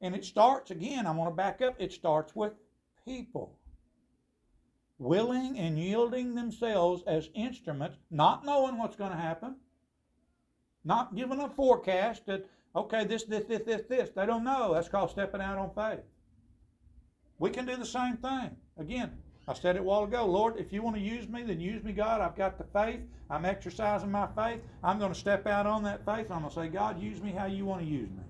And 0.00 0.14
it 0.14 0.24
starts 0.24 0.70
again 0.70 1.06
i 1.06 1.10
want 1.10 1.30
to 1.30 1.36
back 1.36 1.62
up 1.62 1.74
it 1.78 1.92
starts 1.92 2.34
with 2.34 2.52
people 3.06 3.58
willing 4.98 5.58
and 5.58 5.78
yielding 5.78 6.34
themselves 6.34 7.02
as 7.06 7.28
instruments 7.34 7.96
not 8.10 8.44
knowing 8.44 8.78
what's 8.78 8.96
going 8.96 9.10
to 9.10 9.16
happen 9.16 9.56
not 10.84 11.16
giving 11.16 11.40
a 11.40 11.48
forecast 11.48 12.26
that 12.26 12.46
okay 12.76 13.04
this 13.04 13.24
this 13.24 13.44
this 13.44 13.62
this 13.66 13.82
this 13.88 14.10
they 14.14 14.26
don't 14.26 14.44
know 14.44 14.72
that's 14.72 14.88
called 14.88 15.10
stepping 15.10 15.40
out 15.40 15.58
on 15.58 15.70
faith 15.74 16.04
we 17.38 17.50
can 17.50 17.66
do 17.66 17.76
the 17.76 17.86
same 17.86 18.16
thing 18.16 18.56
again 18.78 19.10
I 19.46 19.52
said 19.52 19.76
it 19.76 19.80
a 19.80 19.82
while 19.82 20.04
ago, 20.04 20.24
Lord, 20.24 20.56
if 20.56 20.72
you 20.72 20.82
want 20.82 20.96
to 20.96 21.02
use 21.02 21.28
me, 21.28 21.42
then 21.42 21.60
use 21.60 21.84
me, 21.84 21.92
God. 21.92 22.20
I've 22.20 22.36
got 22.36 22.56
the 22.56 22.64
faith. 22.64 23.00
I'm 23.28 23.44
exercising 23.44 24.10
my 24.10 24.26
faith. 24.34 24.60
I'm 24.82 24.98
going 24.98 25.12
to 25.12 25.18
step 25.18 25.46
out 25.46 25.66
on 25.66 25.82
that 25.84 26.04
faith. 26.04 26.30
I'm 26.30 26.40
going 26.40 26.48
to 26.48 26.54
say, 26.54 26.68
God, 26.68 27.00
use 27.00 27.20
me 27.20 27.30
how 27.30 27.44
you 27.46 27.66
want 27.66 27.82
to 27.82 27.86
use 27.86 28.08
me. 28.08 28.22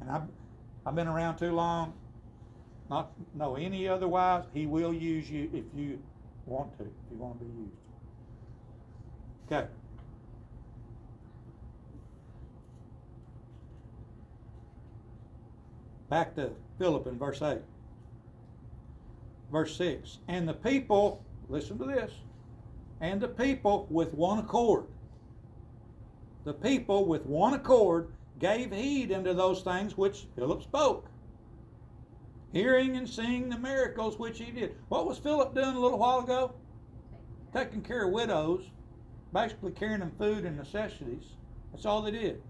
And 0.00 0.10
I've, 0.10 0.22
I've 0.84 0.94
been 0.94 1.08
around 1.08 1.38
too 1.38 1.52
long, 1.52 1.94
not 2.90 3.12
know 3.34 3.56
any 3.56 3.88
otherwise. 3.88 4.44
He 4.52 4.66
will 4.66 4.92
use 4.92 5.30
you 5.30 5.50
if 5.52 5.64
you 5.74 5.98
want 6.44 6.76
to, 6.78 6.84
if 6.84 6.90
you 7.10 7.16
want 7.16 7.38
to 7.38 7.44
be 7.44 7.50
used. 7.52 7.72
Okay. 9.50 9.66
Back 16.08 16.36
to 16.36 16.50
Philip 16.78 17.06
in 17.06 17.18
verse 17.18 17.42
8 17.42 17.58
verse 19.50 19.76
6 19.76 20.18
and 20.28 20.48
the 20.48 20.54
people 20.54 21.22
listen 21.48 21.78
to 21.78 21.84
this 21.84 22.10
and 23.00 23.20
the 23.20 23.28
people 23.28 23.86
with 23.90 24.12
one 24.12 24.38
accord 24.38 24.84
the 26.44 26.52
people 26.52 27.06
with 27.06 27.24
one 27.26 27.54
accord 27.54 28.08
gave 28.40 28.72
heed 28.72 29.12
unto 29.12 29.32
those 29.32 29.62
things 29.62 29.96
which 29.96 30.26
philip 30.34 30.62
spoke 30.62 31.08
hearing 32.52 32.96
and 32.96 33.08
seeing 33.08 33.48
the 33.48 33.58
miracles 33.58 34.18
which 34.18 34.38
he 34.38 34.50
did. 34.50 34.74
What 34.88 35.06
was 35.06 35.18
philip 35.18 35.54
doing 35.54 35.76
a 35.76 35.80
little 35.80 35.98
while 35.98 36.20
ago? 36.20 36.52
Taking 37.52 37.82
care 37.82 38.06
of 38.06 38.12
widows 38.12 38.62
basically 39.32 39.72
carrying 39.72 40.00
them 40.00 40.12
food 40.18 40.44
and 40.44 40.56
necessities. 40.56 41.24
That's 41.72 41.84
all 41.84 42.00
they 42.00 42.12
did 42.12 42.40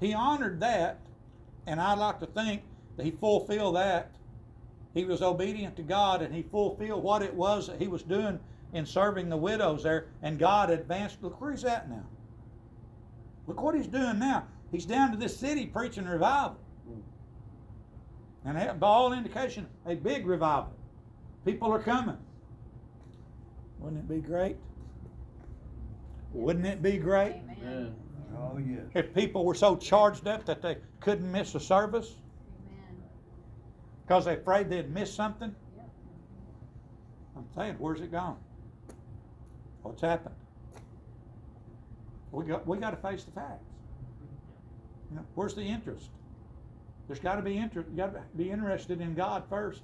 he 0.00 0.14
honored 0.14 0.60
that 0.60 1.00
and 1.66 1.80
i'd 1.80 1.98
like 1.98 2.18
to 2.20 2.26
think 2.26 2.62
that 2.96 3.04
he 3.04 3.10
fulfilled 3.10 3.76
that 3.76 4.10
he 4.94 5.04
was 5.04 5.22
obedient 5.22 5.76
to 5.76 5.82
God 5.82 6.22
and 6.22 6.34
he 6.34 6.42
fulfilled 6.42 7.04
what 7.04 7.22
it 7.22 7.32
was 7.32 7.68
that 7.68 7.80
he 7.80 7.86
was 7.86 8.02
doing 8.02 8.40
in 8.72 8.84
serving 8.84 9.28
the 9.28 9.36
widows 9.36 9.82
there, 9.82 10.06
and 10.22 10.38
God 10.38 10.70
advanced. 10.70 11.22
Look 11.22 11.40
where 11.40 11.52
he's 11.52 11.64
at 11.64 11.88
now. 11.88 12.04
Look 13.46 13.62
what 13.62 13.74
he's 13.74 13.86
doing 13.86 14.18
now. 14.18 14.46
He's 14.70 14.84
down 14.84 15.10
to 15.12 15.16
this 15.16 15.36
city 15.36 15.66
preaching 15.66 16.04
revival. 16.04 16.58
And 18.44 18.80
by 18.80 18.86
all 18.86 19.12
indication, 19.12 19.66
a 19.86 19.94
big 19.94 20.26
revival. 20.26 20.72
People 21.44 21.72
are 21.72 21.82
coming. 21.82 22.16
Wouldn't 23.78 24.00
it 24.00 24.08
be 24.08 24.20
great? 24.20 24.56
Wouldn't 26.32 26.66
it 26.66 26.82
be 26.82 26.98
great 26.98 27.36
Amen. 27.62 27.94
Amen. 28.38 28.50
Oh, 28.54 28.58
yes. 28.58 28.82
if 28.94 29.14
people 29.14 29.44
were 29.44 29.54
so 29.54 29.76
charged 29.76 30.26
up 30.26 30.44
that 30.46 30.62
they 30.62 30.76
couldn't 31.00 31.30
miss 31.30 31.54
a 31.54 31.60
service 31.60 32.16
because 34.06 34.24
they're 34.24 34.38
afraid 34.38 34.70
they'd 34.70 34.90
miss 34.90 35.12
something? 35.12 35.54
Yep. 35.76 35.88
I'm 37.36 37.46
saying, 37.54 37.74
where's 37.78 38.00
it 38.00 38.10
gone? 38.10 38.36
What's 39.82 40.02
happened? 40.02 40.34
We 42.32 42.44
got 42.44 42.66
we 42.66 42.76
got 42.78 42.90
to 42.90 42.96
face 42.96 43.24
the 43.24 43.32
facts. 43.32 43.64
You 45.10 45.16
know, 45.16 45.24
where's 45.36 45.54
the 45.54 45.62
interest? 45.62 46.10
There's 47.06 47.18
got 47.18 47.36
to 47.36 47.42
be 47.42 47.56
interest. 47.56 47.88
You 47.90 47.96
got 47.96 48.12
to 48.12 48.20
be 48.36 48.50
interested 48.50 49.00
in 49.00 49.14
God 49.14 49.44
first, 49.48 49.80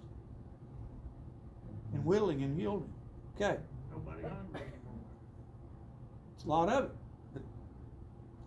and 1.94 2.04
willing 2.04 2.42
and 2.42 2.58
yielding. 2.58 2.92
Okay, 3.34 3.56
Nobody 3.90 4.20
hungry 4.22 4.60
anymore. 4.60 5.00
it's 6.36 6.44
a 6.44 6.48
lot 6.48 6.68
of 6.68 6.84
it. 6.84 6.90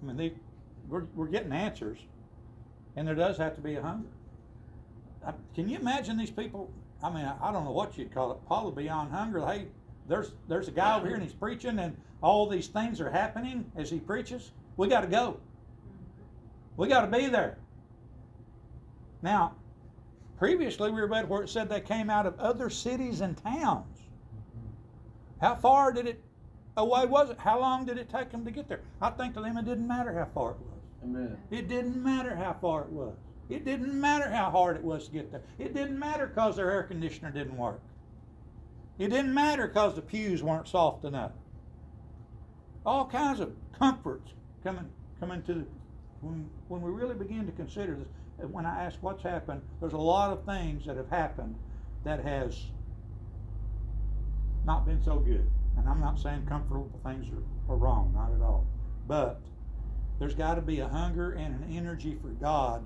I 0.01 0.05
mean, 0.05 0.17
they, 0.17 0.33
we're 0.87 1.05
we're 1.15 1.27
getting 1.27 1.51
answers, 1.51 1.97
and 2.95 3.07
there 3.07 3.15
does 3.15 3.37
have 3.37 3.55
to 3.55 3.61
be 3.61 3.75
a 3.75 3.81
hunger. 3.81 4.09
I, 5.25 5.33
can 5.55 5.67
you 5.67 5.77
imagine 5.77 6.17
these 6.17 6.31
people? 6.31 6.71
I 7.03 7.09
mean, 7.09 7.25
I, 7.25 7.35
I 7.41 7.51
don't 7.51 7.65
know 7.65 7.71
what 7.71 7.97
you'd 7.97 8.13
call 8.13 8.31
it, 8.31 8.37
probably 8.47 8.83
beyond 8.83 9.11
hunger. 9.11 9.45
Hey, 9.45 9.67
there's 10.07 10.31
there's 10.47 10.67
a 10.67 10.71
guy 10.71 10.97
over 10.97 11.07
here 11.07 11.15
and 11.15 11.23
he's 11.23 11.33
preaching, 11.33 11.79
and 11.79 11.95
all 12.21 12.47
these 12.47 12.67
things 12.67 13.01
are 13.01 13.09
happening 13.09 13.69
as 13.75 13.89
he 13.89 13.99
preaches. 13.99 14.51
We 14.77 14.87
got 14.87 15.01
to 15.01 15.07
go. 15.07 15.39
We 16.77 16.87
got 16.87 17.01
to 17.01 17.17
be 17.17 17.27
there. 17.27 17.57
Now, 19.21 19.55
previously 20.37 20.91
we 20.91 21.01
were 21.01 21.07
read 21.07 21.27
where 21.27 21.43
it 21.43 21.49
said 21.49 21.69
they 21.69 21.81
came 21.81 22.09
out 22.09 22.25
of 22.25 22.39
other 22.39 22.69
cities 22.69 23.21
and 23.21 23.35
towns. 23.35 23.97
How 25.41 25.55
far 25.55 25.91
did 25.91 26.07
it 26.07 26.23
Oh, 26.77 26.83
away 26.83 27.07
was 27.07 27.31
it? 27.31 27.39
How 27.39 27.59
long 27.59 27.85
did 27.85 27.97
it 27.97 28.09
take 28.09 28.29
them 28.29 28.45
to 28.45 28.51
get 28.51 28.69
there? 28.69 28.81
I 29.01 29.09
think 29.09 29.33
to 29.33 29.41
them 29.41 29.57
it 29.57 29.65
didn't 29.65 29.87
matter 29.87 30.13
how 30.13 30.27
far 30.33 30.51
it 30.51 30.59
was. 30.59 30.79
Amen. 31.03 31.37
It 31.49 31.67
didn't 31.67 32.01
matter 32.01 32.35
how 32.35 32.53
far 32.53 32.83
it 32.83 32.89
was. 32.89 33.15
It 33.49 33.65
didn't 33.65 33.99
matter 33.99 34.29
how 34.29 34.51
hard 34.51 34.75
it 34.75 34.83
was 34.83 35.07
to 35.07 35.11
get 35.11 35.31
there. 35.31 35.41
It 35.57 35.73
didn't 35.73 35.97
matter 35.97 36.27
because 36.27 36.57
their 36.57 36.69
air 36.69 36.83
conditioner 36.83 37.31
didn't 37.31 37.57
work. 37.57 37.81
It 38.99 39.09
didn't 39.09 39.33
matter 39.33 39.67
because 39.67 39.95
the 39.95 40.01
pews 40.01 40.43
weren't 40.43 40.67
soft 40.67 41.03
enough. 41.03 41.31
All 42.85 43.05
kinds 43.05 43.39
of 43.39 43.53
comforts 43.77 44.31
coming 44.63 44.89
coming 45.19 45.41
to 45.43 45.65
when 46.21 46.49
when 46.67 46.81
we 46.81 46.91
really 46.91 47.15
begin 47.15 47.45
to 47.45 47.51
consider 47.51 47.95
this. 47.95 48.49
When 48.51 48.65
I 48.65 48.85
ask 48.85 48.97
what's 49.01 49.23
happened, 49.23 49.61
there's 49.79 49.93
a 49.93 49.97
lot 49.97 50.31
of 50.31 50.45
things 50.45 50.85
that 50.85 50.95
have 50.95 51.09
happened 51.09 51.55
that 52.03 52.23
has 52.23 52.65
not 54.65 54.85
been 54.85 55.01
so 55.03 55.19
good. 55.19 55.49
And 55.77 55.87
I'm 55.87 55.99
not 55.99 56.19
saying 56.19 56.45
comfortable 56.47 56.89
things 57.03 57.27
are, 57.31 57.73
are 57.73 57.77
wrong, 57.77 58.11
not 58.13 58.33
at 58.33 58.41
all. 58.41 58.65
But 59.07 59.41
there's 60.19 60.33
got 60.33 60.55
to 60.55 60.61
be 60.61 60.79
a 60.79 60.87
hunger 60.87 61.31
and 61.33 61.63
an 61.63 61.75
energy 61.75 62.17
for 62.21 62.29
God 62.29 62.83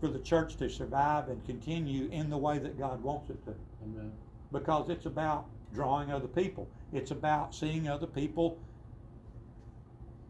for 0.00 0.08
the 0.08 0.18
church 0.18 0.56
to 0.56 0.70
survive 0.70 1.28
and 1.28 1.44
continue 1.44 2.08
in 2.10 2.30
the 2.30 2.38
way 2.38 2.58
that 2.58 2.78
God 2.78 3.02
wants 3.02 3.28
it 3.30 3.44
to. 3.44 3.54
Amen. 3.82 4.12
Because 4.50 4.88
it's 4.88 5.06
about 5.06 5.46
drawing 5.74 6.10
other 6.10 6.26
people, 6.26 6.68
it's 6.92 7.10
about 7.10 7.54
seeing 7.54 7.86
other 7.86 8.06
people 8.06 8.58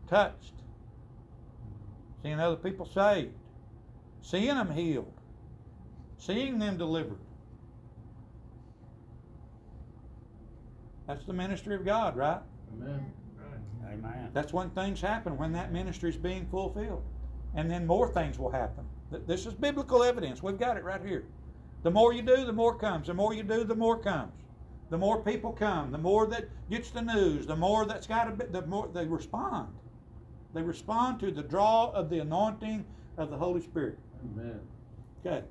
touched, 0.09 0.55
seeing 2.23 2.41
other 2.41 2.57
people 2.57 2.85
saved, 2.85 3.33
seeing 4.21 4.49
them 4.49 4.73
healed, 4.73 5.13
seeing 6.19 6.59
them 6.59 6.77
delivered. 6.77 7.19
That's 11.11 11.25
the 11.25 11.33
ministry 11.33 11.75
of 11.75 11.85
God, 11.85 12.17
right? 12.17 12.39
Amen. 12.73 13.05
Right. 13.37 13.95
Amen. 13.95 14.31
That's 14.33 14.53
when 14.53 14.71
things 14.71 15.01
happen, 15.01 15.37
when 15.37 15.51
that 15.55 15.73
ministry 15.73 16.09
is 16.09 16.17
being 16.17 16.47
fulfilled. 16.47 17.03
And 17.57 17.69
then 17.69 17.85
more 17.85 18.15
things 18.15 18.39
will 18.39 18.53
happen. 18.53 18.85
This 19.27 19.45
is 19.45 19.53
biblical 19.53 20.05
evidence. 20.05 20.41
We've 20.41 20.57
got 20.57 20.77
it 20.77 20.85
right 20.85 21.05
here. 21.05 21.25
The 21.83 21.91
more 21.91 22.13
you 22.13 22.23
do, 22.23 22.45
the 22.45 22.53
more 22.53 22.79
comes. 22.79 23.09
The 23.09 23.15
more 23.15 23.35
you 23.35 23.43
do, 23.43 23.65
the 23.65 23.75
more 23.75 23.99
comes. 23.99 24.33
The 24.91 24.99
more 24.99 25.21
people 25.21 25.51
come, 25.51 25.91
the 25.91 25.99
more 25.99 26.29
that 26.29 26.49
gets 26.71 26.91
the 26.91 27.03
news, 27.03 27.45
the 27.45 27.57
more 27.57 27.87
that's 27.87 28.07
got 28.07 28.27
to 28.27 28.31
be, 28.31 28.45
the 28.45 28.65
more 28.69 28.89
they 28.95 29.07
respond. 29.07 29.67
They 30.55 30.63
respond 30.63 31.19
to 31.21 31.33
the 31.33 31.43
draw 31.43 31.91
of 31.91 32.09
the 32.09 32.21
anointing 32.21 32.85
of 33.17 33.31
the 33.31 33.37
Holy 33.37 33.63
Spirit. 33.63 33.99
Amen. 34.33 34.61
Okay. 35.27 35.45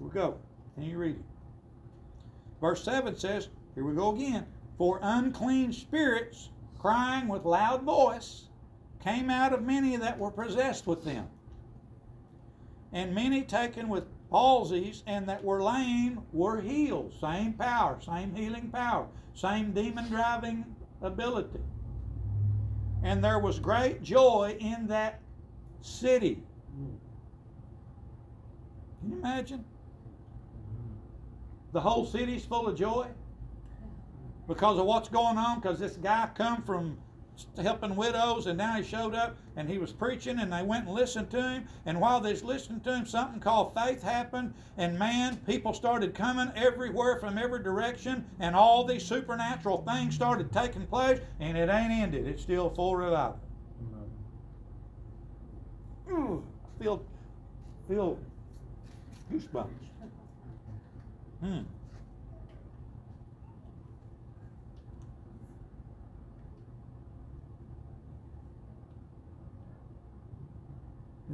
We'll 0.00 0.10
go. 0.10 0.38
Can 0.74 0.82
you 0.82 0.98
read 0.98 1.14
it? 1.14 1.24
Verse 2.60 2.82
7 2.82 3.16
says, 3.16 3.48
here 3.74 3.84
we 3.84 3.94
go 3.94 4.14
again. 4.14 4.46
For 4.78 4.98
unclean 5.02 5.72
spirits, 5.72 6.50
crying 6.78 7.28
with 7.28 7.44
loud 7.44 7.82
voice, 7.82 8.44
came 9.02 9.30
out 9.30 9.52
of 9.52 9.62
many 9.62 9.96
that 9.96 10.18
were 10.18 10.30
possessed 10.30 10.86
with 10.86 11.04
them. 11.04 11.28
And 12.92 13.14
many 13.14 13.42
taken 13.42 13.88
with 13.88 14.04
palsies 14.30 15.02
and 15.06 15.28
that 15.28 15.44
were 15.44 15.62
lame 15.62 16.22
were 16.32 16.60
healed. 16.60 17.12
Same 17.20 17.52
power, 17.52 17.98
same 18.00 18.34
healing 18.34 18.68
power, 18.70 19.06
same 19.34 19.72
demon 19.72 20.08
driving 20.08 20.64
ability. 21.02 21.60
And 23.02 23.22
there 23.22 23.38
was 23.38 23.58
great 23.58 24.02
joy 24.02 24.56
in 24.58 24.86
that 24.86 25.20
city. 25.82 26.42
Can 29.00 29.10
you 29.10 29.18
imagine? 29.18 29.64
The 31.72 31.80
whole 31.80 32.06
city's 32.06 32.44
full 32.44 32.68
of 32.68 32.76
joy. 32.76 33.08
Because 34.46 34.78
of 34.78 34.86
what's 34.86 35.08
going 35.08 35.38
on. 35.38 35.60
Because 35.60 35.78
this 35.78 35.96
guy 35.96 36.28
come 36.34 36.62
from 36.62 36.98
helping 37.60 37.96
widows, 37.96 38.46
and 38.46 38.56
now 38.56 38.76
he 38.76 38.82
showed 38.82 39.14
up 39.14 39.36
and 39.56 39.68
he 39.68 39.78
was 39.78 39.92
preaching, 39.92 40.38
and 40.38 40.52
they 40.52 40.62
went 40.62 40.86
and 40.86 40.94
listened 40.94 41.30
to 41.30 41.42
him. 41.42 41.64
And 41.86 42.00
while 42.00 42.20
they 42.20 42.30
was 42.30 42.42
listening 42.42 42.80
to 42.82 42.94
him, 42.94 43.06
something 43.06 43.40
called 43.40 43.74
faith 43.74 44.02
happened, 44.02 44.54
and 44.76 44.98
man, 44.98 45.36
people 45.46 45.72
started 45.74 46.14
coming 46.14 46.50
everywhere 46.56 47.18
from 47.18 47.38
every 47.38 47.62
direction, 47.62 48.24
and 48.40 48.54
all 48.56 48.84
these 48.84 49.04
supernatural 49.04 49.82
things 49.82 50.14
started 50.14 50.52
taking 50.52 50.86
place, 50.86 51.20
and 51.40 51.56
it 51.56 51.68
ain't 51.68 51.92
ended. 51.92 52.26
It's 52.26 52.42
still 52.42 52.70
full 52.70 52.96
revival. 52.96 53.38
Ooh, 56.10 56.44
I 56.64 56.82
feel 56.82 57.02
feel 57.88 58.18
goosebumps. 59.32 59.68
Hmm. 61.40 61.60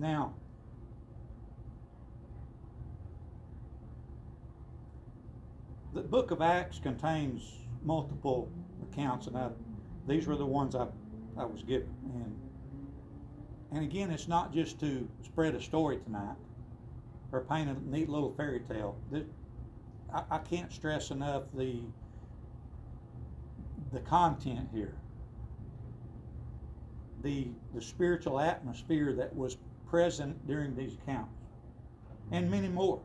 Now, 0.00 0.32
the 5.92 6.00
book 6.00 6.30
of 6.30 6.40
Acts 6.40 6.78
contains 6.78 7.52
multiple 7.84 8.50
accounts, 8.90 9.26
and 9.26 9.36
I, 9.36 9.50
these 10.06 10.26
were 10.26 10.36
the 10.36 10.46
ones 10.46 10.74
I, 10.74 10.86
I 11.36 11.44
was 11.44 11.62
given. 11.62 11.88
And 12.14 12.36
and 13.72 13.84
again, 13.84 14.10
it's 14.10 14.26
not 14.26 14.54
just 14.54 14.80
to 14.80 15.06
spread 15.22 15.54
a 15.54 15.60
story 15.60 15.98
tonight 15.98 16.36
or 17.30 17.42
paint 17.42 17.68
a 17.68 17.90
neat 17.90 18.08
little 18.08 18.32
fairy 18.32 18.60
tale. 18.60 18.96
This, 19.10 19.24
I, 20.12 20.22
I 20.30 20.38
can't 20.38 20.72
stress 20.72 21.10
enough 21.10 21.42
the 21.54 21.80
the 23.92 24.00
content 24.00 24.70
here, 24.72 24.94
the 27.22 27.48
the 27.74 27.82
spiritual 27.82 28.40
atmosphere 28.40 29.12
that 29.12 29.36
was 29.36 29.58
present 29.90 30.46
during 30.46 30.76
these 30.76 30.94
accounts, 30.94 31.34
and 32.30 32.50
many 32.50 32.68
more. 32.68 33.00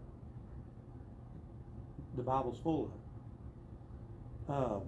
The 2.15 2.23
Bible's 2.23 2.59
full 2.59 2.91
of. 4.47 4.55
Um, 4.55 4.81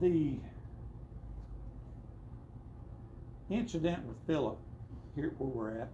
the 0.00 0.38
incident 3.50 4.04
with 4.06 4.16
Philip, 4.26 4.58
here 5.14 5.34
where 5.38 5.48
we're 5.48 5.80
at. 5.80 5.88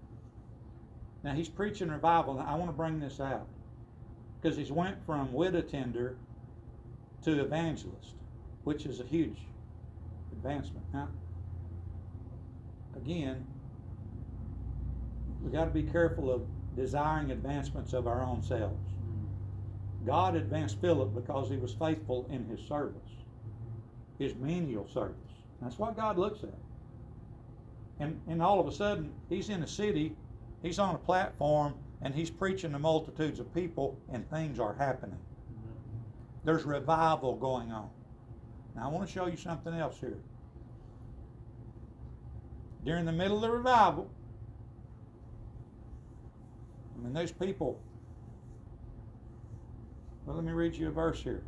Now 1.23 1.35
he's 1.35 1.49
preaching 1.49 1.89
revival. 1.89 2.35
Now 2.35 2.47
I 2.47 2.55
want 2.57 2.69
to 2.69 2.77
bring 2.77 3.01
this 3.01 3.21
out 3.21 3.47
because 4.41 4.57
he's 4.57 4.73
went 4.73 4.97
from 5.07 5.33
tender 5.71 6.17
to 7.25 7.41
evangelist, 7.41 8.15
which 8.65 8.87
is 8.87 9.01
a 9.01 9.05
huge 9.05 9.39
advancement. 10.33 10.85
Now, 10.93 11.09
again, 12.97 13.47
we 15.43 15.51
got 15.51 15.65
to 15.65 15.71
be 15.71 15.83
careful 15.83 16.31
of 16.31 16.43
desiring 16.77 17.31
advancements 17.31 17.93
of 17.93 18.07
our 18.07 18.23
own 18.23 18.43
selves. 18.43 18.75
Mm-hmm. 18.75 20.07
God 20.07 20.37
advanced 20.37 20.81
Philip 20.81 21.15
because 21.15 21.51
he 21.51 21.57
was 21.57 21.75
faithful 21.75 22.27
in 22.31 22.45
his 22.47 22.61
service 22.61 23.13
his 24.23 24.35
menial 24.37 24.87
service. 24.89 25.17
That's 25.61 25.79
what 25.79 25.97
God 25.97 26.19
looks 26.19 26.43
at. 26.43 26.55
And, 28.01 28.21
and 28.29 28.43
all 28.43 28.59
of 28.59 28.67
a 28.67 28.73
sudden, 28.73 29.13
he's 29.29 29.49
in 29.49 29.63
a 29.63 29.67
city, 29.67 30.15
he's 30.63 30.79
on 30.79 30.95
a 30.95 30.99
platform, 30.99 31.75
and 32.01 32.15
he's 32.15 32.31
preaching 32.31 32.73
to 32.73 32.79
multitudes 32.79 33.39
of 33.39 33.53
people, 33.55 33.97
and 34.13 34.29
things 34.31 34.59
are 34.59 34.75
happening. 34.75 35.19
Mm-hmm. 35.19 35.99
There's 36.45 36.65
revival 36.65 37.37
going 37.37 37.71
on. 37.71 37.91
Now, 38.75 38.87
I 38.87 38.89
want 38.89 39.07
to 39.07 39.13
show 39.13 39.27
you 39.27 39.37
something 39.37 39.75
else 39.75 39.99
here. 40.01 40.19
During 42.85 43.05
the 43.05 43.13
middle 43.13 43.37
of 43.37 43.43
the 43.43 43.51
revival, 43.51 44.11
I 46.97 47.05
mean, 47.05 47.13
those 47.13 47.33
people. 47.33 47.81
Well, 50.25 50.37
let 50.37 50.45
me 50.45 50.53
read 50.53 50.75
you 50.75 50.89
a 50.89 50.91
verse 50.91 51.23
here. 51.23 51.43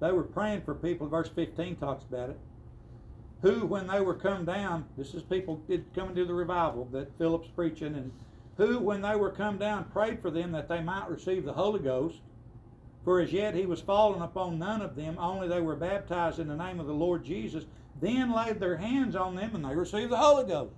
They 0.00 0.12
were 0.12 0.22
praying 0.22 0.62
for 0.62 0.74
people. 0.74 1.08
Verse 1.08 1.30
15 1.30 1.76
talks 1.76 2.04
about 2.04 2.30
it. 2.30 2.38
Who, 3.40 3.66
when 3.66 3.86
they 3.86 4.00
were 4.00 4.14
come 4.14 4.44
down, 4.44 4.86
this 4.96 5.14
is 5.14 5.22
people 5.22 5.56
did 5.68 5.92
coming 5.94 6.14
to 6.14 6.24
the 6.24 6.34
revival 6.34 6.86
that 6.92 7.16
Philip's 7.18 7.48
preaching, 7.48 7.94
and 7.94 8.12
who, 8.56 8.78
when 8.78 9.02
they 9.02 9.16
were 9.16 9.30
come 9.30 9.58
down, 9.58 9.84
prayed 9.84 10.20
for 10.20 10.30
them 10.30 10.52
that 10.52 10.68
they 10.68 10.80
might 10.80 11.10
receive 11.10 11.44
the 11.44 11.52
Holy 11.52 11.80
Ghost. 11.80 12.20
For 13.04 13.20
as 13.20 13.32
yet 13.32 13.54
he 13.54 13.66
was 13.66 13.80
fallen 13.80 14.22
upon 14.22 14.58
none 14.58 14.80
of 14.80 14.96
them, 14.96 15.16
only 15.18 15.48
they 15.48 15.60
were 15.60 15.76
baptized 15.76 16.38
in 16.38 16.48
the 16.48 16.56
name 16.56 16.80
of 16.80 16.86
the 16.86 16.94
Lord 16.94 17.24
Jesus. 17.24 17.64
Then 18.00 18.32
laid 18.32 18.60
their 18.60 18.76
hands 18.76 19.14
on 19.14 19.34
them, 19.34 19.54
and 19.54 19.64
they 19.64 19.74
received 19.74 20.10
the 20.10 20.16
Holy 20.16 20.44
Ghost. 20.44 20.74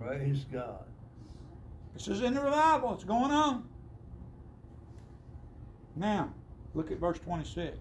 Praise 0.00 0.44
God. 0.50 0.84
This 1.94 2.08
is 2.08 2.22
in 2.22 2.34
the 2.34 2.40
revival. 2.40 2.94
It's 2.94 3.04
going 3.04 3.30
on. 3.30 3.68
Now, 5.94 6.32
look 6.74 6.90
at 6.90 6.98
verse 6.98 7.18
26. 7.18 7.76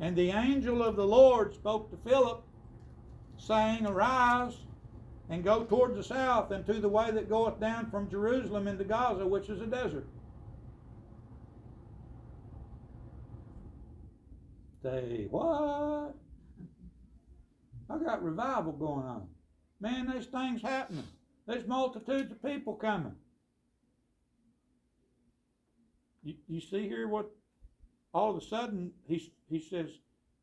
And 0.00 0.14
the 0.16 0.30
angel 0.30 0.82
of 0.82 0.96
the 0.96 1.06
Lord 1.06 1.54
spoke 1.54 1.90
to 1.90 1.96
Philip, 1.96 2.42
saying, 3.38 3.86
Arise 3.86 4.58
and 5.28 5.42
go 5.42 5.64
toward 5.64 5.96
the 5.96 6.02
south 6.02 6.50
and 6.52 6.64
to 6.66 6.74
the 6.74 6.88
way 6.88 7.10
that 7.10 7.28
goeth 7.28 7.58
down 7.58 7.90
from 7.90 8.08
Jerusalem 8.08 8.68
into 8.68 8.84
Gaza, 8.84 9.26
which 9.26 9.48
is 9.48 9.60
a 9.60 9.66
desert. 9.66 10.06
Say, 14.82 15.26
what? 15.30 16.14
I 17.90 17.98
got 17.98 18.22
revival 18.22 18.72
going 18.72 19.04
on. 19.04 19.26
Man, 19.80 20.06
there's 20.06 20.26
things 20.26 20.62
happening. 20.62 21.06
There's 21.46 21.66
multitudes 21.66 22.30
of 22.30 22.42
people 22.42 22.74
coming. 22.74 23.14
You, 26.22 26.34
you 26.48 26.60
see 26.60 26.88
here 26.88 27.08
what 27.08 27.30
all 28.12 28.30
of 28.30 28.36
a 28.36 28.44
sudden 28.44 28.92
he, 29.06 29.32
he 29.48 29.60
says, 29.60 29.90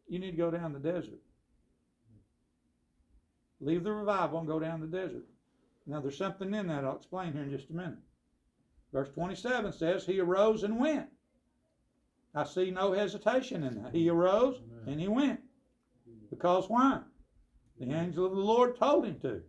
You 0.08 0.20
need 0.20 0.32
to 0.32 0.38
go 0.38 0.52
down 0.52 0.74
the 0.74 0.80
desert. 0.80 1.20
Leave 3.64 3.84
the 3.84 3.92
revival 3.92 4.40
and 4.40 4.48
go 4.48 4.60
down 4.60 4.82
the 4.82 4.88
desert. 4.88 5.26
Now 5.86 6.02
there's 6.02 6.18
something 6.18 6.54
in 6.54 6.68
that 6.68 6.84
I'll 6.84 6.98
explain 6.98 7.34
here 7.34 7.44
in 7.44 7.52
just 7.52 7.70
a 7.70 7.74
minute. 7.74 8.00
Verse 8.92 9.10
27 9.10 9.74
says, 9.74 10.06
He 10.06 10.20
arose 10.20 10.64
and 10.64 10.80
went. 10.80 11.08
I 12.36 12.44
see 12.44 12.72
no 12.72 12.94
hesitation 12.94 13.64
in 13.64 13.82
that. 13.82 13.94
He 13.94 14.10
arose 14.10 14.60
and 14.86 15.00
he 15.00 15.08
went. 15.08 15.40
Because 16.30 16.68
why? 16.68 17.02
The 17.80 17.92
angel 17.92 18.26
of 18.26 18.32
the 18.36 18.40
Lord 18.40 18.78
told 18.78 19.06
him 19.06 19.20
to. 19.22 19.42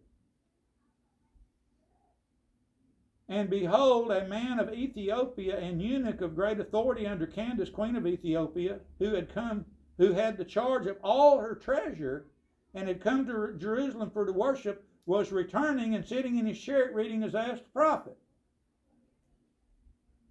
And 3.28 3.48
behold, 3.48 4.10
a 4.10 4.28
man 4.28 4.60
of 4.60 4.72
Ethiopia, 4.72 5.58
and 5.58 5.80
eunuch 5.80 6.20
of 6.20 6.34
great 6.34 6.60
authority 6.60 7.06
under 7.06 7.26
Candace, 7.26 7.70
queen 7.70 7.96
of 7.96 8.06
Ethiopia, 8.06 8.80
who 8.98 9.14
had 9.14 9.32
come, 9.32 9.64
who 9.96 10.12
had 10.12 10.36
the 10.36 10.44
charge 10.44 10.86
of 10.86 10.98
all 11.02 11.38
her 11.38 11.54
treasure, 11.54 12.26
and 12.74 12.88
had 12.88 13.00
come 13.00 13.26
to 13.26 13.54
Jerusalem 13.56 14.10
for 14.10 14.26
to 14.26 14.32
worship, 14.32 14.84
was 15.06 15.32
returning 15.32 15.94
and 15.94 16.04
sitting 16.04 16.38
in 16.38 16.46
his 16.46 16.58
chariot 16.58 16.94
reading 16.94 17.22
Isaiah 17.22 17.56
the 17.56 17.62
prophet. 17.72 18.16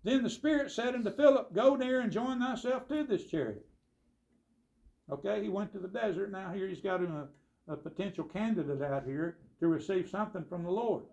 Then 0.04 0.24
the 0.24 0.30
Spirit 0.30 0.72
said 0.72 0.96
unto 0.96 1.12
Philip, 1.12 1.54
Go 1.54 1.76
near 1.76 2.02
and 2.02 2.12
join 2.12 2.40
thyself 2.40 2.88
to 2.90 3.04
this 3.04 3.26
chariot. 3.26 3.66
Okay, 5.12 5.42
he 5.42 5.50
went 5.50 5.72
to 5.74 5.80
the 5.80 5.88
desert. 5.88 6.32
Now 6.32 6.52
here 6.52 6.68
he's 6.68 6.82
got 6.82 7.02
a, 7.02 7.28
a 7.68 7.78
potential 7.78 8.26
candidate 8.26 8.82
out 8.82 9.06
here 9.06 9.38
to 9.60 9.68
receive 9.68 10.10
something 10.10 10.44
from 10.44 10.64
the 10.64 10.72
Lord. 10.72 11.04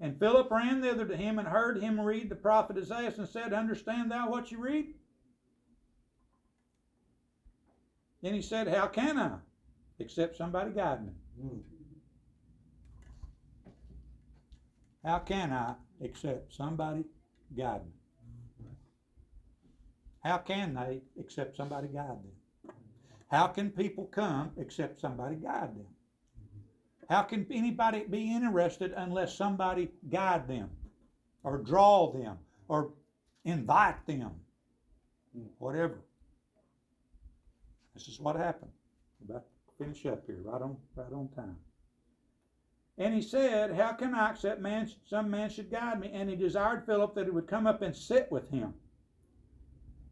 And 0.00 0.18
Philip 0.18 0.50
ran 0.50 0.80
thither 0.80 1.04
to 1.04 1.16
him 1.16 1.38
and 1.38 1.46
heard 1.46 1.80
him 1.80 2.00
read 2.00 2.30
the 2.30 2.34
prophet 2.34 2.78
Isaiah 2.78 3.12
and 3.16 3.28
said, 3.28 3.52
Understand 3.52 4.10
thou 4.10 4.30
what 4.30 4.50
you 4.50 4.58
read? 4.58 4.94
Then 8.22 8.34
he 8.34 8.42
said, 8.42 8.66
How 8.66 8.86
can 8.86 9.18
I? 9.18 9.36
Except 10.00 10.34
somebody 10.34 10.72
guide 10.72 11.04
me. 11.04 11.12
Hmm. 11.40 11.58
How 15.04 15.18
can 15.18 15.52
I 15.52 15.74
except 16.00 16.54
somebody 16.54 17.04
guide 17.54 17.82
me? 17.84 17.92
How 20.24 20.38
can 20.38 20.74
they 20.74 21.02
except 21.18 21.56
somebody 21.56 21.88
guide 21.88 22.18
them? 22.24 22.72
How 23.28 23.46
can 23.46 23.70
people 23.70 24.06
come 24.06 24.52
except 24.56 25.00
somebody 25.00 25.36
guide 25.36 25.76
them? 25.76 25.86
How 27.10 27.22
can 27.22 27.46
anybody 27.50 28.04
be 28.08 28.34
interested 28.34 28.94
unless 28.96 29.34
somebody 29.36 29.90
guide 30.08 30.48
them 30.48 30.70
or 31.44 31.58
draw 31.58 32.10
them 32.10 32.38
or 32.68 32.92
invite 33.44 34.06
them? 34.06 34.32
Hmm. 35.34 35.44
Whatever. 35.58 36.00
This 37.94 38.08
is 38.08 38.18
what 38.18 38.36
happened 38.36 38.72
about 39.22 39.44
finish 39.80 40.04
up 40.06 40.24
here, 40.26 40.40
right 40.44 40.60
on, 40.60 40.76
right 40.94 41.12
on 41.12 41.28
time. 41.28 41.56
And 42.98 43.14
he 43.14 43.22
said, 43.22 43.74
How 43.74 43.92
can 43.92 44.14
I 44.14 44.30
accept 44.30 44.60
man, 44.60 44.90
some 45.06 45.30
man 45.30 45.48
should 45.48 45.70
guide 45.70 46.00
me? 46.00 46.10
And 46.12 46.28
he 46.28 46.36
desired 46.36 46.84
Philip 46.84 47.14
that 47.14 47.24
he 47.24 47.30
would 47.30 47.46
come 47.46 47.66
up 47.66 47.80
and 47.80 47.96
sit 47.96 48.30
with 48.30 48.50
him. 48.50 48.74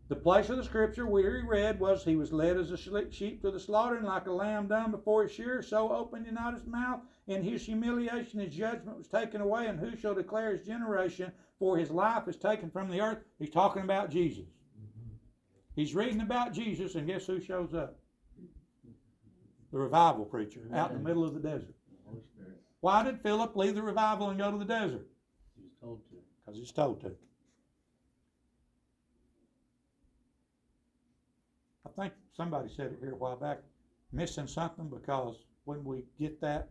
The 0.09 0.16
place 0.16 0.49
of 0.49 0.57
the 0.57 0.64
scripture 0.64 1.07
where 1.07 1.37
he 1.37 1.47
read 1.47 1.79
was, 1.79 2.03
He 2.03 2.16
was 2.16 2.33
led 2.33 2.57
as 2.57 2.71
a 2.71 2.79
sheep 2.79 3.43
to 3.43 3.51
the 3.51 3.61
slaughter, 3.61 3.97
and 3.97 4.07
like 4.07 4.27
a 4.27 4.33
lamb 4.33 4.69
dumb 4.69 4.91
before 4.91 5.25
his 5.25 5.33
shearer, 5.33 5.62
so 5.62 5.93
opened 5.93 6.25
he 6.25 6.33
not 6.33 6.55
his 6.55 6.66
mouth. 6.66 7.01
In 7.27 7.43
his 7.43 7.66
humiliation, 7.66 8.41
his 8.41 8.55
judgment 8.55 8.97
was 8.97 9.07
taken 9.07 9.43
away, 9.43 9.66
and 9.66 9.79
who 9.79 9.95
shall 9.95 10.14
declare 10.14 10.53
his 10.53 10.66
generation? 10.66 11.31
For 11.59 11.77
his 11.77 11.91
life 11.91 12.27
is 12.27 12.37
taken 12.37 12.71
from 12.71 12.89
the 12.89 13.03
earth. 13.03 13.19
He's 13.39 13.51
talking 13.51 13.83
about 13.83 14.11
Jesus. 14.11 14.47
Mm-hmm. 14.47 15.16
He's 15.75 15.95
reading 15.95 16.23
about 16.23 16.55
Jesus, 16.55 16.95
and 16.95 17.07
guess 17.07 17.27
who 17.27 17.39
shows 17.39 17.75
up? 17.75 17.99
The 19.73 19.79
revival 19.79 20.25
preacher 20.25 20.61
out 20.73 20.91
in 20.91 20.99
the 20.99 21.03
middle 21.09 21.25
of 21.25 21.35
the 21.35 21.41
desert. 21.41 21.75
Holy 22.07 22.23
Why 22.81 23.03
did 23.03 23.21
Philip 23.21 23.55
leave 23.55 23.75
the 23.75 23.83
revival 23.83 24.31
and 24.31 24.39
go 24.39 24.51
to 24.51 24.57
the 24.59 24.64
desert? 24.64 25.07
He 25.57 25.62
was 25.62 25.73
told 25.81 26.01
to. 26.09 26.16
Because 26.45 26.59
he's 26.59 26.73
told 26.73 27.01
to. 27.03 27.12
I 31.87 32.01
think 32.01 32.14
somebody 32.35 32.69
said 32.75 32.93
it 32.93 32.99
here 33.01 33.12
a 33.12 33.16
while 33.16 33.37
back, 33.37 33.59
missing 34.12 34.47
something 34.47 34.89
because 34.89 35.45
when 35.64 35.85
we 35.85 36.05
get 36.19 36.41
that 36.41 36.71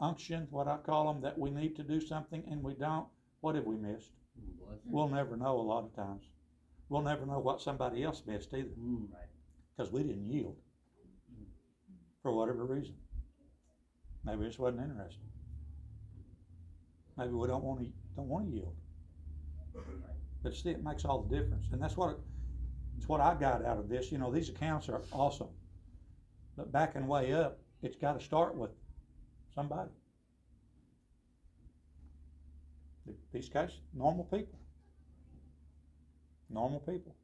unction, 0.00 0.48
what 0.50 0.66
I 0.66 0.78
call 0.78 1.12
them, 1.12 1.22
that 1.22 1.38
we 1.38 1.50
need 1.50 1.76
to 1.76 1.82
do 1.84 2.00
something 2.00 2.42
and 2.50 2.62
we 2.62 2.74
don't, 2.74 3.06
what 3.40 3.54
have 3.54 3.64
we 3.66 3.76
missed? 3.76 4.12
Mm, 4.40 4.58
Bless 4.66 4.78
him. 4.84 4.92
We'll 4.92 5.08
never 5.08 5.36
know 5.36 5.60
a 5.60 5.62
lot 5.62 5.84
of 5.84 5.94
times. 5.94 6.24
We'll 6.88 7.02
never 7.02 7.24
know 7.26 7.38
what 7.38 7.60
somebody 7.60 8.02
else 8.02 8.22
missed 8.26 8.52
either 8.52 8.70
Mm. 8.70 9.08
because 9.76 9.92
we 9.92 10.02
didn't 10.02 10.28
yield 10.28 10.56
for 12.22 12.32
whatever 12.32 12.64
reason. 12.64 12.94
Maybe 14.24 14.44
just 14.44 14.58
wasn't 14.58 14.82
interested. 14.82 15.22
Maybe 17.16 17.32
we 17.32 17.48
don't 17.48 17.64
want 17.64 17.80
to 17.80 17.90
don't 18.16 18.28
want 18.28 18.46
to 18.46 18.52
yield. 18.52 18.74
But 20.42 20.54
see, 20.54 20.70
it 20.70 20.82
makes 20.82 21.04
all 21.04 21.22
the 21.22 21.36
difference, 21.36 21.66
and 21.72 21.80
that's 21.80 21.96
what 21.96 22.18
it's 22.96 23.08
what 23.08 23.20
I 23.20 23.34
got 23.34 23.64
out 23.64 23.78
of 23.78 23.88
this. 23.88 24.12
You 24.12 24.18
know, 24.18 24.30
these 24.30 24.48
accounts 24.48 24.88
are 24.88 25.02
awesome, 25.12 25.48
but 26.56 26.72
backing 26.72 27.06
way 27.06 27.32
up, 27.32 27.58
it's 27.82 27.96
got 27.96 28.18
to 28.18 28.24
start 28.24 28.54
with 28.54 28.70
somebody. 29.54 29.90
These 33.32 33.48
guys, 33.48 33.70
normal 33.94 34.24
people, 34.24 34.58
normal 36.48 36.80
people. 36.80 37.14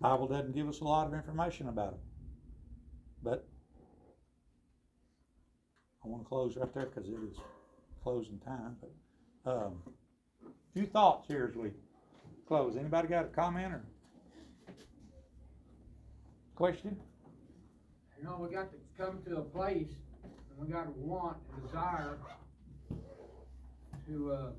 Bible 0.00 0.28
doesn't 0.28 0.54
give 0.54 0.68
us 0.68 0.80
a 0.80 0.84
lot 0.84 1.06
of 1.06 1.14
information 1.14 1.68
about 1.68 1.92
them. 1.92 2.00
But 3.22 3.48
I 6.04 6.08
want 6.08 6.22
to 6.22 6.28
close 6.28 6.56
right 6.56 6.72
there 6.72 6.86
because 6.86 7.08
it 7.08 7.18
is 7.30 7.36
closing 8.02 8.38
time. 8.38 8.76
But 9.44 9.50
um, 9.50 9.82
few 10.72 10.86
thoughts 10.86 11.26
here 11.26 11.48
as 11.50 11.56
we 11.56 11.70
close. 12.46 12.76
Anybody 12.76 13.08
got 13.08 13.24
a 13.24 13.28
comment 13.28 13.72
or 13.72 13.84
question? 16.54 16.96
You 18.18 18.24
know, 18.24 18.38
we 18.40 18.54
got 18.54 18.68
to 18.70 18.78
come 18.96 19.20
to 19.26 19.38
a 19.38 19.42
place, 19.42 19.90
and 20.22 20.58
we 20.66 20.72
got 20.72 20.84
to 20.84 20.90
want 20.96 21.36
and 21.52 21.66
desire 21.66 22.18
to, 24.08 24.32
uh, 24.32 24.50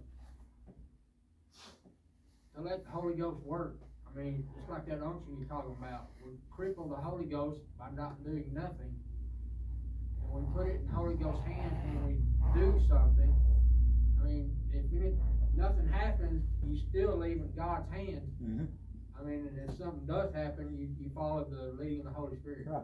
to 2.55 2.61
let 2.61 2.83
the 2.85 2.91
Holy 2.91 3.15
Ghost 3.15 3.39
work. 3.43 3.77
I 4.09 4.19
mean, 4.19 4.47
just 4.57 4.69
like 4.69 4.85
that 4.87 5.01
unction 5.03 5.37
you're 5.37 5.47
talking 5.47 5.75
about, 5.79 6.09
we 6.25 6.33
cripple 6.51 6.89
the 6.89 6.95
Holy 6.95 7.25
Ghost 7.25 7.61
by 7.77 7.89
not 7.95 8.23
doing 8.23 8.45
nothing. 8.53 8.93
And 10.23 10.33
we 10.33 10.53
put 10.53 10.67
it 10.67 10.81
in 10.81 10.87
the 10.87 10.93
Holy 10.93 11.15
Ghost's 11.15 11.45
hands 11.45 11.73
when 11.85 12.05
we 12.07 12.59
do 12.59 12.81
something. 12.89 13.33
I 14.19 14.25
mean, 14.25 14.55
if 14.73 14.85
any, 14.91 15.13
nothing 15.55 15.87
happens, 15.87 16.43
you 16.65 16.77
still 16.89 17.17
leave 17.17 17.37
it 17.37 17.43
in 17.43 17.53
God's 17.55 17.89
hand. 17.91 18.27
Mm-hmm. 18.43 18.65
I 19.19 19.23
mean, 19.23 19.47
and 19.47 19.69
if 19.69 19.77
something 19.77 20.05
does 20.07 20.33
happen, 20.33 20.75
you, 20.77 20.89
you 20.99 21.11
follow 21.13 21.45
the 21.49 21.81
leading 21.81 21.99
of 21.99 22.05
the 22.05 22.11
Holy 22.11 22.37
Spirit. 22.37 22.67
Right. 22.67 22.83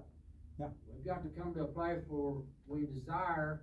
Yeah. 0.59 0.67
We've 0.93 1.05
got 1.05 1.23
to 1.23 1.30
come 1.39 1.53
to 1.55 1.63
a 1.63 1.67
place 1.67 2.01
where 2.07 2.43
we 2.67 2.86
desire 2.86 3.61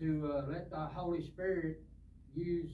to, 0.00 0.32
uh, 0.32 0.50
let 0.50 0.70
the 0.70 0.76
Holy 0.76 1.24
Spirit 1.26 1.82
use, 2.34 2.70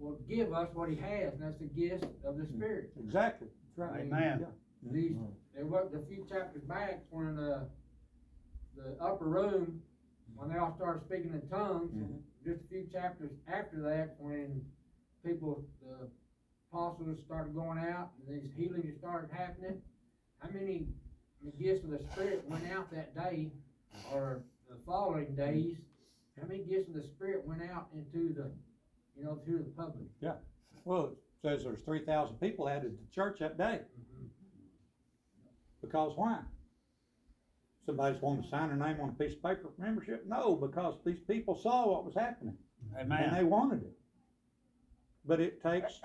well, 0.00 0.18
give 0.28 0.52
us 0.52 0.68
what 0.74 0.88
he 0.88 0.96
has, 0.96 1.34
and 1.34 1.42
that's 1.42 1.58
the 1.58 1.66
gift 1.66 2.04
of 2.24 2.38
the 2.38 2.46
Spirit. 2.46 2.90
Exactly. 2.98 3.48
That's 3.76 3.90
right. 3.90 4.00
Amen. 4.06 4.40
Yeah. 4.40 4.90
These, 4.92 5.16
there 5.54 5.66
was 5.66 5.92
a 5.94 6.00
few 6.08 6.24
chapters 6.28 6.62
back 6.62 7.02
when, 7.10 7.38
uh, 7.38 7.64
the 8.76 8.96
upper 9.00 9.26
room, 9.26 9.82
when 10.36 10.48
they 10.50 10.56
all 10.56 10.74
started 10.76 11.04
speaking 11.04 11.34
in 11.34 11.46
tongues, 11.48 11.92
Mhm. 11.92 12.22
just 12.44 12.64
a 12.64 12.68
few 12.68 12.86
chapters 12.86 13.30
after 13.46 13.82
that, 13.82 14.16
when 14.18 14.64
people, 15.22 15.64
the 15.82 16.08
apostles 16.70 17.18
started 17.26 17.54
going 17.54 17.78
out 17.78 18.12
and 18.26 18.42
these 18.42 18.50
healings 18.54 18.96
started 18.98 19.30
happening, 19.30 19.82
how 20.38 20.48
many 20.50 20.88
gifts 21.58 21.84
of 21.84 21.90
the 21.90 21.98
Spirit 22.12 22.48
went 22.48 22.64
out 22.70 22.90
that 22.90 23.14
day 23.14 23.52
or 24.14 24.42
the 24.68 24.76
following 24.86 25.34
days? 25.34 25.76
How 26.40 26.46
many 26.46 26.64
gifts 26.64 26.88
of 26.88 26.94
the 26.94 27.02
Spirit 27.02 27.46
went 27.46 27.62
out 27.62 27.88
into 27.92 28.32
the, 28.32 28.50
you 29.20 29.26
know, 29.26 29.38
to 29.44 29.58
the 29.58 29.70
public? 29.76 30.06
Yeah. 30.20 30.34
Well, 30.84 31.12
it 31.12 31.18
says 31.42 31.64
there's 31.64 31.82
three 31.82 32.04
thousand 32.04 32.36
people 32.36 32.68
added 32.68 32.98
to 32.98 33.14
church 33.14 33.38
that 33.40 33.58
day. 33.58 33.80
Mm-hmm. 33.82 34.26
Because 35.82 36.12
why? 36.16 36.38
Somebody's 37.86 38.20
wanting 38.22 38.44
to 38.44 38.48
sign 38.48 38.68
their 38.68 38.76
name 38.76 39.00
on 39.00 39.10
a 39.10 39.12
piece 39.12 39.34
of 39.34 39.42
paper 39.42 39.68
for 39.74 39.82
membership? 39.82 40.24
No, 40.26 40.54
because 40.54 40.98
these 41.04 41.18
people 41.26 41.54
saw 41.54 41.90
what 41.90 42.04
was 42.04 42.14
happening 42.14 42.56
and 42.96 43.10
they 43.10 43.44
wanted 43.44 43.82
it. 43.82 43.92
But 45.24 45.40
it 45.40 45.62
takes 45.62 46.00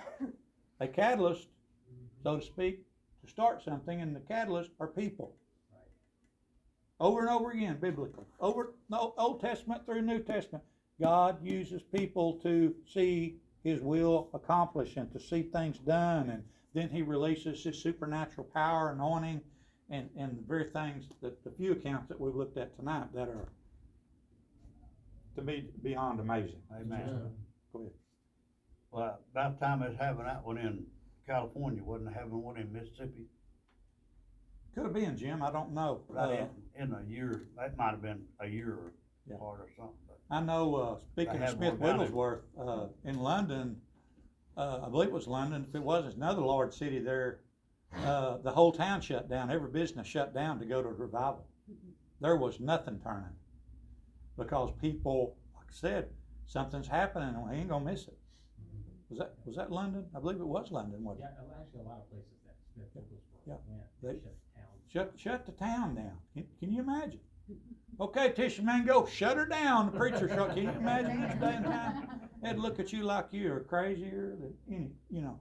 a 0.79 0.87
catalyst, 0.87 1.47
so 2.23 2.37
to 2.37 2.45
speak, 2.45 2.85
to 3.23 3.29
start 3.29 3.63
something, 3.63 4.01
and 4.01 4.15
the 4.15 4.21
catalyst 4.21 4.71
are 4.79 4.87
people. 4.87 5.35
Over 6.99 7.19
and 7.19 7.29
over 7.29 7.51
again, 7.51 7.77
biblically, 7.79 8.25
over 8.39 8.73
no 8.89 9.13
Old 9.17 9.41
Testament 9.41 9.85
through 9.85 10.01
New 10.01 10.19
Testament, 10.19 10.63
God 11.01 11.43
uses 11.45 11.81
people 11.81 12.33
to 12.43 12.73
see 12.91 13.39
His 13.63 13.81
will 13.81 14.29
accomplished 14.33 14.97
and 14.97 15.11
to 15.11 15.19
see 15.19 15.43
things 15.43 15.77
done, 15.79 16.29
and 16.29 16.43
then 16.73 16.89
He 16.89 17.01
releases 17.01 17.63
His 17.63 17.81
supernatural 17.81 18.47
power, 18.53 18.91
anointing, 18.91 19.41
and 19.89 20.09
and 20.17 20.37
the 20.37 20.41
very 20.47 20.69
things 20.71 21.05
that 21.21 21.43
the 21.43 21.51
few 21.51 21.73
accounts 21.73 22.07
that 22.09 22.19
we've 22.19 22.35
looked 22.35 22.57
at 22.57 22.75
tonight 22.77 23.13
that 23.13 23.27
are 23.27 23.49
to 25.35 25.41
me 25.41 25.69
beyond 25.83 26.19
amazing. 26.19 26.61
Amen. 26.73 27.31
Go 27.73 27.79
ahead. 27.79 27.91
Well, 28.91 29.19
about 29.31 29.59
time 29.59 29.81
it's 29.83 29.99
having 29.99 30.23
that 30.25 30.45
one 30.45 30.57
in 30.57 30.85
California, 31.27 31.83
wasn't 31.83 32.11
it 32.11 32.13
having 32.15 32.41
one 32.41 32.55
in 32.57 32.71
Mississippi? 32.71 33.25
Could 34.73 34.83
have 34.85 34.93
been, 34.93 35.17
Jim. 35.17 35.43
I 35.43 35.51
don't 35.51 35.73
know. 35.73 36.01
Right 36.07 36.39
Uh, 36.39 36.45
in, 36.77 36.83
in 36.83 36.93
a 36.93 37.03
year, 37.09 37.47
that 37.57 37.75
might 37.77 37.91
have 37.91 38.01
been 38.01 38.23
a 38.39 38.47
year 38.47 38.93
Yeah. 39.27 39.35
apart 39.35 39.59
or 39.59 39.69
something, 39.77 39.97
but 40.04 40.04
I 40.29 40.41
know, 40.41 40.75
uh, 40.75 40.97
speaking 41.11 41.33
I 41.33 41.35
of 41.35 41.41
had 41.41 41.49
Smith 41.51 41.73
one 41.73 41.79
down 41.79 41.79
there. 41.81 41.97
Wigglesworth, 41.99 42.41
uh, 42.59 42.87
in 43.03 43.19
London, 43.19 43.79
uh, 44.57 44.81
I 44.85 44.89
believe 44.89 45.09
it 45.09 45.13
was 45.13 45.27
London, 45.27 45.65
if 45.69 45.75
it 45.75 45.83
was, 45.83 46.05
it's 46.05 46.15
another 46.15 46.41
large 46.41 46.73
city 46.73 46.99
there, 46.99 47.41
uh, 48.03 48.37
the 48.37 48.51
whole 48.51 48.71
town 48.71 49.01
shut 49.01 49.29
down, 49.29 49.51
every 49.51 49.69
business 49.69 50.07
shut 50.07 50.33
down 50.33 50.59
to 50.59 50.65
go 50.65 50.81
to 50.81 50.89
a 50.89 50.93
revival. 50.93 51.45
There 52.21 52.35
was 52.37 52.59
nothing 52.59 52.99
turning. 53.03 53.35
Because 54.37 54.71
people, 54.81 55.37
like 55.55 55.67
I 55.69 55.73
said, 55.73 56.09
something's 56.45 56.87
happening 56.87 57.29
and 57.35 57.47
we 57.47 57.55
ain't 57.55 57.69
gonna 57.69 57.85
miss 57.85 58.07
it. 58.07 58.17
Was 59.09 59.19
that, 59.19 59.35
was 59.45 59.55
that 59.55 59.71
London? 59.71 60.05
I 60.15 60.19
believe 60.19 60.39
it 60.39 60.47
was 60.47 60.71
London, 60.71 61.03
wasn't 61.03 61.25
Yeah, 61.25 61.43
well, 61.47 61.57
actually, 61.61 61.81
a 61.81 61.83
lot 61.83 61.99
of 61.99 62.09
places 62.09 62.31
that 62.45 62.55
Smith 62.73 62.87
Wigglesworth 62.95 63.43
Yeah. 63.45 63.53
went, 63.67 63.83
They- 64.01 64.13
they 64.13 64.19
shut 64.19 64.55
down. 64.55 64.65
Shut, 64.87 65.19
shut 65.19 65.45
the 65.45 65.51
town 65.51 65.95
down. 65.95 66.17
Can, 66.33 66.47
can 66.59 66.71
you 66.71 66.81
imagine? 66.81 67.19
Okay, 67.99 68.31
Tishomingo, 68.33 69.05
shut 69.05 69.37
her 69.37 69.45
down. 69.45 69.91
The 69.91 69.97
preacher 69.97 70.27
shut, 70.27 70.53
can 70.53 70.63
you 70.63 70.69
imagine 70.69 71.21
this 71.21 71.35
day 71.35 71.53
and 71.55 71.65
time? 71.65 72.19
They'd 72.43 72.57
look 72.57 72.79
at 72.79 72.91
you 72.91 73.03
like 73.03 73.27
you 73.31 73.53
are 73.53 73.61
crazier 73.61 74.35
than 74.39 74.53
any, 74.69 74.91
you 75.09 75.21
know. 75.21 75.39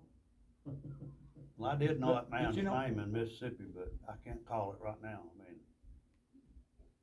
well, 1.56 1.72
I 1.72 1.76
did 1.76 1.98
know 2.00 2.14
that 2.14 2.30
man's 2.30 2.56
you 2.56 2.62
know- 2.62 2.80
name 2.80 2.98
in 3.00 3.10
Mississippi, 3.10 3.64
but 3.74 3.92
I 4.08 4.14
can't 4.24 4.44
call 4.46 4.72
it 4.72 4.78
right 4.82 5.00
now, 5.02 5.20
I 5.34 5.42
mean. 5.44 5.58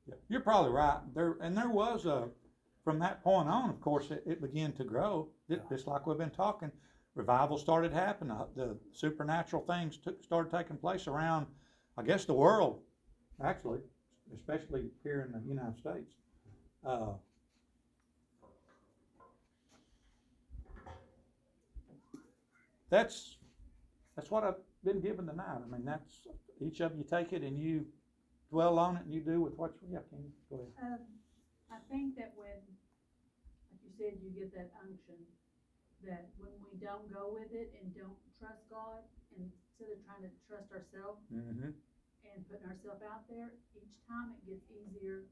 Yeah, 0.06 0.14
You're 0.28 0.40
probably 0.40 0.72
right. 0.72 1.00
There, 1.14 1.36
and 1.42 1.56
there 1.56 1.68
was 1.68 2.06
a, 2.06 2.28
from 2.82 2.98
that 3.00 3.22
point 3.22 3.48
on, 3.48 3.68
of 3.68 3.80
course, 3.80 4.10
it, 4.10 4.22
it 4.26 4.40
began 4.40 4.72
to 4.72 4.84
grow, 4.84 5.28
Yeah. 5.48 5.58
just 5.68 5.86
like 5.86 6.06
we've 6.06 6.16
been 6.18 6.30
talking. 6.30 6.72
Revival 7.14 7.58
started 7.58 7.92
happening, 7.92 8.32
uh, 8.32 8.46
the 8.56 8.74
supernatural 8.92 9.62
things 9.66 9.98
took, 9.98 10.24
started 10.24 10.50
taking 10.50 10.78
place 10.78 11.06
around, 11.06 11.46
I 11.98 12.02
guess, 12.02 12.24
the 12.24 12.32
world, 12.32 12.80
actually, 13.44 13.80
especially 14.34 14.90
here 15.02 15.26
in 15.26 15.32
the 15.32 15.46
United 15.46 15.78
States. 15.78 16.12
Uh, 16.84 17.12
That's, 22.90 23.36
that's 24.16 24.30
what 24.30 24.44
I've 24.44 24.60
been 24.84 25.00
given 25.00 25.26
tonight. 25.26 25.64
I 25.64 25.66
mean, 25.70 25.84
that's, 25.84 26.28
each 26.60 26.80
of 26.80 26.92
you 26.94 27.04
take 27.08 27.32
it 27.32 27.40
and 27.42 27.58
you 27.58 27.86
dwell 28.50 28.78
on 28.78 28.96
it 28.96 29.04
and 29.08 29.14
you 29.14 29.20
do 29.20 29.40
with 29.40 29.56
what, 29.56 29.72
you- 29.80 29.96
yeah, 29.96 30.04
Kenny, 30.10 30.28
go 30.50 30.56
ahead. 30.60 31.00
Um, 31.00 31.00
I 31.72 31.78
think 31.90 32.16
that 32.20 32.34
when, 32.36 32.52
like 33.72 33.80
you 33.80 33.90
said, 33.96 34.20
you 34.20 34.28
get 34.36 34.52
that 34.52 34.72
unction, 34.84 35.16
that 36.04 36.28
when 36.36 36.52
we 36.68 36.76
don't 36.84 37.08
go 37.08 37.32
with 37.32 37.48
it 37.56 37.72
and 37.80 37.94
don't 37.96 38.20
trust 38.38 38.60
God, 38.68 39.00
and 39.40 39.48
instead 39.48 39.96
of 39.96 40.04
trying 40.04 40.28
to 40.28 40.32
trust 40.44 40.68
ourselves 40.68 41.24
Mm-hmm. 41.32 41.72
And 42.34 42.40
putting 42.48 42.66
ourselves 42.68 43.02
out 43.04 43.28
there, 43.28 43.52
each 43.76 43.92
time 44.08 44.32
it 44.36 44.42
gets 44.48 44.64
easier 44.72 45.28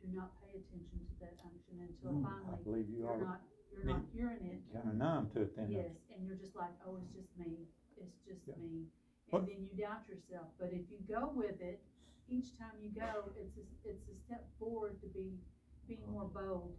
to 0.00 0.04
not 0.14 0.30
pay 0.42 0.58
attention 0.58 0.98
to 1.08 1.14
that 1.20 1.36
unction 1.46 1.78
until 1.80 2.18
Mm, 2.20 2.26
I 2.26 2.40
finally 2.42 2.62
believe 2.64 2.88
you 2.90 3.06
you're 3.06 3.10
are 3.14 3.18
not, 3.22 3.40
you're 3.70 3.84
not 3.86 4.02
hearing 4.12 4.44
it. 4.46 4.60
kinda 4.72 4.92
numb 4.96 5.30
to 5.32 5.42
it 5.42 5.56
then. 5.56 5.66
don't? 5.70 5.76
Yes, 5.82 5.94
and 6.12 6.26
you're 6.26 6.36
just 6.36 6.54
like, 6.56 6.74
oh, 6.86 6.96
it's 6.96 7.12
just 7.14 7.30
me, 7.38 7.68
it's 7.96 8.18
just 8.26 8.42
Yeah. 8.46 8.56
me, 8.56 8.86
What- 9.30 9.42
and 9.42 9.48
then 9.48 9.60
you 9.64 9.72
doubt 9.76 10.08
yourself, 10.08 10.48
but 10.58 10.72
if 10.72 10.90
you 10.90 10.98
go 11.08 11.30
with 11.34 11.60
it, 11.60 11.80
each 12.28 12.56
time 12.58 12.74
you 12.80 12.90
go, 12.90 13.32
it's 13.36 13.56
a, 13.56 13.64
it's 13.88 14.08
a 14.08 14.14
step 14.26 14.44
forward 14.58 15.00
to 15.00 15.06
be, 15.08 15.38
being 15.86 16.06
more 16.10 16.28
bold 16.28 16.76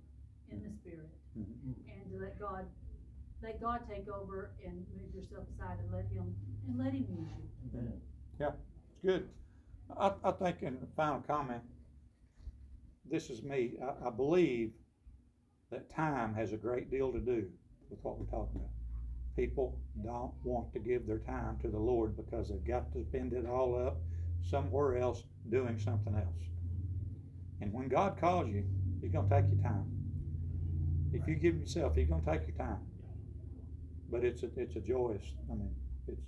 in 0.50 0.62
the 0.64 0.70
spirit. 0.70 1.10
Mhm. 1.38 1.76
And 1.90 2.12
to 2.12 2.18
let 2.18 2.40
God, 2.40 2.68
let 3.42 3.60
God 3.60 3.88
take 3.88 4.08
over 4.08 4.52
and 4.64 4.86
move 4.96 5.14
yourself 5.14 5.48
aside 5.50 5.80
and 5.80 5.92
let 5.92 6.06
him, 6.08 6.36
and 6.68 6.78
let 6.78 6.94
him 6.94 7.06
use 7.10 7.28
you. 7.38 7.80
Amen. 7.80 8.02
It's 8.44 9.02
good. 9.02 9.30
I, 10.00 10.12
I 10.24 10.32
think 10.32 10.62
in 10.62 10.80
the 10.80 10.88
final 10.96 11.22
comment, 11.28 11.62
this 13.10 13.30
is 13.30 13.44
me, 13.44 13.74
I, 13.82 14.08
I 14.08 14.10
believe 14.10 14.72
that 15.72 15.94
time 15.94 16.34
has 16.36 16.54
a 16.54 16.58
great 16.58 16.92
deal 16.92 17.12
to 17.12 17.20
do 17.20 17.46
with 17.90 18.00
what 18.04 18.20
we're 18.20 18.26
talking 18.26 18.56
about. 18.56 18.70
People 19.36 19.80
don't 20.04 20.34
want 20.44 20.72
to 20.74 20.80
give 20.80 21.08
their 21.08 21.20
time 21.20 21.58
to 21.62 21.68
the 21.68 21.80
Lord 21.80 22.16
because 22.16 22.50
they've 22.50 22.66
got 22.66 22.94
to 22.94 23.04
spend 23.04 23.34
it 23.34 23.48
all 23.48 23.76
up 23.76 23.98
somewhere 24.42 24.98
else 24.98 25.24
doing 25.50 25.80
something 25.80 26.14
else. 26.16 26.44
And 27.62 27.74
when 27.74 27.88
God 27.88 28.18
calls 28.20 28.48
you, 28.50 28.64
He's 29.02 29.12
gonna 29.12 29.30
take 29.30 29.52
your 29.52 29.64
time. 29.64 29.86
If 31.14 31.28
you 31.28 31.36
give 31.36 31.58
yourself, 31.58 31.96
He's 31.96 32.08
gonna 32.08 32.22
take 32.26 32.48
your 32.48 32.58
time. 32.58 32.80
But 34.12 34.24
it's 34.24 34.44
a, 34.44 34.50
it's 34.56 34.76
a 34.76 34.80
joyous, 34.82 35.24
I 35.50 35.56
mean, 35.56 35.74
it's, 36.08 36.22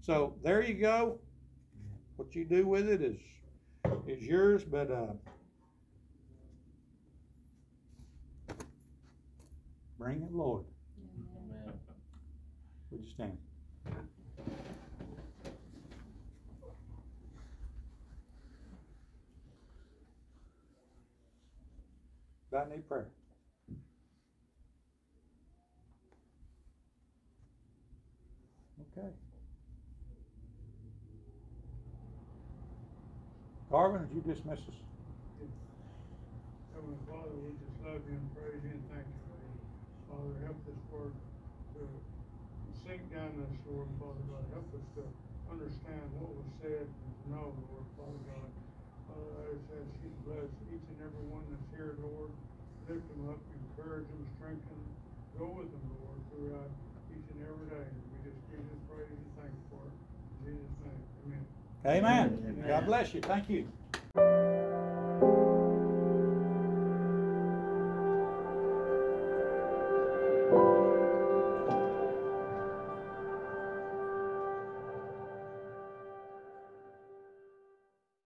so 0.00 0.34
there 0.42 0.62
you 0.62 0.74
go. 0.74 1.20
What 2.16 2.34
you 2.34 2.44
do 2.44 2.66
with 2.66 2.88
it 2.88 3.02
is, 3.02 3.18
is 4.06 4.22
yours, 4.22 4.64
but, 4.64 4.90
uh, 4.90 5.12
bring 9.98 10.22
it, 10.22 10.32
Lord. 10.32 10.64
Amen. 11.36 11.72
Would 12.90 13.02
you 13.04 13.10
stand? 13.10 13.38
About 22.50 22.70
need 22.70 22.88
prayer. 22.88 23.08
Okay. 28.96 29.08
Garvin, 33.70 34.06
would 34.06 34.14
you 34.14 34.22
dismiss 34.22 34.62
us? 34.62 34.78
Heavenly 36.70 37.02
Father, 37.10 37.34
we 37.42 37.50
just 37.58 37.74
love 37.82 37.98
you 38.06 38.14
and 38.14 38.30
praise 38.38 38.62
you 38.62 38.78
and 38.78 38.84
thank 38.94 39.02
you. 39.10 39.26
Father, 40.06 40.34
help 40.46 40.58
this 40.70 40.78
word 40.94 41.10
to 41.74 41.82
sink 42.86 43.02
down 43.10 43.34
this, 43.42 43.50
Lord, 43.66 43.90
Father 43.98 44.22
God. 44.30 44.44
Help 44.54 44.70
us 44.70 44.86
to 45.02 45.04
understand 45.50 46.04
what 46.22 46.30
was 46.30 46.46
said 46.62 46.86
and 46.86 47.14
know, 47.26 47.50
Lord, 47.66 47.86
Father 47.98 48.22
God. 48.30 48.50
Father, 49.10 49.34
I 49.34 49.58
just 49.58 49.66
ask 49.82 49.90
you 49.98 50.14
to 50.14 50.20
bless 50.30 50.50
each 50.70 50.86
and 50.86 50.98
every 51.02 51.26
one 51.26 51.42
that's 51.50 51.66
here, 51.74 51.98
Lord. 51.98 52.30
Lift 52.86 53.02
them 53.02 53.34
up, 53.34 53.42
encourage 53.50 54.06
them, 54.06 54.22
strengthen 54.38 54.78
them. 54.78 54.94
Go 55.42 55.50
with 55.58 55.74
them, 55.74 55.86
Lord, 56.06 56.20
throughout 56.30 56.70
Amen. 61.86 62.38
Amen. 62.42 62.64
God 62.66 62.86
bless 62.86 63.14
you. 63.14 63.20
Thank 63.20 63.48
you. 63.48 63.66